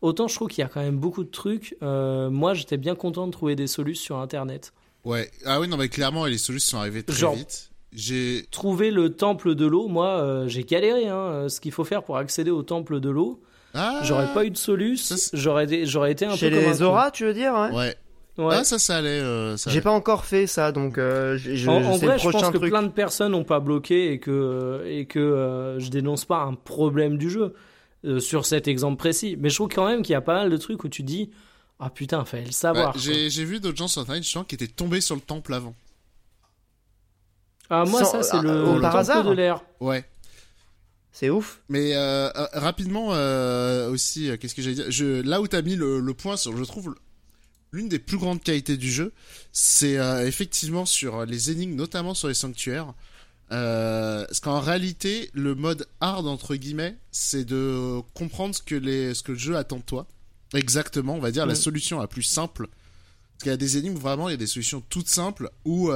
[0.01, 1.77] Autant je trouve qu'il y a quand même beaucoup de trucs.
[1.83, 4.73] Euh, moi, j'étais bien content de trouver des solutions sur Internet.
[5.05, 5.31] Ouais.
[5.45, 7.71] Ah oui, non, mais clairement, les solutions sont arrivées très vite.
[7.93, 9.89] J'ai trouvé le temple de l'eau.
[9.89, 11.09] Moi, euh, j'ai galéré.
[11.09, 13.43] Hein, euh, ce qu'il faut faire pour accéder au temple de l'eau.
[13.75, 15.17] Ah, j'aurais pas eu de solution.
[15.33, 17.95] J'aurais, j'aurais été un Chez peu les comme Zora, tu veux dire Ouais.
[18.39, 18.55] Ouais.
[18.59, 19.23] Ah, ça, ça allait.
[19.67, 22.89] J'ai pas encore fait ça, donc je, en, en vrai, je pense que plein de
[22.89, 27.55] personnes n'ont pas bloqué et que et que je dénonce pas un problème du jeu.
[28.05, 29.37] Euh, sur cet exemple précis.
[29.39, 31.31] Mais je trouve quand même qu'il y a pas mal de trucs où tu dis
[31.79, 32.99] Ah putain, fallait le savoir.
[32.99, 35.75] j'ai vu d'autres gens sur internet gens qui étaient tombés sur le temple avant.
[37.71, 39.25] Ah, moi, ça, c'est le, euh, par hasard.
[39.25, 39.63] de l'air.
[39.79, 40.05] Ouais.
[41.13, 41.63] C'est ouf.
[41.69, 43.09] Mais euh, rapidement
[43.89, 44.91] aussi, qu'est-ce que j'allais dire?
[44.91, 46.97] Je, Là où t'as mis le, point sur, je trouve,
[47.73, 49.13] l'une des plus grandes qualités du jeu,
[49.53, 52.93] c'est effectivement sur les énigmes, notamment sur les sanctuaires.
[53.49, 59.23] parce qu'en réalité, le mode hard entre guillemets, c'est de comprendre ce que les, ce
[59.23, 60.07] que le jeu attend de toi.
[60.55, 62.69] Exactement, on va dire la solution la plus simple.
[62.69, 65.91] Parce qu'il y a des énigmes vraiment, il y a des solutions toutes simples où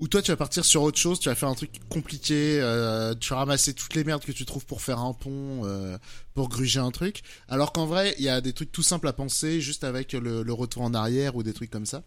[0.00, 3.14] ou toi tu vas partir sur autre chose, tu vas faire un truc compliqué, euh,
[3.14, 5.96] tu vas ramasser toutes les merdes que tu trouves pour faire un pont, euh,
[6.34, 7.22] pour gruger un truc.
[7.48, 10.42] Alors qu'en vrai, il y a des trucs tout simples à penser, juste avec le,
[10.42, 12.02] le, retour en arrière ou des trucs comme ça.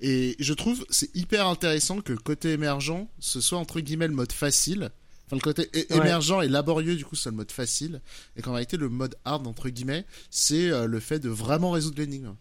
[0.00, 4.14] Et je trouve c'est hyper intéressant que le côté émergent, ce soit entre guillemets le
[4.14, 4.90] mode facile.
[5.30, 8.00] Enfin, le côté émergent et laborieux, du coup, c'est le mode facile.
[8.36, 12.00] Et qu'en réalité, le mode hard, entre guillemets, c'est euh, le fait de vraiment résoudre
[12.00, 12.34] l'énigme.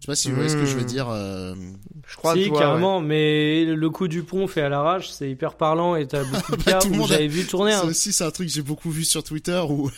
[0.00, 0.86] Je sais pas si vous voyez ce que je veux hmm.
[0.86, 1.08] dire.
[1.08, 1.54] Euh...
[2.08, 5.96] Je crois si, carrément, mais le coup du pont fait à l'arrache, c'est hyper parlant
[5.96, 7.72] et t'as beaucoup de cas où j'avais vu tourner.
[7.72, 9.90] Ça aussi, c'est un truc que j'ai beaucoup vu sur Twitter où,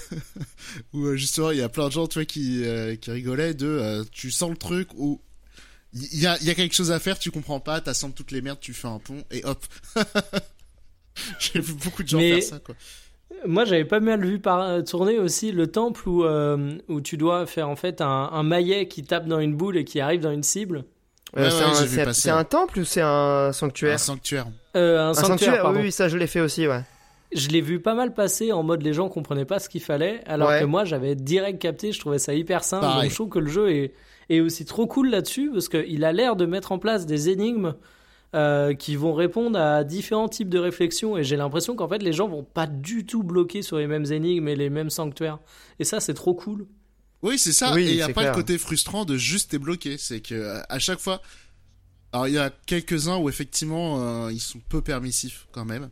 [0.92, 3.54] où euh, justement, il y a plein de gens, tu vois, qui, euh, qui rigolaient
[3.54, 5.20] de, euh, tu sens le truc où
[5.92, 8.42] il y a, y a quelque chose à faire, tu comprends pas, t'assembles toutes les
[8.42, 9.64] merdes, tu fais un pont et hop.
[11.40, 12.76] j'ai vu beaucoup de gens faire ça, quoi.
[13.44, 17.16] Moi, j'avais pas mal vu par, euh, tourner aussi le temple où, euh, où tu
[17.16, 20.20] dois faire en fait un, un, maillet qui tape dans une boule et qui arrive
[20.20, 20.84] dans une cible.
[21.36, 21.50] Euh,
[22.14, 23.94] c'est un, temple ou c'est un sanctuaire?
[23.94, 24.46] Un sanctuaire.
[24.74, 26.82] un, sanctuaire, oui, ça je l'ai fait aussi, ouais.
[27.32, 30.20] Je l'ai vu pas mal passer en mode les gens comprenaient pas ce qu'il fallait,
[30.26, 32.86] alors que moi j'avais direct capté, je trouvais ça hyper simple.
[32.86, 33.92] Donc je trouve que le jeu est,
[34.30, 37.74] est aussi trop cool là-dessus parce qu'il a l'air de mettre en place des énigmes
[38.36, 42.12] euh, qui vont répondre à différents types de réflexions et j'ai l'impression qu'en fait les
[42.12, 45.38] gens vont pas du tout bloquer sur les mêmes énigmes et les mêmes sanctuaires
[45.78, 46.66] et ça c'est trop cool.
[47.22, 49.96] Oui c'est ça et il y a pas le côté frustrant de juste être bloqué
[49.98, 51.20] c'est que à chaque fois
[52.16, 55.90] alors il y a quelques uns où effectivement euh, ils sont peu permissifs quand même.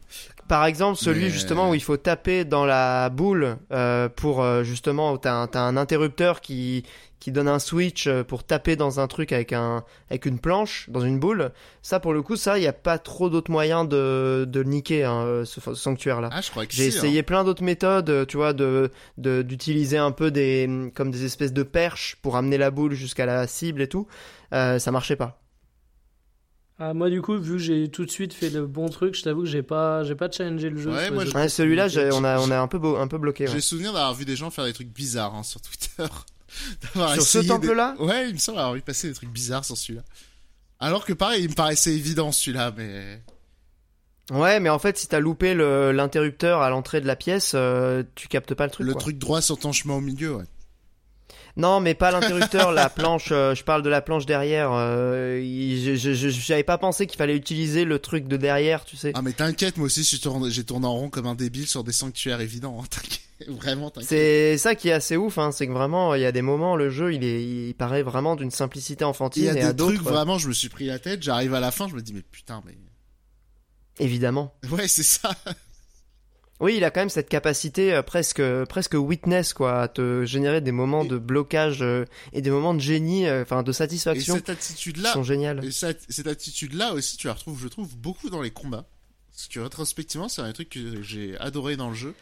[0.48, 5.18] Par exemple, celui justement où il faut taper dans la boule euh, pour euh, justement,
[5.18, 6.84] t'as un, as un interrupteur qui
[7.24, 10.90] qui donne un switch euh, pour taper dans un truc avec un avec une planche
[10.90, 11.52] dans une boule.
[11.80, 15.04] Ça pour le coup, ça il n'y a pas trop d'autres moyens de de niquer
[15.04, 16.28] hein, ce, sanctuaire là.
[16.30, 17.22] Ah, je crois que J'ai essayé hein.
[17.22, 22.16] plein d'autres méthodes, tu vois, de d'utiliser un peu des comme des espèces de perches
[22.20, 24.06] pour amener la boule jusqu'à la cible et tout.
[24.52, 25.40] Euh, ça marchait pas.
[26.78, 29.22] Ah, moi du coup vu que j'ai tout de suite fait le bon truc, je
[29.22, 30.92] t'avoue que j'ai pas j'ai pas challengé le jeu.
[30.92, 33.46] Ouais, moi, celui-là on a on a un peu un peu bloqué.
[33.46, 36.04] J'ai souvenir d'avoir vu des gens faire des trucs bizarres hein, sur Twitter.
[37.14, 40.02] sur ce temple-là Ouais, il me semble avoir vu passer des trucs bizarres sur celui-là.
[40.80, 43.20] Alors que pareil, il me paraissait évident celui-là, mais
[44.30, 48.28] Ouais, mais en fait, si t'as loupé l'interrupteur à l'entrée de la pièce, euh, tu
[48.28, 48.86] captes pas le truc.
[48.86, 50.44] Le truc droit sur ton chemin au milieu, ouais.
[51.56, 53.28] Non, mais pas l'interrupteur, la planche.
[53.30, 54.70] Euh, je parle de la planche derrière.
[54.72, 55.40] Euh,
[55.94, 59.12] J'avais pas pensé qu'il fallait utiliser le truc de derrière, tu sais.
[59.14, 62.40] Ah mais t'inquiète, moi aussi j'ai tourné, en rond comme un débile sur des sanctuaires
[62.40, 62.82] évidents.
[62.82, 62.86] Hein,
[63.48, 66.42] vraiment, C'est ça qui est assez ouf, hein, c'est que vraiment il y a des
[66.42, 69.42] moments le jeu il est, il paraît vraiment d'une simplicité enfantine.
[69.42, 71.22] Il y a des trucs vraiment, je me suis pris la tête.
[71.22, 72.76] J'arrive à la fin, je me dis mais putain mais.
[73.98, 74.54] Évidemment.
[74.70, 75.30] Ouais, c'est ça.
[76.60, 80.60] Oui, il a quand même cette capacité euh, presque presque witness quoi, à te générer
[80.60, 84.34] des moments de blocage euh, et des moments de génie, euh, enfin de satisfaction.
[84.36, 85.64] Et cette attitude-là, sont géniales.
[85.64, 88.86] Et cette, cette attitude-là aussi, tu la retrouves, je trouve, beaucoup dans les combats.
[89.34, 92.14] Parce que rétrospectivement, c'est un truc que j'ai adoré dans le jeu.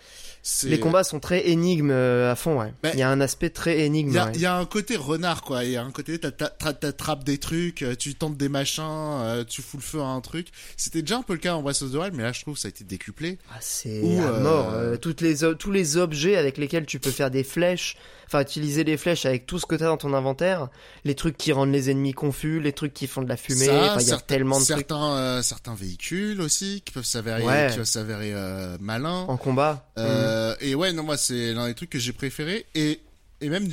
[0.64, 2.72] Les combats sont très énigmes euh, à fond, ouais.
[2.94, 4.18] il y a un aspect très énigme.
[4.34, 5.64] Il y, a un côté renard, quoi.
[5.64, 9.60] Il y a un côté, t'attrapes des trucs, euh, tu tentes des machins, euh, tu
[9.60, 10.48] fous le feu à un truc.
[10.76, 12.54] C'était déjà un peu le cas en Breath of the Wild, mais là, je trouve
[12.54, 13.38] que ça a été décuplé.
[13.50, 14.72] Ah, c'est mort.
[15.00, 17.96] toutes les, tous les objets avec lesquels tu peux faire des flèches,
[18.32, 20.68] enfin utiliser les flèches avec tout ce que t'as dans ton inventaire,
[21.04, 23.66] les trucs qui rendent les ennemis confus, les trucs qui font de la fumée,
[24.00, 27.84] il y a tellement de certains, euh, certains véhicules aussi qui peuvent s'avérer, qui peuvent
[27.84, 29.24] s'avérer euh, malins.
[29.28, 29.90] En combat.
[29.98, 33.00] Euh, Et ouais, non, moi c'est l'un des trucs que j'ai préféré et
[33.40, 33.68] et même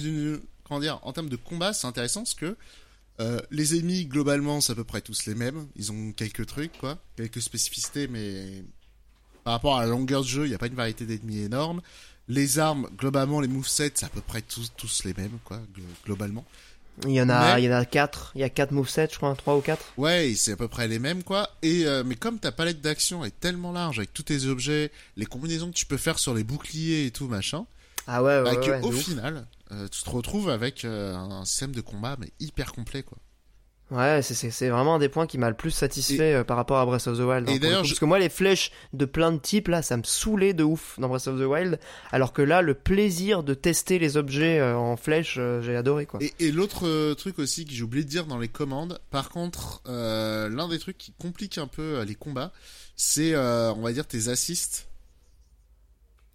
[0.63, 2.55] comment dire, en termes de combat, c'est intéressant parce que
[3.19, 5.67] euh, les ennemis globalement c'est à peu près tous les mêmes.
[5.75, 8.63] Ils ont quelques trucs quoi, quelques spécificités, mais
[9.43, 11.81] par rapport à la longueur du jeu, il n'y a pas une variété d'ennemis énorme.
[12.27, 15.59] Les armes, globalement, les movesets, c'est à peu près tous, tous les mêmes, quoi,
[16.05, 16.45] globalement.
[17.05, 18.31] Il y en a, il y en a quatre.
[18.35, 19.85] Il y a quatre movesets, je crois, trois ou quatre.
[19.97, 21.49] Ouais, c'est à peu près les mêmes, quoi.
[21.61, 25.25] Et euh, mais comme ta palette d'action est tellement large avec tous tes objets, les
[25.25, 27.65] combinaisons que tu peux faire sur les boucliers et tout machin.
[28.07, 31.81] Ah ouais, ouais, bah, Au final, euh, tu te retrouves avec euh, un système de
[31.81, 33.17] combat mais hyper complet, quoi.
[33.91, 36.85] Ouais, c'est vraiment un des points qui m'a le plus satisfait euh, par rapport à
[36.85, 37.49] Breath of the Wild.
[37.49, 40.53] Et d'ailleurs, parce que moi, les flèches de plein de types là, ça me saoulait
[40.53, 41.79] de ouf dans Breath of the Wild,
[42.11, 46.05] alors que là, le plaisir de tester les objets euh, en flèche, euh, j'ai adoré
[46.05, 46.19] quoi.
[46.21, 49.81] Et, et l'autre truc aussi que j'ai oublié de dire dans les commandes, par contre,
[49.87, 52.51] l'un des trucs qui complique un peu les combats,
[52.95, 54.87] c'est, on va dire, tes assists.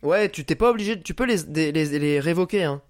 [0.02, 2.82] Ouais, tu t'es pas obligé, tu peux les, les, les révoquer hein.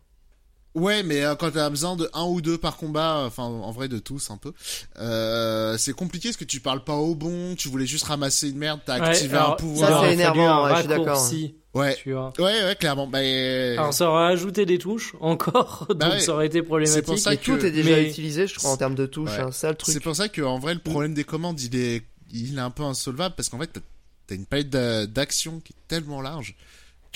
[0.74, 3.86] Ouais, mais euh, quand t'as besoin de un ou deux par combat, enfin en vrai
[3.86, 4.52] de tous un peu,
[4.98, 8.58] euh, c'est compliqué parce que tu parles pas au bon, tu voulais juste ramasser une
[8.58, 9.88] merde, t'as activé un pouvoir.
[9.88, 11.30] Ça c'est énervant, je suis d'accord.
[11.74, 11.96] Ouais.
[12.06, 13.06] ouais, ouais, clairement.
[13.06, 17.04] Bah, Alors ça aurait ajouté des touches encore, bah donc ça aurait été problématique.
[17.04, 17.44] Pour ça que...
[17.44, 19.38] tout est déjà utilisé, je crois, en termes de touches.
[19.38, 19.92] Hein, ça le truc.
[19.92, 22.02] C'est pour ça que en vrai le problème des commandes, il est,
[22.32, 23.80] il est un peu insolvable parce qu'en fait
[24.26, 26.56] t'as une palette d'action qui est tellement large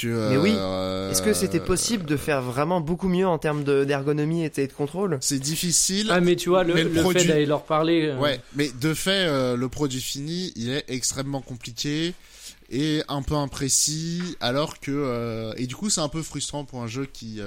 [0.07, 0.55] mais oui.
[0.57, 4.73] Euh, Est-ce que c'était possible de faire vraiment beaucoup mieux en termes d'ergonomie et de
[4.73, 5.19] contrôle?
[5.21, 6.09] C'est difficile.
[6.11, 8.07] Ah mais tu vois le, fait d'aller leur parler.
[8.07, 12.15] Euh, ouais, mais de fait euh, le produit fini, il est extrêmement compliqué
[12.71, 16.87] et un peu imprécis, alors que et du coup c'est un peu frustrant pour un
[16.87, 17.41] jeu qui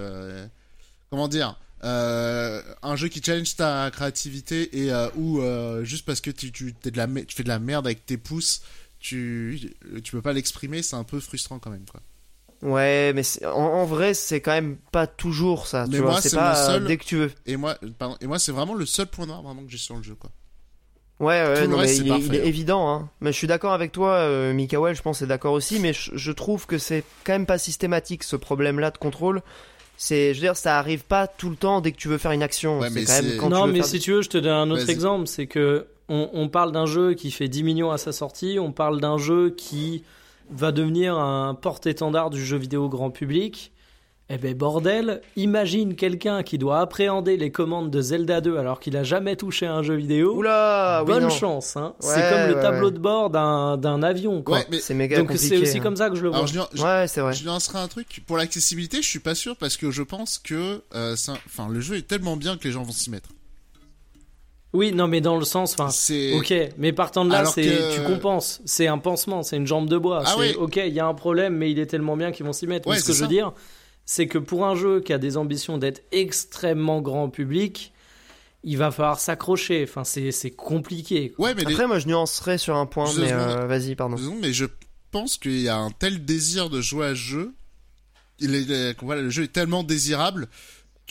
[1.10, 1.60] comment dire.
[1.84, 5.42] un jeu qui challenge ta créativité et où
[5.84, 8.64] juste parce que tu, tu, de la, tu fais de la merde avec tes pouces,
[9.00, 9.74] tu,
[10.04, 12.02] tu peux pas l'exprimer, c'est un peu frustrant quand même quoi.
[12.62, 15.86] Ouais, mais en, vrai, c'est quand même pas toujours ça.
[15.90, 16.86] Mais tu moi, c'est pas seul...
[16.86, 17.32] dès que tu veux.
[17.48, 19.96] Et moi, pardon, et moi, c'est vraiment le seul point noir vraiment que j'ai sur
[19.96, 20.30] le jeu, quoi.
[21.20, 22.90] Ouais, ouais, non, mais il, est, évident.
[22.90, 23.10] Hein.
[23.20, 25.80] Mais je suis d'accord avec toi, euh, Mikael, je pense, c'est d'accord aussi.
[25.80, 29.44] Mais je, trouve que c'est quand même pas systématique ce problème-là de contrôle.
[29.98, 32.32] C'est, je veux dire, ça arrive pas tout le temps dès que tu veux faire
[32.32, 32.80] une action.
[32.80, 34.90] Ouais, mais quand même quand non, mais si tu veux, je te donne un autre
[34.90, 35.28] exemple.
[35.28, 38.58] C'est que on, on parle d'un jeu qui fait 10 millions à sa sortie.
[38.60, 40.04] On parle d'un jeu qui
[40.52, 43.72] va devenir un porte-étendard du jeu vidéo grand public.
[44.34, 48.96] Eh ben bordel, imagine quelqu'un qui doit appréhender les commandes de Zelda 2 alors qu'il
[48.96, 50.38] a jamais touché à un jeu vidéo.
[50.38, 51.76] Oula, bonne chance.
[51.76, 51.96] Hein.
[52.00, 54.42] c'est comme le tableau de bord d'un avion.
[54.42, 54.60] Quoi.
[54.80, 55.82] c'est méga Donc c'est aussi hein.
[55.82, 56.46] comme ça que je le vois.
[56.46, 57.34] je, ouais, c'est vrai.
[57.34, 59.02] Je lancerai un truc pour l'accessibilité.
[59.02, 61.16] Je suis pas sûr parce que je pense que, euh,
[61.46, 63.28] enfin, le jeu est tellement bien que les gens vont s'y mettre.
[64.74, 65.90] Oui, non, mais dans le sens, enfin,
[66.38, 69.98] ok, mais partant de là, c'est tu compenses, c'est un pansement, c'est une jambe de
[69.98, 70.24] bois.
[70.26, 72.54] Ah c'est ok, il y a un problème, mais il est tellement bien qu'ils vont
[72.54, 72.94] s'y mettre.
[72.96, 73.54] ce que je veux dire,
[74.06, 77.92] c'est que pour un jeu qui a des ambitions d'être extrêmement grand public,
[78.64, 79.84] il va falloir s'accrocher.
[79.84, 81.34] Enfin, c'est compliqué.
[81.38, 84.18] Ouais, mais après, moi, je nuancerais sur un point, mais euh, vas-y, pardon.
[84.42, 84.66] Mais je
[85.12, 87.54] pense qu'il y a un tel désir de jouer à ce jeu,
[88.40, 90.48] il est, voilà, le jeu est tellement désirable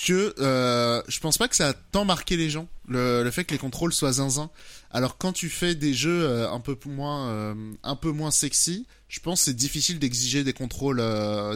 [0.07, 3.53] que euh, je pense pas que ça a tant marqué les gens le, fait que
[3.53, 4.51] les contrôles soient zinzin.
[4.91, 8.87] Alors quand tu fais des jeux euh, un peu moins euh, un peu moins sexy,
[9.09, 11.03] je pense c'est difficile d'exiger des contrôles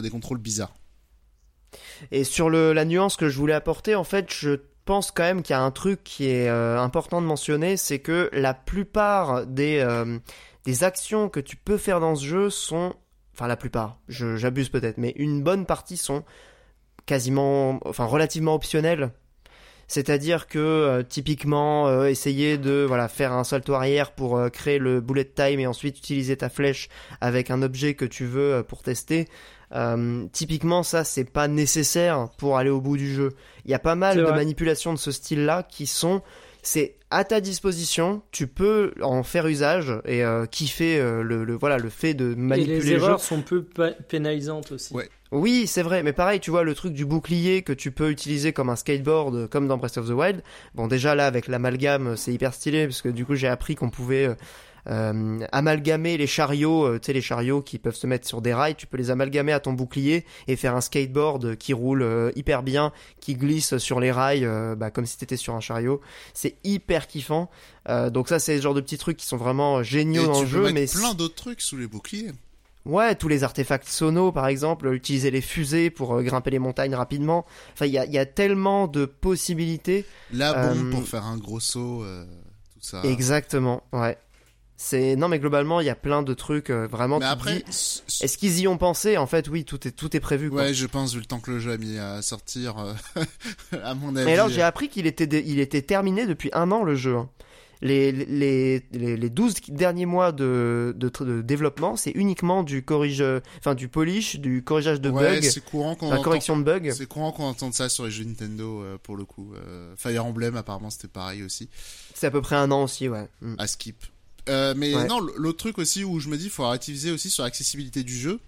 [0.01, 0.75] des contrôles bizarres.
[2.11, 5.53] Et sur la nuance que je voulais apporter, en fait, je pense quand même qu'il
[5.53, 9.83] y a un truc qui est important de mentionner, c'est que la plupart des
[10.65, 12.93] des actions que tu peux faire dans ce jeu sont,
[13.33, 16.23] enfin la plupart, j'abuse peut-être, mais une bonne partie sont
[17.05, 19.11] quasiment, enfin relativement optionnel.
[19.87, 24.79] C'est-à-dire que euh, typiquement euh, essayer de voilà faire un salto arrière pour euh, créer
[24.79, 26.89] le bullet time et ensuite utiliser ta flèche
[27.21, 29.27] avec un objet que tu veux pour tester.
[30.31, 33.33] typiquement ça c'est pas nécessaire pour aller au bout du jeu.
[33.65, 36.21] Il y a pas mal de manipulations de ce style-là qui sont
[36.61, 42.15] c'est à ta disposition, tu peux en faire usage et kiffer le, voilà le fait
[42.15, 42.77] de manipuler.
[42.77, 43.63] Et les erreurs sont peu
[44.07, 44.93] pénalisantes aussi.
[44.93, 45.09] Ouais.
[45.35, 48.53] Oui, c'est vrai, mais pareil, tu vois, le truc du bouclier que tu peux utiliser
[48.53, 50.41] comme un skateboard, comme dans Breath of the Wild.
[50.75, 53.89] Bon, déjà là, avec l'amalgame, c'est hyper stylé, parce que du coup, j'ai appris qu'on
[53.89, 54.35] pouvait euh,
[54.87, 58.53] euh, amalgamer les chariots, euh, tu sais, les chariots qui peuvent se mettre sur des
[58.53, 62.63] rails, tu peux les amalgamer à ton bouclier et faire un skateboard qui roule hyper
[62.63, 64.47] bien, qui glisse sur les rails,
[64.77, 65.99] bah, comme si t'étais sur un chariot.
[66.33, 67.49] C'est hyper kiffant.
[67.89, 70.71] donc ça, c'est le genre de petits trucs qui sont vraiment géniaux dans le jeu.
[70.71, 72.31] mais plein d'autres trucs sous les boucliers.
[72.85, 76.93] Ouais, tous les artefacts sono, par exemple, utiliser les fusées pour euh, grimper les montagnes
[76.93, 77.45] rapidement.
[77.73, 80.05] Enfin, il y a, y a, tellement de possibilités.
[80.31, 82.25] La bombe euh, pour faire un gros saut, euh,
[82.73, 83.01] tout ça.
[83.03, 84.17] Exactement, ouais.
[84.77, 87.19] C'est non mais globalement il y a plein de trucs vraiment.
[87.19, 89.15] Mais après, est-ce qu'ils y ont pensé?
[89.15, 90.49] En fait, oui, tout est tout est prévu.
[90.49, 90.63] Quoi.
[90.63, 92.75] Ouais, je pense vu le temps que le jeu a mis à sortir,
[93.83, 94.25] à mon avis.
[94.25, 97.15] Mais alors j'ai appris qu'il était il était terminé depuis un an le jeu.
[97.15, 97.29] Hein
[97.81, 103.23] les, les, les, 12 derniers mois de, de, développement, c'est uniquement du corrige,
[103.59, 106.91] enfin du polish, du corrigeage de bugs, c'est courant qu'on correction de bugs.
[106.91, 109.53] C'est courant qu'on entende ça sur les jeux Nintendo euh, pour le coup.
[109.55, 111.69] Euh, Fire Emblem apparemment c'était pareil aussi.
[112.13, 113.27] C'est à peu près un an aussi, ouais.
[113.41, 113.55] Mm.
[113.57, 114.05] À skip.
[114.47, 118.03] Euh, mais non, l'autre truc aussi où je me dis faut relativiser aussi sur l'accessibilité
[118.03, 118.39] du jeu,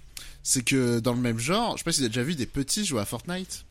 [0.43, 2.45] c'est que dans le même genre, je sais pas si vous avez déjà vu des
[2.45, 3.65] petits jouer à Fortnite.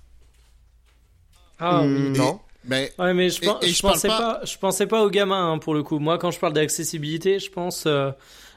[1.59, 2.41] Ah oui, non.
[2.66, 4.40] Mais, ouais, mais je, je, pensais pas...
[4.44, 5.98] je pensais pas aux gamins hein, pour le coup.
[5.98, 8.10] Moi, quand je parle d'accessibilité, je pense, euh,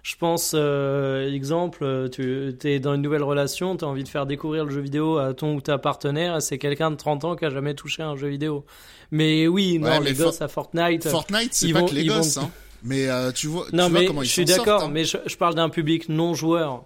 [0.04, 4.10] je pense, euh, exemple, euh, tu es dans une nouvelle relation, tu as envie de
[4.10, 7.24] faire découvrir le jeu vidéo à ton ou ta partenaire, et c'est quelqu'un de 30
[7.26, 8.66] ans qui a jamais touché un jeu vidéo.
[9.12, 11.08] Mais oui, non, les gosses à Fortnite.
[11.08, 12.52] Fortnite, c'est pas que les gosses, hein.
[12.82, 14.90] Mais tu vois, non, tu mais vois comment je suis d'accord, hein.
[14.92, 16.84] mais je, je parle d'un public non joueur.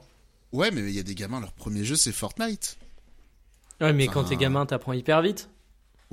[0.51, 2.77] Ouais, mais il y a des gamins, leur premier jeu c'est Fortnite.
[3.81, 5.49] Ouais, mais quand t'es gamin, t'apprends hyper vite.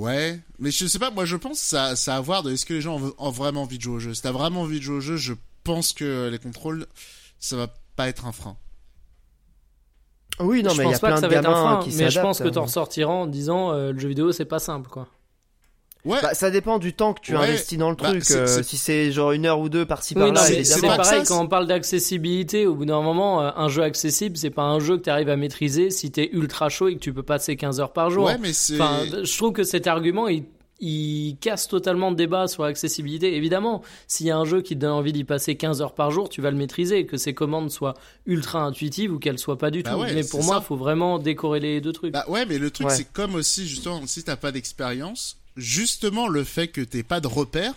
[0.01, 2.64] Ouais, mais je sais pas, moi je pense ça, ça a à voir de est-ce
[2.64, 4.14] que les gens ont, vraiment envie de jouer au jeu.
[4.14, 6.86] Si t'as vraiment envie de jouer au jeu, je pense que les contrôles,
[7.39, 8.56] ça va pas être un frein.
[10.39, 12.62] Oui, non, mais il y a plein de gamins qui Mais je pense que t'en
[12.62, 15.06] ressortiras en disant euh, le jeu vidéo c'est pas simple quoi.
[16.05, 16.18] Ouais.
[16.22, 18.24] Bah, ça dépend du temps que tu investis dans le bah, truc.
[18.31, 21.66] Euh, si c'est genre une heure ou deux par-ci par-là, c'est pareil quand on parle
[21.66, 22.66] d'accessibilité.
[22.66, 25.28] Au bout d'un moment, euh, un jeu accessible, c'est pas un jeu que tu arrives
[25.28, 28.24] à maîtriser si t'es ultra chaud et que tu peux passer 15 heures par jour.
[28.24, 30.44] Ouais, mais enfin, je trouve que cet argument, il,
[30.81, 33.36] il casse totalement le débat sur l'accessibilité.
[33.36, 36.10] Évidemment, s'il y a un jeu qui te donne envie d'y passer 15 heures par
[36.10, 37.94] jour, tu vas le maîtriser, que ses commandes soient
[38.27, 40.01] ultra intuitives ou qu'elles soient pas du bah tout.
[40.14, 42.12] mais pour moi, il faut vraiment décorréler les deux trucs.
[42.12, 46.44] Bah ouais, mais le truc, c'est comme aussi, justement, si t'as pas d'expérience, justement le
[46.44, 47.74] fait que t'aies pas de repères,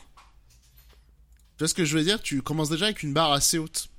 [1.58, 3.90] tu vois ce que je veux dire Tu commences déjà avec une barre assez haute.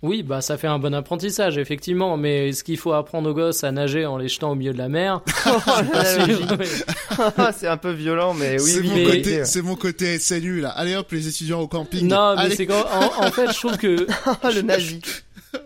[0.00, 3.64] Oui, bah ça fait un bon apprentissage, effectivement, mais est-ce qu'il faut apprendre aux gosses
[3.64, 5.22] à nager en les jetant au milieu de la mer
[7.56, 8.70] C'est un peu violent, mais oui.
[8.70, 10.68] C'est mon, côté, c'est mon côté SNU, là.
[10.70, 12.06] Allez hop, les étudiants au camping.
[12.06, 12.84] Non, mais c'est quand,
[13.18, 14.06] en, fait, je trouve que...
[14.54, 15.00] le nazi.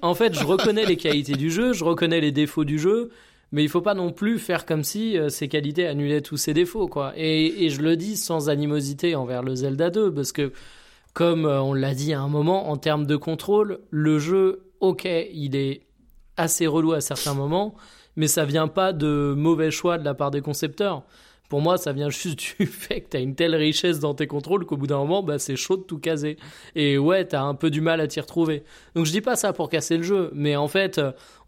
[0.01, 3.11] En fait, je reconnais les qualités du jeu, je reconnais les défauts du jeu,
[3.53, 6.55] mais il faut pas non plus faire comme si euh, ses qualités annulaient tous ses
[6.55, 7.12] défauts, quoi.
[7.16, 10.53] Et, je le dis sans animosité envers le Zelda 2, parce que,
[11.12, 15.05] comme euh, on l'a dit à un moment, en termes de contrôle, le jeu, ok,
[15.05, 15.83] il est
[16.39, 17.74] assez relou à certains moments,
[18.16, 21.05] mais ça vient pas de mauvais choix de la part des concepteurs.
[21.53, 24.27] Pour moi, ça vient juste du fait que tu as une telle richesse dans tes
[24.27, 26.39] contrôles qu'au bout d'un moment, bah, c'est chaud de tout caser.
[26.74, 28.62] Et ouais, tu as un peu du mal à t'y retrouver.
[28.95, 30.99] Donc je dis pas ça pour casser le jeu, mais en fait,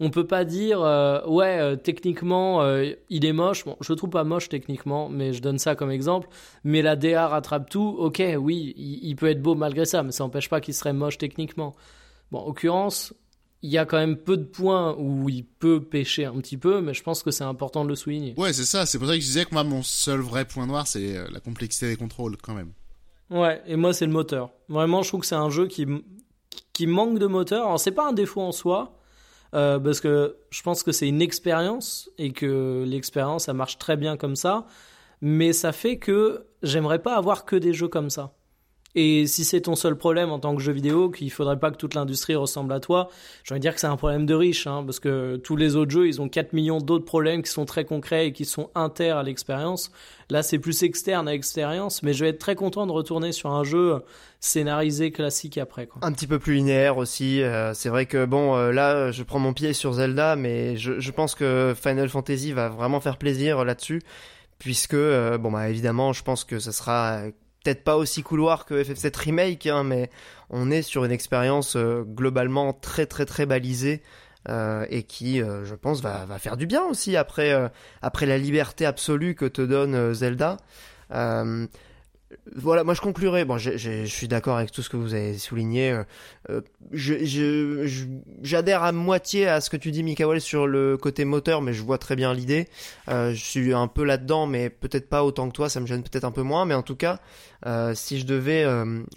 [0.00, 3.64] on peut pas dire euh, ouais, euh, techniquement, euh, il est moche.
[3.64, 6.28] Bon, je le trouve pas moche techniquement, mais je donne ça comme exemple.
[6.64, 7.96] Mais la DA rattrape tout.
[7.98, 10.92] Ok, oui, il, il peut être beau malgré ça, mais ça n'empêche pas qu'il serait
[10.92, 11.74] moche techniquement.
[12.30, 13.14] Bon, en l'occurrence,
[13.64, 16.82] il y a quand même peu de points où il peut pêcher un petit peu,
[16.82, 18.34] mais je pense que c'est important de le souligner.
[18.36, 18.84] Ouais, c'est ça.
[18.84, 21.26] C'est pour ça que je disais que moi, mon seul vrai point noir, c'est euh,
[21.32, 22.72] la complexité des contrôles, quand même.
[23.30, 24.50] Ouais, et moi, c'est le moteur.
[24.68, 25.86] Vraiment, je trouve que c'est un jeu qui,
[26.74, 27.64] qui manque de moteur.
[27.64, 28.98] Alors, c'est pas un défaut en soi,
[29.54, 33.96] euh, parce que je pense que c'est une expérience, et que l'expérience, ça marche très
[33.96, 34.66] bien comme ça,
[35.22, 38.34] mais ça fait que j'aimerais pas avoir que des jeux comme ça.
[38.96, 41.76] Et si c'est ton seul problème en tant que jeu vidéo, qu'il faudrait pas que
[41.76, 43.08] toute l'industrie ressemble à toi,
[43.42, 45.74] j'ai envie de dire que c'est un problème de riche, hein, parce que tous les
[45.74, 48.70] autres jeux, ils ont 4 millions d'autres problèmes qui sont très concrets et qui sont
[48.76, 49.90] inter à l'expérience.
[50.30, 53.50] Là, c'est plus externe à l'expérience, mais je vais être très content de retourner sur
[53.50, 54.00] un jeu
[54.38, 55.86] scénarisé classique après.
[55.86, 56.00] Quoi.
[56.04, 57.42] Un petit peu plus linéaire aussi.
[57.42, 61.00] Euh, c'est vrai que bon, euh, là, je prends mon pied sur Zelda, mais je,
[61.00, 64.02] je pense que Final Fantasy va vraiment faire plaisir là-dessus
[64.58, 67.24] puisque euh, bon bah évidemment je pense que ça sera
[67.64, 70.10] peut-être pas aussi couloir que FF7 Remake, hein, mais
[70.50, 74.02] on est sur une expérience euh, globalement très très très balisée.
[74.50, 77.54] Euh, et qui, euh, je pense, va, va, faire du bien aussi après,
[78.02, 80.58] après la liberté absolue que te donne Zelda
[82.54, 83.44] voilà, moi je conclurai.
[83.44, 85.90] Bon, je suis d'accord avec tout ce que vous avez souligné.
[85.90, 86.60] Euh,
[86.92, 87.88] euh,
[88.42, 91.82] j'adhère à moitié à ce que tu dis, Mikael, sur le côté moteur, mais je
[91.82, 92.68] vois très bien l'idée.
[93.08, 95.68] Euh, je suis un peu là-dedans, mais peut-être pas autant que toi.
[95.68, 97.20] Ça me gêne peut-être un peu moins, mais en tout cas,
[97.94, 98.66] si je devais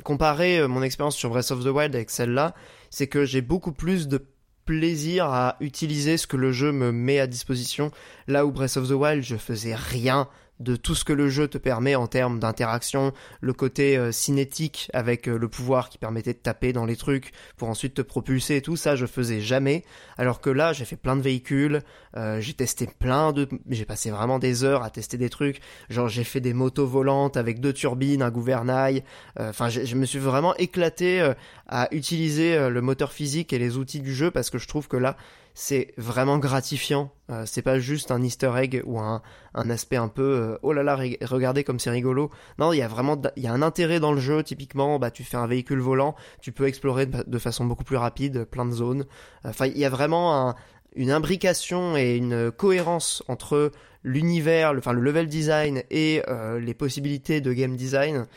[0.04, 2.56] comparer mon expérience sur Breath of the Wild avec celle-là,
[2.90, 4.26] c'est que j'ai beaucoup plus de
[4.66, 7.92] plaisir à utiliser ce que le jeu me met à disposition.
[8.28, 10.28] Là où Breath of the Wild, je faisais rien
[10.60, 14.90] de tout ce que le jeu te permet en termes d'interaction, le côté euh, cinétique
[14.94, 18.58] avec euh, le pouvoir qui permettait de taper dans les trucs pour ensuite te propulser
[18.58, 19.84] et tout ça, je faisais jamais.
[20.18, 21.82] Alors que là, j'ai fait plein de véhicules,
[22.16, 25.62] euh, j'ai testé plein de, j'ai passé vraiment des heures à tester des trucs.
[25.90, 29.04] Genre j'ai fait des motos volantes avec deux turbines, un gouvernail.
[29.40, 31.34] Enfin, je me suis vraiment éclaté
[31.68, 34.98] à utiliser le moteur physique et les outils du jeu parce que je trouve que
[34.98, 35.18] là,
[35.60, 37.12] c'est vraiment gratifiant.
[37.32, 39.24] Euh, c'est pas juste un Easter egg ou un,
[39.56, 42.30] aspect un peu euh, oh là là regardez comme c'est rigolo.
[42.60, 44.44] Non, il y a vraiment il y a un intérêt dans le jeu.
[44.44, 48.46] Typiquement, bah tu fais un véhicule volant, tu peux explorer de, façon beaucoup plus rapide
[48.46, 49.08] plein de zones.
[49.46, 50.54] Enfin, il y a vraiment
[50.96, 53.72] une imbrication et une cohérence entre
[54.04, 58.28] l'univers, le, enfin le level design et euh, les possibilités de game design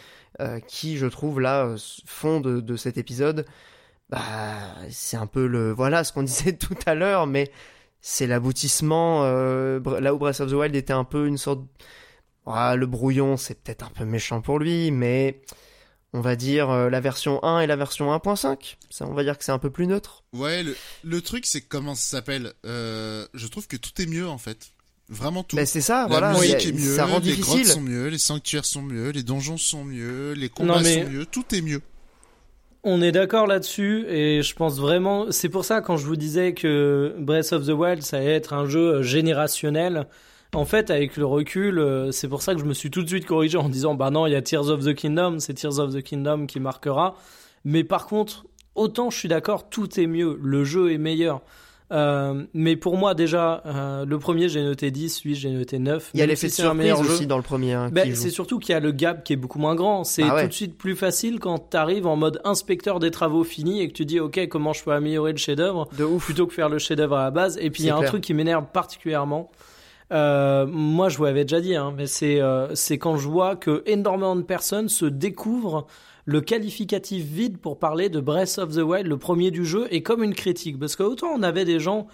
[0.66, 1.74] qui, je trouve là,
[2.06, 3.44] font de cet épisode
[4.10, 7.50] bah, c'est un peu le voilà ce qu'on disait tout à l'heure, mais
[8.00, 9.22] c'est l'aboutissement.
[9.24, 11.60] Euh, là où Breath of the Wild était un peu une sorte,
[12.46, 15.42] ah, le brouillon, c'est peut-être un peu méchant pour lui, mais
[16.12, 18.76] on va dire euh, la version 1 et la version 1.5.
[18.90, 20.24] Ça, on va dire que c'est un peu plus neutre.
[20.32, 22.52] Ouais, le, le truc c'est comment ça s'appelle.
[22.66, 24.72] Euh, je trouve que tout est mieux en fait.
[25.08, 25.56] Vraiment tout.
[25.56, 26.32] Ben c'est ça, la voilà.
[26.34, 29.56] Musique est mieux, ça rend les grottes sont mieux, les sanctuaires sont mieux, les donjons
[29.56, 31.82] sont mieux, les combats sont mieux, tout est mieux.
[32.82, 36.54] On est d'accord là-dessus et je pense vraiment, c'est pour ça quand je vous disais
[36.54, 40.06] que Breath of the Wild ça allait être un jeu générationnel,
[40.54, 43.08] En fait, avec le recul, euh, c'est pour ça que je me suis tout de
[43.08, 45.78] suite corrigé en disant bah non, il y a Tears of the Kingdom, c'est Tears
[45.78, 47.16] of the Kingdom qui marquera.
[47.64, 51.42] Mais par contre, autant je suis d'accord, tout est mieux, le jeu est meilleur.
[51.92, 56.10] Euh, mais pour moi déjà, euh, le premier j'ai noté 10, lui j'ai noté 9.
[56.14, 57.72] Il y a l'effet de surprise aussi dans le premier.
[57.72, 60.04] Hein, ben, c'est surtout qu'il y a le gap qui est beaucoup moins grand.
[60.04, 63.44] C'est ah tout de suite plus facile quand tu arrives en mode inspecteur des travaux
[63.44, 65.88] finis et que tu dis ok comment je peux améliorer le chef-d'œuvre
[66.18, 67.58] plutôt que faire le chef-d'œuvre à la base.
[67.60, 69.50] Et puis il y a un truc qui m'énerve particulièrement.
[70.12, 73.56] Euh, moi, je vous l'avais déjà dit, hein, mais c'est euh, c'est quand je vois
[73.56, 75.86] que énormément de personnes se découvrent
[76.24, 80.02] le qualificatif vide pour parler de Breath of the Wild, le premier du jeu, et
[80.02, 80.78] comme une critique.
[80.78, 82.06] Parce qu'autant on avait des gens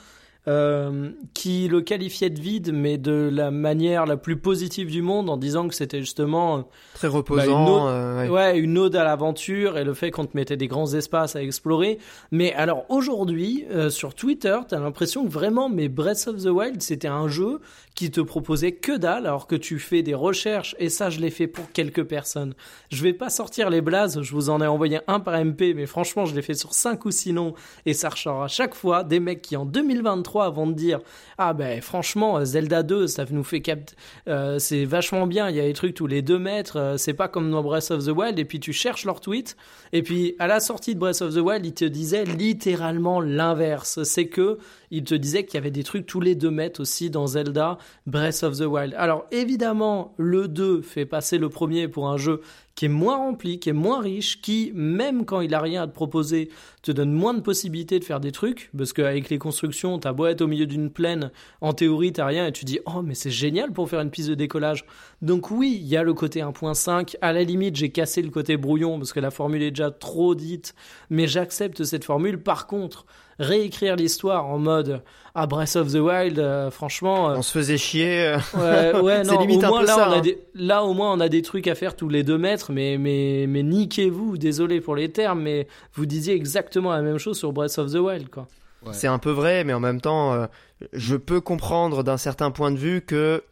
[0.49, 5.29] euh, qui le qualifiait de vide, mais de la manière la plus positive du monde,
[5.29, 6.63] en disant que c'était justement euh,
[6.95, 8.59] très reposant, bah, une, ode, euh, ouais.
[8.59, 11.99] une ode à l'aventure et le fait qu'on te mettait des grands espaces à explorer.
[12.31, 17.09] Mais alors aujourd'hui, sur Twitter, t'as l'impression que vraiment, mais Breath of the Wild, c'était
[17.09, 17.61] un jeu
[17.97, 21.31] qui te proposait que dalle, alors que tu fais des recherches, et ça, je l'ai
[21.31, 22.55] fait pour quelques personnes.
[22.91, 25.87] Je vais pas sortir les blazes, je vous en ai envoyé un par MP, mais
[25.87, 27.55] franchement, je l'ai fait sur 5 ou 6 noms,
[27.87, 31.01] et ça ressort à chaque fois des mecs qui en 2023 vont te dire,
[31.39, 33.81] ah ben franchement, Zelda 2, ça nous fait cap...
[34.29, 37.15] Euh, c'est vachement bien, il y a des trucs tous les 2 mètres, euh, c'est
[37.15, 39.57] pas comme dans Breath of the Wild, et puis tu cherches leur tweet,
[39.93, 44.03] et puis à la sortie de Breath of the Wild, ils te disaient littéralement l'inverse,
[44.05, 44.59] c'est que
[44.91, 47.79] il te disait qu'il y avait des trucs tous les deux mètres aussi dans Zelda
[48.07, 48.95] Breath of the Wild.
[48.97, 52.41] Alors évidemment, le 2 fait passer le premier pour un jeu
[52.77, 55.87] qui est moins rempli, qui est moins riche, qui, même quand il a rien à
[55.87, 56.51] te proposer,
[56.83, 60.43] te donne moins de possibilités de faire des trucs, parce qu'avec les constructions, beau être
[60.43, 61.33] au milieu d'une plaine,
[61.63, 64.29] en théorie t'as rien, et tu dis, oh mais c'est génial pour faire une piste
[64.29, 64.85] de décollage.
[65.23, 68.59] Donc oui, il y a le côté 1.5, à la limite j'ai cassé le côté
[68.59, 70.75] brouillon, parce que la formule est déjà trop dite,
[71.09, 72.43] mais j'accepte cette formule.
[72.43, 73.07] Par contre,
[73.39, 75.03] réécrire l'histoire en mode
[75.35, 79.39] ah Breath of the Wild euh, franchement euh, on se faisait chier ouais, ouais non
[79.41, 80.21] limite au moins, là, on a hein.
[80.21, 82.97] des, là au moins on a des trucs à faire tous les deux mètres mais
[82.99, 87.53] mais mais niquez-vous désolé pour les termes mais vous disiez exactement la même chose sur
[87.53, 88.47] Breath of the Wild quoi.
[88.93, 90.47] C'est un peu vrai mais en même temps euh,
[90.93, 93.43] je peux comprendre d'un certain point de vue que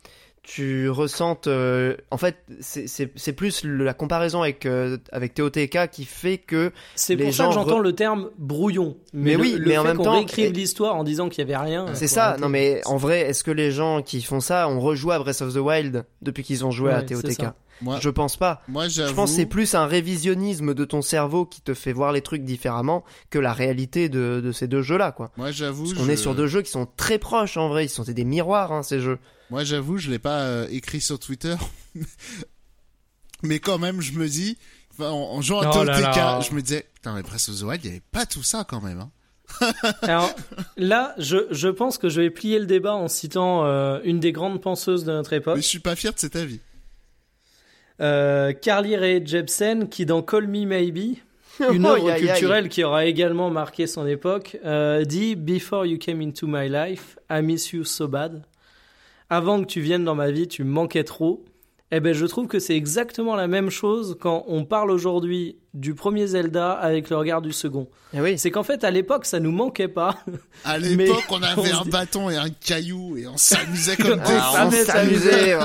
[0.44, 6.36] tu ressentes euh, en fait c'est plus la comparaison avec euh, avec TOTK qui fait
[6.36, 10.12] que c'est pour ça que j'entends le terme brouillon mais, oui mais en même temps
[10.12, 13.42] réécrive l'histoire en disant qu'il y avait rien c'est ça non mais en vrai est-ce
[13.42, 16.64] que les gens qui font ça ont rejoué à Breath of the Wild depuis qu'ils
[16.64, 17.46] ont joué à TOTK
[17.80, 18.62] moi, je pense pas.
[18.68, 22.22] Moi, je pense c'est plus un révisionnisme de ton cerveau qui te fait voir les
[22.22, 25.32] trucs différemment que la réalité de, de ces deux jeux-là, quoi.
[25.36, 25.92] Moi, j'avoue.
[25.98, 27.86] On est sur deux jeux qui sont très proches en vrai.
[27.86, 29.18] Ils sont des miroirs, hein, ces jeux.
[29.50, 31.54] Moi, j'avoue, je l'ai pas euh, écrit sur Twitter,
[33.42, 34.56] mais quand même, je me dis,
[34.98, 37.88] en, jouant à oh TOTK, je me disais, putain, mais Breath of the Wild, il
[37.88, 39.00] y avait pas tout ça quand même.
[39.00, 39.10] Hein.
[40.02, 40.30] Alors
[40.76, 44.32] là, je, je pense que je vais plier le débat en citant euh, une des
[44.32, 45.56] grandes penseuses de notre époque.
[45.56, 46.60] Mais je suis pas fier de cet avis.
[48.00, 51.18] Euh, Carly Rae Jepsen, qui dans Call Me Maybe,
[51.72, 56.46] une œuvre culturelle qui aura également marqué son époque, euh, dit Before you came into
[56.46, 58.42] my life, I miss you so bad
[59.34, 61.44] avant que tu viennes dans ma vie, tu me manquais trop.
[61.90, 65.94] Eh ben, je trouve que c'est exactement la même chose quand on parle aujourd'hui du
[65.94, 67.88] premier Zelda avec le regard du second.
[68.12, 68.38] Eh oui.
[68.38, 70.16] C'est qu'en fait, à l'époque, ça nous manquait pas.
[70.64, 74.70] À l'époque, on avait un bâton et un caillou et on s'amusait comme des On
[74.70, 75.56] s'amusait.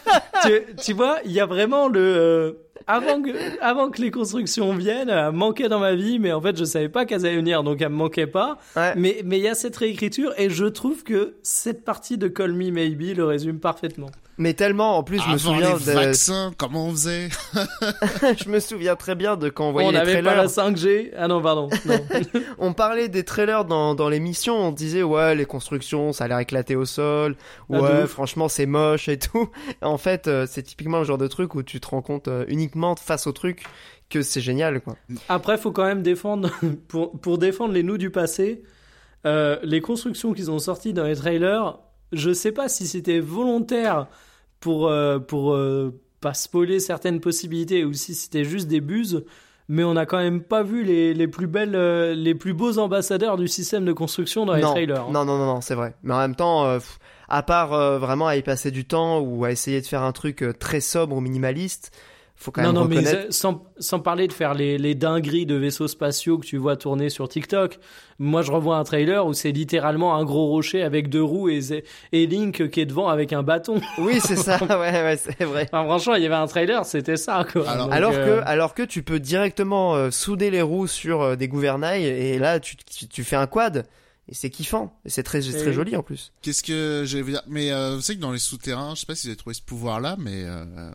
[0.42, 2.52] tu, tu, vois, il y a vraiment le, euh,
[2.88, 6.56] avant que, avant que les constructions viennent, elle manquait dans ma vie, mais en fait,
[6.56, 8.58] je savais pas qu'elles allaient venir, donc elle me manquait pas.
[8.96, 12.52] Mais, mais il y a cette réécriture, et je trouve que cette partie de Call
[12.52, 14.10] Me Maybe le résume parfaitement.
[14.38, 17.28] Mais tellement, en plus, je me souviens les vaccins, comment on faisait?
[18.38, 20.20] Je me souviens très bien de quand on voyait les trailers.
[20.20, 21.10] On n'avait pas la 5G.
[21.18, 21.68] Ah non, pardon.
[22.58, 26.38] on parlait des trailers dans, dans l'émission, on disait ouais, les constructions, ça a l'air
[26.38, 27.36] éclaté au sol.
[27.72, 29.50] Ah, ouais, franchement, c'est moche et tout.
[29.82, 32.44] En fait, euh, c'est typiquement le genre de truc où tu te rends compte euh,
[33.02, 33.64] face au truc
[34.10, 34.96] que c'est génial, quoi.
[35.28, 36.50] Après, faut quand même défendre
[36.88, 38.62] pour pour défendre les nous du passé.
[39.26, 41.78] Euh, les constructions qu'ils ont sorties dans les trailers,
[42.12, 44.06] je sais pas si c'était volontaire
[44.60, 49.24] pour, euh, pour euh, pas spoiler certaines possibilités ou si c'était juste des buses,
[49.68, 51.76] mais on n'a quand même pas vu les, les plus belles,
[52.12, 55.02] les plus beaux ambassadeurs du système de construction dans les trailers.
[55.02, 55.10] Hein.
[55.12, 55.94] Non, non, non, non, c'est vrai.
[56.02, 56.78] Mais en même temps,
[57.28, 60.42] à part vraiment à y passer du temps ou à essayer de faire un truc
[60.58, 61.92] très sobre ou minimaliste,
[62.40, 65.88] faut quand non, non, mais sans, sans parler de faire les, les dingueries de vaisseaux
[65.88, 67.80] spatiaux que tu vois tourner sur TikTok.
[68.20, 71.82] Moi, je revois un trailer où c'est littéralement un gros rocher avec deux roues et,
[72.12, 73.80] et Link qui est devant avec un bâton.
[73.98, 74.56] Oui, c'est ça.
[74.70, 75.66] ouais, ouais, c'est vrai.
[75.66, 77.68] franchement, il y avait un trailer, c'était ça, quoi.
[77.68, 81.34] Alors, alors euh, que, alors que tu peux directement euh, souder les roues sur euh,
[81.34, 83.84] des gouvernails et là, tu, tu, tu fais un quad
[84.28, 86.32] et c'est kiffant et c'est très très joli en plus.
[86.42, 87.42] Qu'est-ce que je vais dire?
[87.46, 89.54] Mais euh, vous savez que dans les souterrains, je sais pas si vous avez trouvé
[89.54, 90.90] ce pouvoir-là, mais euh,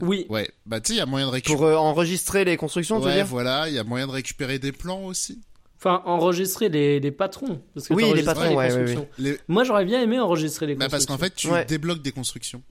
[0.00, 0.26] oui.
[0.28, 1.56] Ouais, bah tu sais, il y a moyen de récupérer.
[1.56, 3.26] Pour euh, enregistrer les constructions, tu veux dire?
[3.26, 5.40] voilà, il y a moyen de récupérer des plans aussi.
[5.76, 7.62] Enfin, enregistrer les, les patrons.
[7.74, 9.08] Parce que oui, les patrons, ouais,
[9.48, 11.16] Moi, j'aurais bien aimé enregistrer les bah, constructions.
[11.16, 12.62] parce qu'en fait, tu débloques des constructions.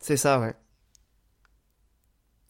[0.00, 0.54] C'est ça, ouais.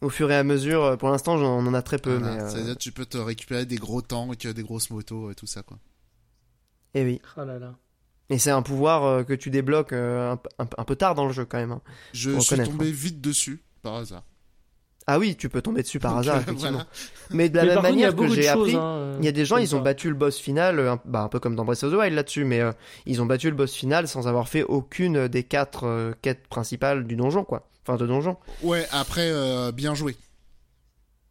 [0.00, 2.18] Au fur et à mesure, pour l'instant, on en a très peu.
[2.18, 5.62] mais C'est-à-dire, tu peux te récupérer des gros tanks, des grosses motos, et tout ça,
[5.62, 5.78] quoi.
[6.94, 7.20] Et eh oui.
[7.36, 7.74] Oh là là.
[8.32, 11.44] Et c'est un pouvoir euh, que tu débloques euh, un, peu tard dans le jeu
[11.44, 11.72] quand même.
[11.72, 11.82] Hein.
[12.14, 14.24] Je suis tombé vite dessus par hasard.
[15.06, 16.82] Ah oui, tu peux tomber dessus par hasard, effectivement.
[17.30, 19.76] Mais de la même manière que j'ai appris, hein, il y a des gens, ils
[19.76, 22.14] ont battu le boss final, un, bah, un peu comme dans Breath of the Wild
[22.14, 22.72] là-dessus, mais euh,
[23.04, 27.16] ils ont battu le boss final sans avoir fait aucune des quatre quêtes principales du
[27.16, 27.68] donjon, quoi.
[27.86, 28.36] Enfin, de donjon.
[28.62, 29.30] Ouais, après,
[29.72, 30.16] bien joué.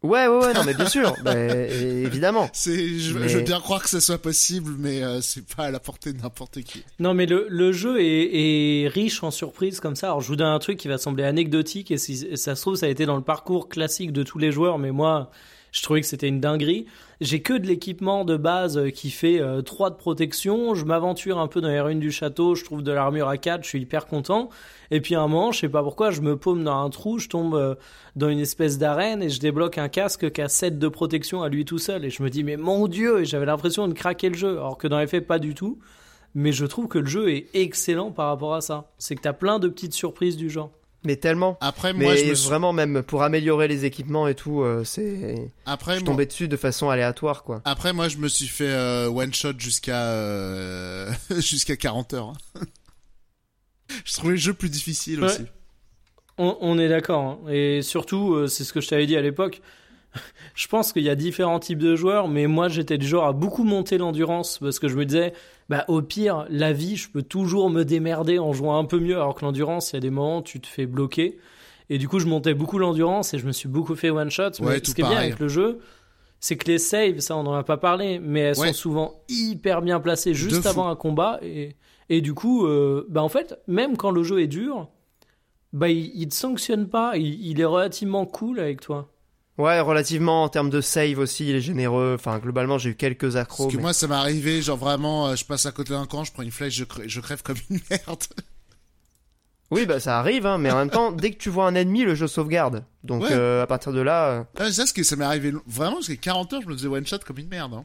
[0.02, 2.48] Ouais, ouais, ouais, non, mais bien sûr, bah, évidemment.
[2.52, 5.78] C'est, je, veux bien croire que ce soit possible, mais euh, c'est pas à la
[5.78, 6.84] portée de n'importe qui.
[6.98, 10.08] Non, mais le, le jeu est, est, riche en surprises comme ça.
[10.08, 12.74] Alors, je vous donne un truc qui va sembler anecdotique, et si ça se trouve,
[12.74, 15.30] ça a été dans le parcours classique de tous les joueurs, mais moi,
[15.70, 16.86] je trouvais que c'était une dinguerie.
[17.22, 20.74] J'ai que de l'équipement de base qui fait 3 euh, de protection.
[20.74, 22.56] Je m'aventure un peu dans les ruines du château.
[22.56, 23.62] Je trouve de l'armure à 4.
[23.62, 24.48] Je suis hyper content.
[24.90, 27.20] Et puis un moment, je sais pas pourquoi, je me paume dans un trou.
[27.20, 27.76] Je tombe euh,
[28.16, 31.48] dans une espèce d'arène et je débloque un casque qui a 7 de protection à
[31.48, 32.04] lui tout seul.
[32.04, 33.20] Et je me dis, mais mon dieu!
[33.20, 34.58] Et j'avais l'impression de craquer le jeu.
[34.58, 35.78] Alors que dans les faits, pas du tout.
[36.34, 38.90] Mais je trouve que le jeu est excellent par rapport à ça.
[38.98, 40.72] C'est que t'as plein de petites surprises du genre.
[41.04, 41.58] Mais tellement.
[41.60, 45.50] Après, moi, je me vraiment même pour améliorer les équipements et tout, euh, c'est.
[45.66, 47.60] Après, je tombais dessus de façon aléatoire, quoi.
[47.64, 51.10] Après, moi, je me suis fait euh, one shot jusqu'à euh,
[51.40, 52.32] jusqu'à 40 heures.
[52.56, 52.60] Hein.
[54.04, 55.42] je trouvais le jeu plus difficile aussi.
[56.38, 57.22] On, est d'accord.
[57.22, 57.38] Hein.
[57.50, 59.60] Et surtout, c'est ce que je t'avais dit à l'époque.
[60.54, 63.32] je pense qu'il y a différents types de joueurs, mais moi, j'étais du genre à
[63.32, 65.32] beaucoup monter l'endurance parce que je me disais,
[65.68, 69.16] bah au pire, la vie, je peux toujours me démerder en jouant un peu mieux,
[69.16, 71.38] alors que l'endurance, il y a des moments où tu te fais bloquer.
[71.90, 74.50] Et du coup, je montais beaucoup l'endurance et je me suis beaucoup fait one shot.
[74.60, 75.80] mais ce qui est bien avec le jeu,
[76.40, 79.82] c'est que les saves, ça on n'en a pas parlé, mais elles sont souvent hyper
[79.82, 81.38] bien placées juste avant un combat.
[81.42, 81.76] Et,
[82.08, 84.88] et du coup, euh, bah en fait, même quand le jeu est dur,
[85.72, 89.11] bah il, il te sanctionne pas, il est relativement cool avec toi.
[89.62, 92.16] Ouais, relativement en termes de save aussi, il est généreux.
[92.18, 93.66] Enfin, globalement, j'ai eu quelques accros.
[93.66, 96.24] Parce que moi, ça m'est arrivé, genre vraiment, euh, je passe à côté d'un camp,
[96.24, 98.24] je prends une flèche, je, je crève comme une merde.
[99.70, 102.02] Oui, bah ça arrive, hein, mais en même temps, dès que tu vois un ennemi,
[102.02, 102.84] le jeu sauvegarde.
[103.04, 104.46] Donc euh, à partir de là.
[104.58, 104.72] Euh...
[104.72, 107.06] ça, ce que ça m'est arrivé vraiment, parce que 40 heures, je me faisais one
[107.06, 107.74] shot comme une merde.
[107.74, 107.84] Hein.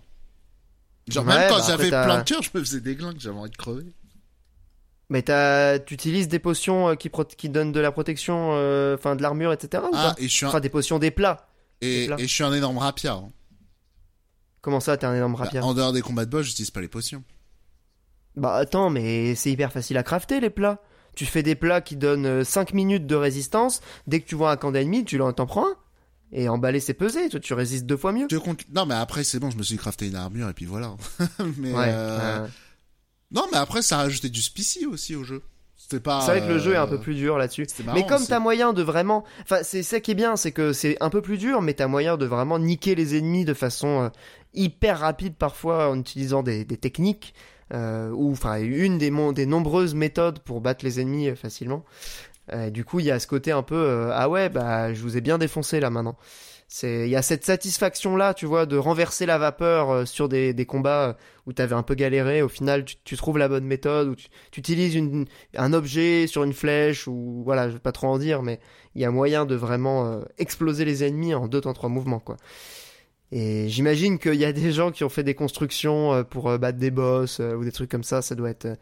[1.08, 3.52] Genre même quand bah, j'avais plein de cœur, je me faisais des glingues, j'avais envie
[3.52, 3.86] de crever.
[5.10, 8.50] Mais tu utilises des potions euh, qui, qui donnent de la protection,
[8.96, 9.84] enfin de l'armure, etc.
[9.94, 11.47] Ah, et je suis Enfin, des potions des plats.
[11.82, 13.14] Et, je suis un énorme rapia.
[13.14, 13.32] Hein.
[14.62, 16.82] Comment ça, t'es un énorme bah, rapia En dehors des combats de boss, j'utilise pas
[16.82, 17.24] les potions.
[18.36, 20.82] Bah attends, mais c'est hyper facile à crafter les plats.
[21.16, 23.82] Tu fais des plats qui donnent 5 euh, minutes de résistance.
[24.06, 25.76] Dès que tu vois un camp d'ennemis, tu t'en prends un.
[26.32, 27.30] Et emballer, c'est peser.
[27.30, 28.28] Tu, tu résistes deux fois mieux.
[28.74, 30.96] Non, mais après, c'est bon, je me suis crafté une armure et puis voilà.
[31.58, 32.46] mais euh,
[33.32, 35.42] Non, mais après, ça a rajouté du spicy aussi au jeu.
[35.90, 37.66] C'est vrai que le jeu est un peu euh, plus dur là-dessus.
[37.94, 40.98] Mais comme t'as moyen de vraiment, enfin c'est ça qui est bien, c'est que c'est
[41.00, 44.10] un peu plus dur, mais t'as moyen de vraiment niquer les ennemis de façon euh,
[44.54, 47.34] hyper rapide parfois en utilisant des, techniques
[47.74, 51.86] euh, ou enfin une des, des nombreuses méthodes pour battre les ennemis facilement.
[52.70, 55.22] du coup, il y a ce côté un peu ah ouais bah je vous ai
[55.22, 56.18] bien défoncé là maintenant
[56.84, 60.54] il y a cette satisfaction là tu vois de renverser la vapeur euh, sur des,
[60.54, 61.14] des combats euh,
[61.46, 62.42] où t'avais un peu galéré.
[62.42, 65.26] Au final tu, trouves la bonne méthode ou tu, tu utilises une,
[65.56, 68.60] un objet sur une flèche ou voilà je vais pas trop en dire mais
[68.96, 72.20] il y a moyen de vraiment euh, exploser les ennemis en deux temps trois mouvements
[72.20, 72.38] quoi.
[73.32, 76.92] Et j'imagine qu'il y a des gens qui ont fait des constructions pour battre des
[76.92, 78.22] boss ou des trucs comme ça.
[78.22, 78.78] Ça doit être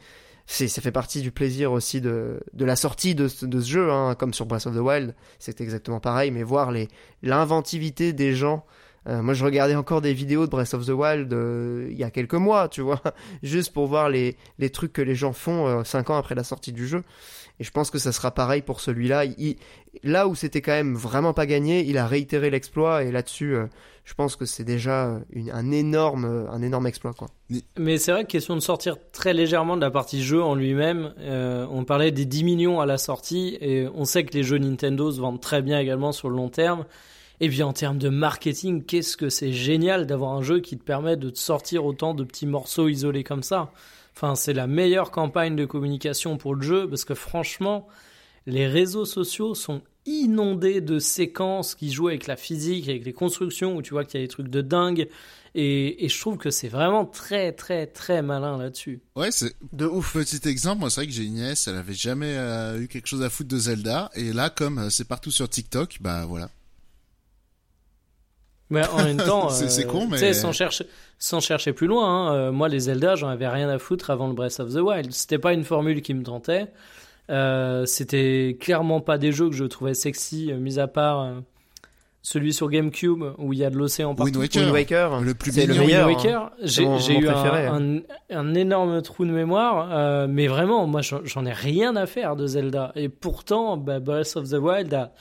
[0.48, 3.92] c'est ça fait partie du plaisir aussi de, de la sortie de, de ce jeu,
[3.92, 6.88] hein, comme sur Breath of the Wild, c'est exactement pareil, mais voir les
[7.24, 8.66] l'inventivité des gens.
[9.08, 12.04] Euh, moi, je regardais encore des vidéos de Breath of the Wild euh, il y
[12.04, 13.02] a quelques mois, tu vois,
[13.44, 16.44] juste pour voir les, les trucs que les gens font euh, cinq ans après la
[16.44, 17.04] sortie du jeu.
[17.60, 19.24] Et je pense que ça sera pareil pour celui-là.
[20.04, 23.68] Là où c'était quand même vraiment pas gagné, il a réitéré l'exploit et là-dessus, euh,
[24.04, 25.20] je pense que c'est déjà
[25.52, 27.28] un énorme, un énorme exploit, quoi.
[27.78, 31.14] Mais c'est vrai, question de sortir très légèrement de la partie jeu en lui-même.
[31.20, 34.58] Euh, on parlait des 10 millions à la sortie et on sait que les jeux
[34.58, 36.86] Nintendo se vendent très bien également sur le long terme.
[37.40, 40.84] Et puis en termes de marketing, qu'est-ce que c'est génial d'avoir un jeu qui te
[40.84, 43.72] permet de te sortir autant de petits morceaux isolés comme ça?
[44.16, 47.88] Enfin, c'est la meilleure campagne de communication pour le jeu parce que franchement,
[48.46, 53.76] les réseaux sociaux sont inondé de séquences qui jouent avec la physique, avec les constructions,
[53.76, 55.10] où tu vois qu'il y a des trucs de dingue.
[55.56, 59.02] Et, je trouve que c'est vraiment très, très, très malin là-dessus.
[59.16, 60.14] Ouais, c'est de ouf.
[60.14, 63.08] Petit exemple, moi, c'est vrai que j'ai une nièce, elle avait jamais euh, eu quelque
[63.08, 64.12] chose à foutre de Zelda.
[64.16, 66.50] Et là, comme euh, c'est partout sur TikTok, bah voilà.
[68.70, 70.86] Mais en même temps, c'est con, mais sans chercher,
[71.20, 74.34] sans chercher plus loin, hein, moi les Zelda, j'en avais rien à foutre avant le
[74.34, 75.12] Breath of the Wild.
[75.12, 76.68] C'était pas une formule qui me tentait.
[77.30, 81.34] Euh, c'était clairement pas des jeux que je trouvais sexy, euh, mis à part euh,
[82.22, 84.40] celui sur GameCube où il y a de l'océan partout.
[84.40, 86.08] Wind Waker, le plus c'est le meilleur.
[86.08, 91.96] Waker, j'ai eu un, un, énorme trou de mémoire, mais vraiment, moi j'en ai rien
[91.96, 92.92] à faire de Zelda.
[92.96, 95.12] Et pourtant, bah, Breath of the Wild a,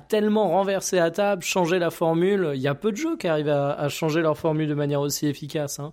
[0.00, 2.52] tellement renversé la table, changé la formule.
[2.54, 5.00] Il y a peu de jeux qui arrivent à, à changer leur formule de manière
[5.00, 5.78] aussi efficace.
[5.78, 5.92] Hein.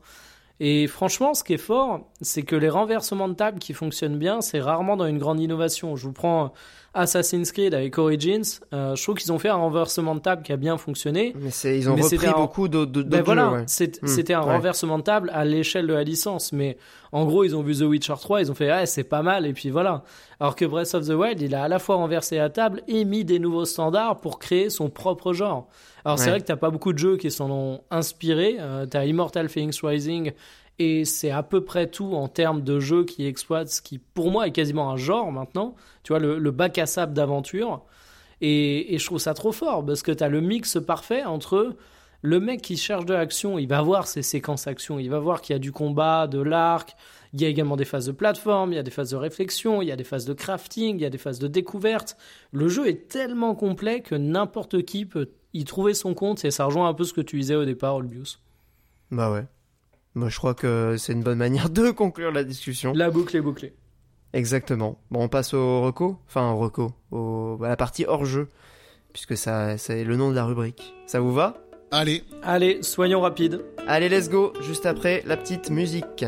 [0.60, 4.42] Et franchement, ce qui est fort, c'est que les renversements de table qui fonctionnent bien,
[4.42, 5.96] c'est rarement dans une grande innovation.
[5.96, 6.54] Je vous prends
[6.94, 8.60] Assassin's Creed avec Origins.
[8.72, 11.34] Euh, je trouve qu'ils ont fait un renversement de table qui a bien fonctionné.
[11.40, 13.66] Mais ils ont repris beaucoup d'autres ben voilà, hmm.
[13.68, 16.54] C'était un renversement de table à l'échelle de la licence.
[16.54, 16.78] Mais
[17.12, 19.46] en gros, ils ont vu The Witcher 3, ils ont fait ah, c'est pas mal,
[19.46, 20.04] et puis voilà.
[20.40, 23.06] Alors que Breath of the Wild, il a à la fois renversé la table et
[23.06, 25.68] mis des nouveaux standards pour créer son propre genre.
[26.06, 28.58] Alors c'est vrai que t'as pas beaucoup de jeux qui s'en ont inspiré.
[28.60, 30.34] Euh, t'as Immortal Phoenix Rising
[30.80, 34.32] et c'est à peu près tout en termes de jeux qui exploitent ce qui pour
[34.32, 35.76] moi est quasiment un genre maintenant.
[36.04, 37.84] Tu vois le, bac à sable d'aventure.
[38.42, 41.76] Et, je trouve ça trop fort parce que t'as le mix parfait entre
[42.22, 45.42] le mec qui cherche de l'action, il va voir ses séquences action, il va voir
[45.42, 46.96] qu'il y a du combat, de l'arc,
[47.34, 49.82] il y a également des phases de plateforme, il y a des phases de réflexion,
[49.82, 52.16] il y a des phases de crafting, il y a des phases de découverte.
[52.52, 56.64] Le jeu est tellement complet que n'importe qui peut y trouver son compte et ça
[56.64, 58.40] rejoint un peu ce que tu disais au départ, Olbius.
[59.12, 59.46] Bah ouais.
[60.16, 62.94] Moi, je crois que c'est une bonne manière de conclure la discussion.
[62.94, 63.74] La boucle est bouclée.
[64.34, 65.00] Exactement.
[65.12, 67.60] Bon, on passe au reco, enfin au reco, au...
[67.64, 68.50] à la partie hors jeu,
[69.12, 70.94] puisque ça, c'est le nom de la rubrique.
[71.06, 71.64] Ça vous va?
[71.92, 72.24] Allez.
[72.42, 73.64] Allez, soyons rapides.
[73.88, 74.54] Allez, let's go.
[74.62, 76.26] Juste après la petite musique.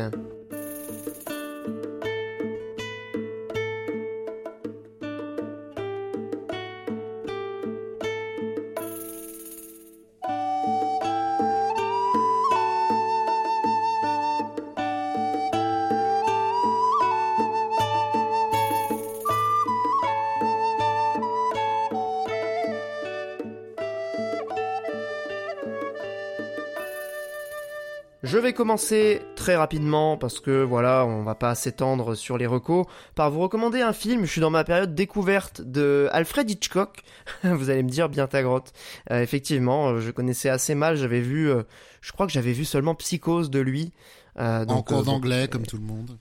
[28.46, 32.86] Vais commencer très rapidement parce que voilà, on va pas s'étendre sur les recos
[33.16, 34.24] par vous recommander un film.
[34.24, 37.02] Je suis dans ma période découverte de Alfred Hitchcock.
[37.42, 38.72] vous allez me dire bien ta grotte.
[39.10, 40.96] Euh, effectivement, euh, je connaissais assez mal.
[40.96, 41.64] J'avais vu, euh,
[42.00, 43.92] je crois que j'avais vu seulement Psychose de lui.
[44.36, 46.16] donc, en cours d'anglais comme tout le monde.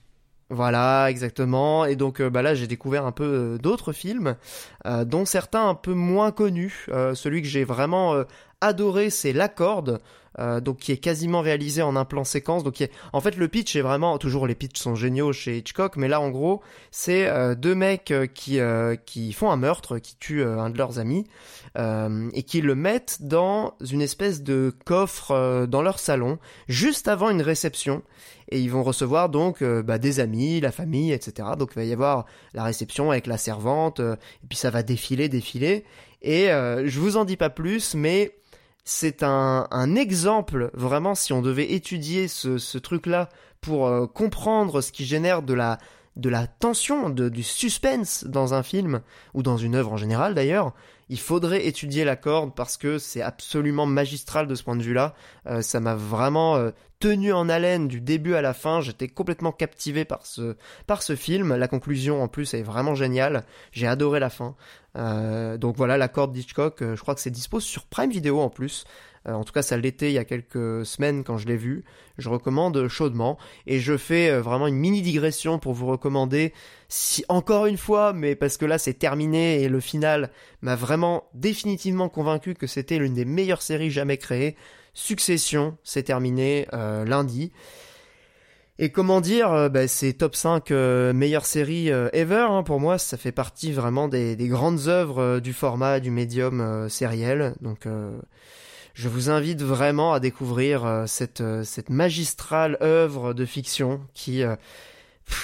[0.50, 1.86] Voilà, exactement.
[1.86, 4.36] Et donc bah là, j'ai découvert un peu d'autres films,
[4.86, 6.86] dont certains un peu moins connus.
[7.14, 8.24] celui que j'ai vraiment
[8.62, 10.02] adoré, c'est La Corde.
[10.38, 12.64] Euh, donc qui est quasiment réalisé en un plan séquence.
[12.64, 16.10] Donc en fait le pitch est vraiment toujours les pitchs sont géniaux chez Hitchcock, mais
[16.10, 16.62] là en gros
[16.92, 18.60] c'est euh, deux mecs euh, qui
[19.06, 21.26] qui font un meurtre, qui tuent un de leurs amis
[21.78, 26.40] et qui le mettent dans une espèce de coffre dans leur salon
[26.70, 28.02] juste avant une réception
[28.50, 31.50] et ils vont recevoir donc bah, des amis, la famille, etc.
[31.58, 35.30] Donc il va y avoir la réception avec la servante et puis ça va défiler,
[35.30, 35.84] défiler
[36.22, 38.36] et je vous en dis pas plus, mais
[38.86, 45.06] c'est un, exemple vraiment si on devait étudier ce, truc-là pour euh, comprendre ce qui
[45.06, 49.02] génère de la tension, de, du suspense dans un film
[49.34, 50.74] ou dans une œuvre en général d'ailleurs,
[51.10, 55.16] il faudrait étudier la corde parce que c'est absolument magistral de ce point de vue-là.
[55.48, 56.72] Euh, ça m'a vraiment euh,
[57.06, 58.82] tenu en haleine du début à la fin.
[58.82, 61.56] J'étais complètement captivé par ce film.
[61.56, 63.44] La conclusion en plus est vraiment géniale.
[63.72, 64.56] J'ai adoré la fin.
[64.98, 68.40] Euh, donc voilà, la corde d'Hitchcock, euh, je crois que c'est dispo sur Prime Video
[68.40, 68.86] en plus.
[69.28, 71.84] Euh, en tout cas, ça l'était il y a quelques semaines quand je l'ai vu.
[72.18, 73.38] Je recommande chaudement.
[73.68, 76.54] Et je fais vraiment une mini digression pour vous recommander,
[76.90, 81.26] si encore une fois, mais parce que là c'est terminé et le final m'a vraiment
[81.36, 84.56] définitivement convaincu que c'était l'une des meilleures séries jamais créées.
[84.96, 87.52] Succession, c'est terminé lundi.
[88.78, 92.48] Et comment dire, euh, bah, c'est top 5 euh, meilleures séries euh, ever.
[92.50, 97.56] Hein, pour moi, ça fait partie vraiment des, grandes œuvres du format du médium sériel.
[97.62, 97.88] Donc,
[98.94, 104.44] je vous invite vraiment à découvrir cette, cette magistrale œuvre de fiction qui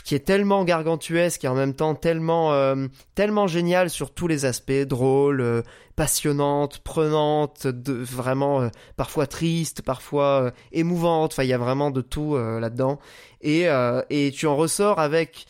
[0.04, 4.46] qui est tellement gargantuesque et en même temps tellement euh, tellement génial sur tous les
[4.46, 5.62] aspects, drôle, euh,
[5.96, 11.34] passionnante, prenante, de, vraiment euh, parfois triste, parfois émouvante.
[11.34, 13.00] Enfin, il y a vraiment de tout là-dedans.
[13.42, 13.68] Et
[14.10, 15.46] et tu en ressors avec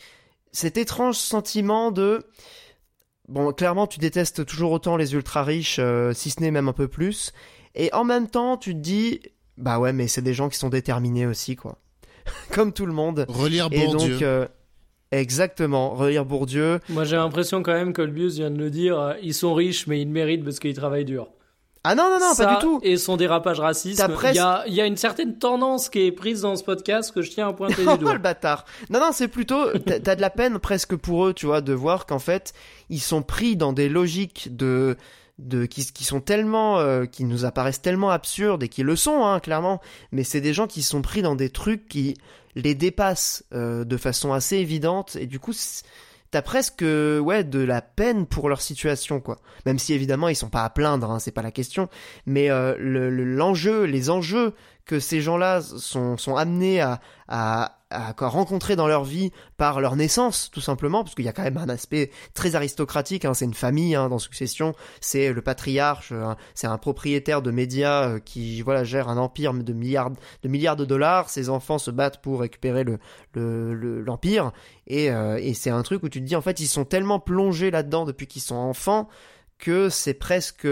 [0.52, 2.24] cet étrange sentiment de
[3.28, 5.80] bon, clairement, tu détestes toujours autant les ultra riches,
[6.12, 7.32] si ce n'est même un peu plus.
[7.74, 9.20] Et en même temps, tu te dis,
[9.56, 11.78] bah ouais, mais c'est des gens qui sont déterminés aussi, quoi.
[12.52, 13.26] Comme tout le monde.
[13.28, 14.16] Relire Bourdieu.
[14.16, 14.48] Et donc,
[15.12, 16.80] Exactement, relire Bourdieu.
[16.88, 20.00] Moi j'ai l'impression quand même que le vient de le dire, ils sont riches mais
[20.00, 21.28] ils méritent parce qu'ils travaillent dur.
[21.84, 22.80] Ah non, non, non, pas du tout.
[22.84, 24.00] Et son dérapage raciste.
[24.24, 27.22] Il y, a, y, a, une certaine tendance qui est prise dans ce podcast que
[27.22, 28.12] je tiens à pointer du doigt.
[28.12, 28.64] le bâtard.
[28.88, 32.06] Non, non, c'est plutôt, t'as de la peine presque pour eux, tu vois, de voir
[32.06, 32.52] qu'en fait,
[32.88, 34.96] ils sont pris dans des logiques de,
[35.42, 39.24] de qui, qui sont tellement, euh, qui nous apparaissent tellement absurdes et qui le sont,
[39.24, 39.80] hein, clairement.
[40.10, 42.16] Mais c'est des gens qui sont pris dans des trucs qui
[42.54, 45.52] les dépassent euh, de façon assez évidente et du coup
[46.30, 50.50] t'as presque ouais de la peine pour leur situation quoi même si évidemment ils sont
[50.50, 51.88] pas à plaindre hein, c'est pas la question
[52.26, 54.52] mais euh, l'enjeu les enjeux
[54.84, 59.96] que ces gens-là sont, sont amenés à, à, à, rencontrer dans leur vie par leur
[59.96, 63.44] naissance, tout simplement, parce qu'il y a quand même un aspect très aristocratique, hein, c'est
[63.44, 68.18] une famille hein, dans Succession, c'est le patriarche, hein, c'est un propriétaire de médias euh,
[68.18, 70.10] qui voilà gère un empire de milliards
[70.42, 72.98] de, milliards de dollars, ses enfants se battent pour récupérer le
[74.04, 74.46] l'empire,
[74.86, 76.84] le, et, euh, et c'est un truc où tu te dis en fait ils sont
[76.84, 79.08] tellement plongés là-dedans depuis qu'ils sont enfants
[79.62, 80.66] que c'est presque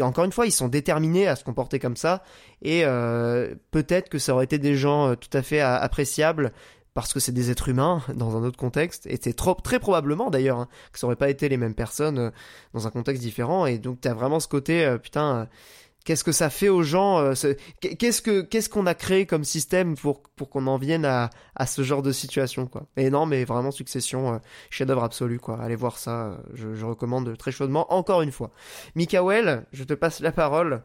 [0.00, 2.24] encore une fois ils sont déterminés à se comporter comme ça.
[2.60, 6.52] Et euh, peut-être que ça aurait été des gens euh, tout à fait appréciables
[6.92, 9.06] parce que c'est des êtres humains dans un autre contexte.
[9.06, 12.30] Et c'est très probablement d'ailleurs hein, que ça aurait pas été les mêmes personnes euh,
[12.74, 13.64] dans un contexte différent.
[13.64, 15.48] Et donc t'as vraiment ce côté putain
[16.04, 17.34] qu'est-ce que ça fait aux gens euh,
[17.80, 21.66] Qu'est-ce que qu'est-ce qu'on a créé comme système pour pour qu'on en vienne à, à
[21.66, 22.86] ce genre de situation quoi?
[22.96, 24.38] Et non, mais vraiment Succession, euh,
[24.70, 25.60] chef-d'œuvre absolu quoi.
[25.60, 28.50] Allez voir ça, euh, je, je, recommande très chaudement encore une fois.
[28.94, 30.82] Mikael, je te passe la parole.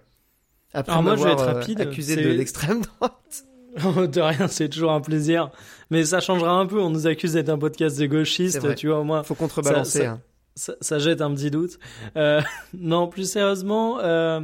[0.74, 1.82] Après Alors moi, je vais être rapide.
[1.82, 3.46] accusé de l'extrême droite.
[4.12, 5.52] de rien, c'est toujours un plaisir.
[5.92, 6.80] Mais ça changera un peu.
[6.82, 9.04] On nous accuse d'être un podcast de gauchistes, tu vois.
[9.04, 10.00] Moi, faut contrebalancer.
[10.00, 10.22] Ça, hein.
[10.56, 11.80] ça, ça, jette un petit doute.
[12.16, 12.42] Euh,
[12.74, 14.00] non, plus sérieusement.
[14.00, 14.42] Euh,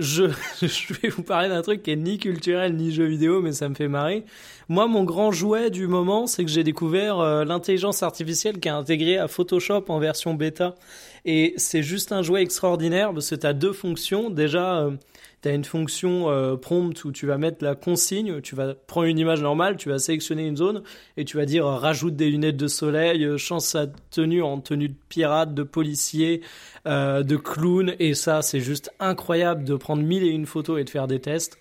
[0.00, 0.24] je,
[0.62, 3.68] je vais vous parler d'un truc qui est ni culturel ni jeu vidéo, mais ça
[3.68, 4.24] me fait marrer.
[4.68, 8.72] Moi, mon grand jouet du moment, c'est que j'ai découvert euh, l'intelligence artificielle qui est
[8.72, 10.74] intégrée à Photoshop en version bêta.
[11.24, 14.30] Et c'est juste un jouet extraordinaire parce que tu as deux fonctions.
[14.30, 14.92] Déjà, euh,
[15.42, 19.06] tu as une fonction euh, prompt où tu vas mettre la consigne, tu vas prendre
[19.06, 20.82] une image normale, tu vas sélectionner une zone
[21.16, 24.60] et tu vas dire euh, rajoute des lunettes de soleil, euh, change sa tenue en
[24.60, 26.42] tenue de pirate, de policier,
[26.84, 30.90] de clown et ça c'est juste incroyable de prendre mille et une photos et de
[30.90, 31.58] faire des tests.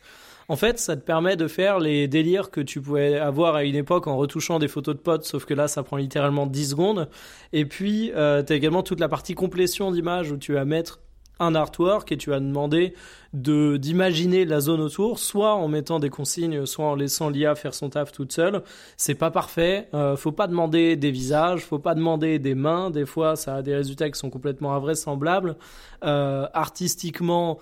[0.49, 3.75] En fait, ça te permet de faire les délires que tu pouvais avoir à une
[3.75, 7.07] époque en retouchant des photos de potes, sauf que là, ça prend littéralement 10 secondes.
[7.53, 11.01] Et puis, euh, tu as également toute la partie complétion d'image où tu vas mettre
[11.39, 12.93] un artwork et tu vas demander
[13.33, 17.73] de d'imaginer la zone autour, soit en mettant des consignes, soit en laissant l'IA faire
[17.73, 18.63] son taf toute seule.
[18.97, 19.87] C'est pas parfait.
[19.93, 22.89] Euh, faut pas demander des visages, faut pas demander des mains.
[22.89, 25.55] Des fois, ça a des résultats qui sont complètement invraisemblables.
[26.03, 27.59] Euh, artistiquement,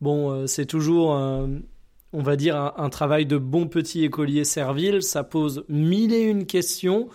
[0.00, 1.10] bon, euh, c'est toujours
[2.12, 5.02] on va dire un, travail de bon petit écolier servile.
[5.02, 7.08] Ça pose mille et une questions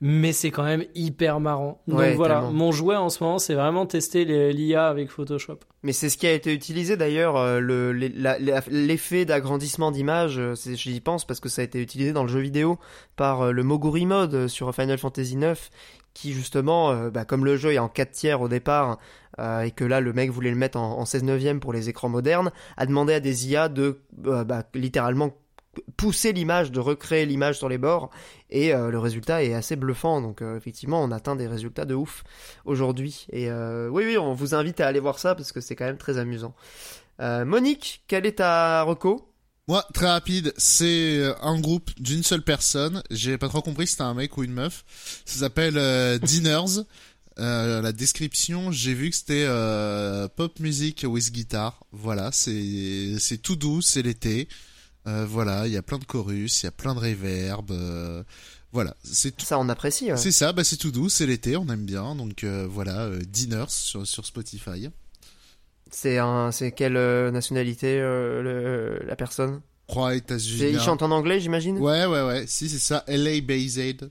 [0.00, 1.82] mais c'est quand même hyper marrant.
[1.88, 5.58] Donc voilà, mon jouet en ce moment, c'est vraiment tester l'IA avec Photoshop.
[5.82, 7.60] Mais c'est ce qui a été utilisé d'ailleurs, euh,
[8.70, 12.40] l'effet d'agrandissement d'image, euh, j'y pense parce que ça a été utilisé dans le jeu
[12.40, 12.78] vidéo
[13.16, 15.58] par euh, le Moguri Mode sur Final Fantasy IX,
[16.14, 18.98] qui justement, bah, comme le jeu est en 4 tiers au départ,
[19.38, 22.50] et que là le mec voulait le mettre en, 16 neuvième pour les écrans modernes,
[22.76, 25.30] a demandé à des IA de bah, littéralement
[25.96, 28.10] pousser l'image, de recréer l'image sur les bords,
[28.50, 30.20] et euh, le résultat est assez bluffant.
[30.20, 32.24] Donc euh, effectivement, on atteint des résultats de ouf
[32.64, 33.26] aujourd'hui.
[33.30, 35.86] Et euh, oui, oui, on vous invite à aller voir ça parce que c'est quand
[35.86, 36.54] même très amusant.
[37.20, 39.28] Monique, quel est ta reco?
[39.66, 43.02] Moi, très rapide, c'est un groupe d'une seule personne.
[43.10, 44.84] J'ai pas trop compris si c'était un mec ou une meuf.
[45.24, 45.74] Ça s'appelle
[46.22, 46.84] Dinners.
[47.36, 49.48] la description, j'ai vu que c'était
[50.36, 51.84] pop music with guitar.
[51.90, 54.46] Voilà, c'est c'est tout doux, c'est l'été.
[55.08, 57.70] Euh, voilà, il y a plein de chorus, il y a plein de reverb.
[57.70, 58.22] Euh,
[58.72, 59.46] voilà, c'est tout...
[59.46, 60.10] ça on apprécie.
[60.16, 62.14] C'est ça, bah c'est tout doux, c'est l'été, on aime bien.
[62.14, 64.90] Donc euh, voilà, Dinners sur, sur Spotify.
[65.90, 66.98] C'est un, c'est quelle
[67.30, 69.62] nationalité la personne?
[69.86, 70.72] Croix États-Unis.
[70.72, 71.78] Il chante en anglais, j'imagine?
[71.78, 72.46] Ouais, ouais, ouais.
[72.46, 74.10] Si c'est ça, LA based.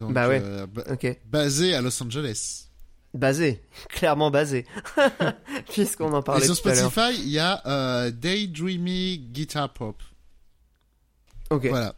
[0.00, 0.42] bah ouais.
[0.90, 1.20] ok.
[1.26, 2.67] Basé à Los Angeles.
[3.14, 4.66] Basé, clairement basé,
[5.70, 6.42] puisqu'on en parlait.
[6.42, 10.02] Et sur Spotify, il y a euh, Daydreamy Guitar Pop.
[11.50, 11.66] Ok.
[11.66, 11.94] Voilà.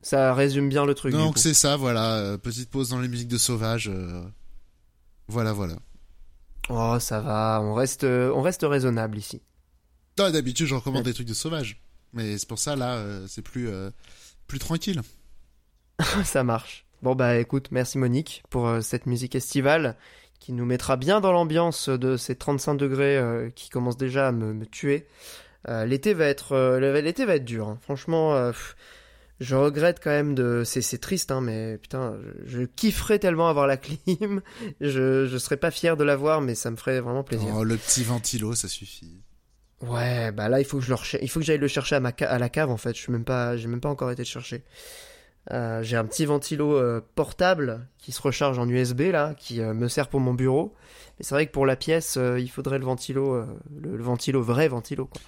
[0.00, 1.12] Ça résume bien le truc.
[1.12, 2.14] Donc c'est ça, voilà.
[2.14, 3.88] Euh, petite pause dans les musiques de Sauvage.
[3.92, 4.22] Euh,
[5.26, 5.76] voilà, voilà.
[6.70, 7.60] Oh, ça va.
[7.62, 9.42] On reste, on reste raisonnable ici.
[10.16, 11.80] D'habitude, je recommande des trucs de Sauvage,
[12.12, 13.68] mais c'est pour ça là, c'est plus,
[14.46, 15.02] plus tranquille.
[16.24, 16.86] ça marche.
[17.02, 19.96] Bon bah écoute, merci Monique pour cette musique estivale
[20.40, 23.20] qui nous mettra bien dans l'ambiance de ces 35 degrés
[23.54, 25.06] qui commencent déjà à me, tuer.
[25.66, 27.68] l'été va être l'été va être dur.
[27.68, 27.78] Hein.
[27.82, 28.52] Franchement,
[29.40, 30.62] je regrette quand même de.
[30.64, 34.42] C'est triste, hein, mais putain, je, kifferais tellement avoir la clim.
[34.80, 37.48] je je serais pas fier de l'avoir, mais ça me ferait vraiment plaisir.
[37.56, 39.22] Oh, le petit ventilo, ça suffit.
[39.80, 42.00] Ouais, bah là il faut que je le il faut que j'aille le chercher à
[42.00, 42.96] ma à la cave en fait.
[42.96, 44.64] Je suis même pas, j'ai même pas encore été le chercher.
[45.50, 49.72] Euh, j'ai un petit ventilo euh, portable qui se recharge en USB là, qui euh,
[49.72, 50.74] me sert pour mon bureau.
[51.18, 53.44] Mais c'est vrai que pour la pièce, il faudrait le ventilo,
[53.80, 55.20] le, ventilo vrai ventilo quoi.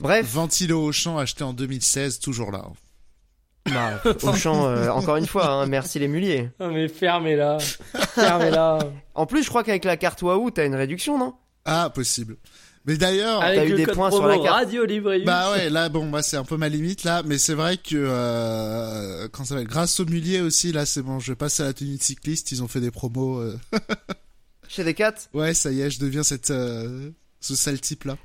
[0.00, 0.26] Bref.
[0.26, 2.64] Ventilo au champ acheté en 2016, toujours là.
[3.66, 6.50] Bah, au champ, encore une fois, hein, merci les muliers.
[6.60, 8.78] Ah mais fermez-la, fermez-la.
[9.16, 11.34] en plus, je crois qu'avec la carte Wahoo, t'as une réduction, non?
[11.64, 12.36] Ah, possible.
[12.86, 14.48] Mais d'ailleurs, t'as eu des points sur la carte.
[14.48, 14.86] Radio
[15.24, 17.94] Bah ouais, là bon, moi c'est un peu ma limite là, mais c'est vrai que
[17.94, 21.72] euh, quand ça va, grâce au mulier aussi là, c'est bon, je passe à la
[21.74, 23.38] tenue de cycliste, ils ont fait des promos.
[23.38, 23.58] Euh...
[24.68, 25.14] Chez Decat?
[25.34, 28.16] Ouais, ça y est, je deviens cette euh, ce sale type là.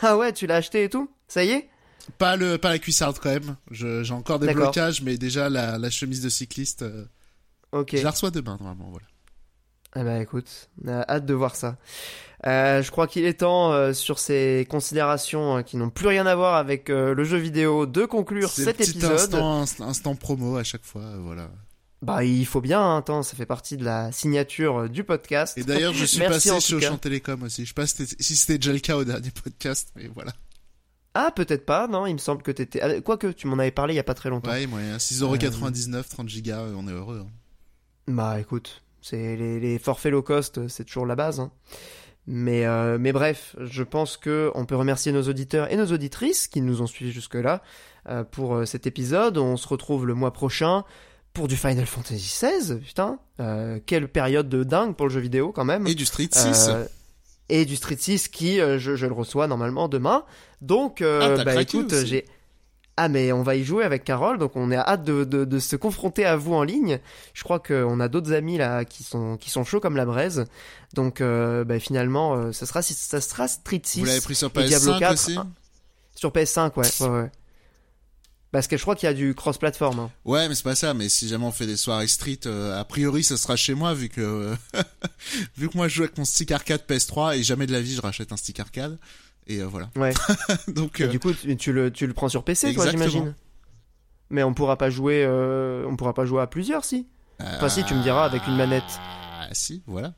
[0.00, 1.10] Ah ouais, tu l'as acheté et tout?
[1.28, 1.68] Ça y est?
[2.16, 3.56] Pas le pas la cuissarde quand même.
[3.70, 6.82] J'ai encore des blocages, mais déjà la, la chemise de cycliste.
[6.82, 7.04] Euh,
[7.72, 7.96] ok.
[7.96, 9.06] Je la reçois demain normalement, voilà.
[9.96, 11.76] Eh ben écoute, on a hâte de voir ça.
[12.46, 16.26] Euh, je crois qu'il est temps, euh, sur ces considérations euh, qui n'ont plus rien
[16.26, 19.34] à voir avec le jeu vidéo, de conclure cet épisode.
[19.34, 21.50] Instant, instant promo à chaque fois, voilà.
[22.02, 25.56] Bah, il faut bien, hein, ça fait partie de la signature du podcast.
[25.56, 27.64] Et d'ailleurs, je suis passé sur Champ Télécom aussi.
[27.64, 30.32] Je sais pas si c'était déjà le cas au dernier podcast, mais voilà.
[31.14, 32.80] Ah, peut-être pas, non, il me semble que t'étais...
[32.80, 34.50] Ah, quoique, tu m'en avais parlé il y a pas très longtemps.
[34.50, 34.96] Ouais, moyen.
[34.96, 37.24] 6,99€, 30 gigas, on est heureux.
[37.24, 37.30] Hein.
[38.08, 41.38] Bah, écoute, c'est les, les, forfaits low cost, c'est toujours la base.
[41.38, 41.52] Hein.
[42.26, 46.48] Mais, euh, mais bref, je pense que on peut remercier nos auditeurs et nos auditrices
[46.48, 47.62] qui nous ont suivis jusque-là
[48.08, 49.36] euh, pour euh, cet épisode.
[49.36, 50.84] On se retrouve le mois prochain
[51.34, 52.78] pour du Final Fantasy XVI.
[52.78, 53.18] Putain,
[53.86, 55.86] quelle période de dingue pour le jeu vidéo quand même.
[55.86, 56.70] Et du Street 6.
[57.50, 60.24] et du Street 6 qui, je, je, le reçois normalement demain.
[60.62, 62.24] Donc, ah, bah écoute, j'ai
[62.96, 65.58] ah mais on va y jouer avec Carole, donc on est hâte de, de, de
[65.58, 67.00] se confronter à vous en ligne.
[67.32, 70.44] Je crois qu'on a d'autres amis là qui sont qui sont chauds comme la braise.
[70.92, 74.00] Donc euh, bah, finalement, euh, ça sera ça sera Street 6.
[74.00, 75.36] Vous l'avez pris sur PS5 aussi
[76.14, 77.30] Sur PS5, ouais, ouais, ouais.
[78.52, 79.98] Parce que je crois qu'il y a du cross-platform.
[79.98, 80.10] Hein.
[80.24, 80.94] Ouais, mais c'est pas ça.
[80.94, 83.94] Mais si jamais on fait des soirées street, euh, a priori, ça sera chez moi
[83.94, 84.54] vu que
[85.56, 87.96] vu que moi je joue avec mon stick arcade PS3 et jamais de la vie
[87.96, 88.96] je rachète un stick arcade.
[89.46, 89.90] Et euh, voilà.
[89.96, 90.12] Ouais.
[90.68, 91.02] Donc.
[91.02, 93.34] du coup, tu le, tu le prends sur PC, toi, j'imagine.
[94.30, 97.06] Mais on pourra pas jouer, euh, on pourra pas jouer à plusieurs, si.
[97.40, 98.82] Enfin, si, tu me diras avec une manette.
[98.98, 100.14] Ah, si, voilà.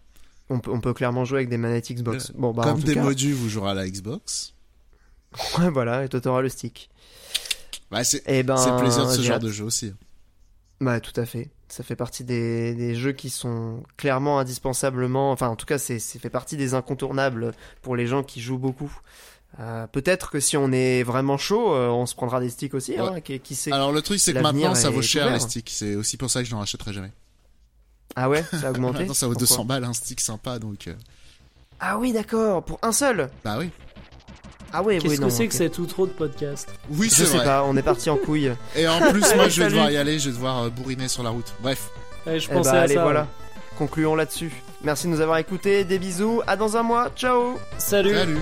[0.48, 2.31] On peut, on peut clairement jouer avec des manettes Xbox.
[2.32, 3.03] Bon, bah, Comme des cas...
[3.03, 4.53] modus, vous jouerez à la Xbox.
[5.59, 6.89] Ouais, voilà, et toi t'auras le stick.
[7.90, 9.93] Bah, c'est eh ben, plaisir de ce genre de jeu aussi.
[10.81, 11.51] Bah, tout à fait.
[11.68, 15.98] Ça fait partie des, des, jeux qui sont clairement indispensablement, enfin en tout cas c'est
[15.98, 18.93] fait partie des incontournables pour les gens qui jouent beaucoup.
[19.59, 22.97] Euh, Peut-être que si on est vraiment chaud, euh, on se prendra des sticks aussi.
[22.98, 25.70] Hein, qui, sait Alors le truc c'est que maintenant ça vaut cher les sticks.
[25.70, 27.12] C'est aussi pour ça que je n'en rachèterai jamais.
[28.14, 28.98] Ah ouais, ça a augmenté.
[29.01, 30.88] maintenant ça vaut 200 balles un stick sympa donc.
[30.88, 30.94] Euh.
[31.80, 33.30] Ah oui d'accord, pour un seul?
[33.44, 33.70] Bah oui.
[34.72, 37.32] Ah ouais, Qu'est-ce que c'est que c'est tout trop de podcast Oui, c'est vrai.
[37.32, 38.52] Je sais pas, on est parti en couille.
[38.74, 41.22] Et en plus, moi, je vais devoir y aller, je vais devoir euh, bourriner sur
[41.22, 41.52] la route.
[41.60, 41.90] Bref.
[42.26, 43.02] je eh pensais bah, à allez, ça.
[43.02, 43.26] voilà.
[43.78, 44.52] Concluons là-dessus.
[44.82, 48.38] Merci de nous avoir écoutés, des bisous, à dans un mois, ciao Salut Salut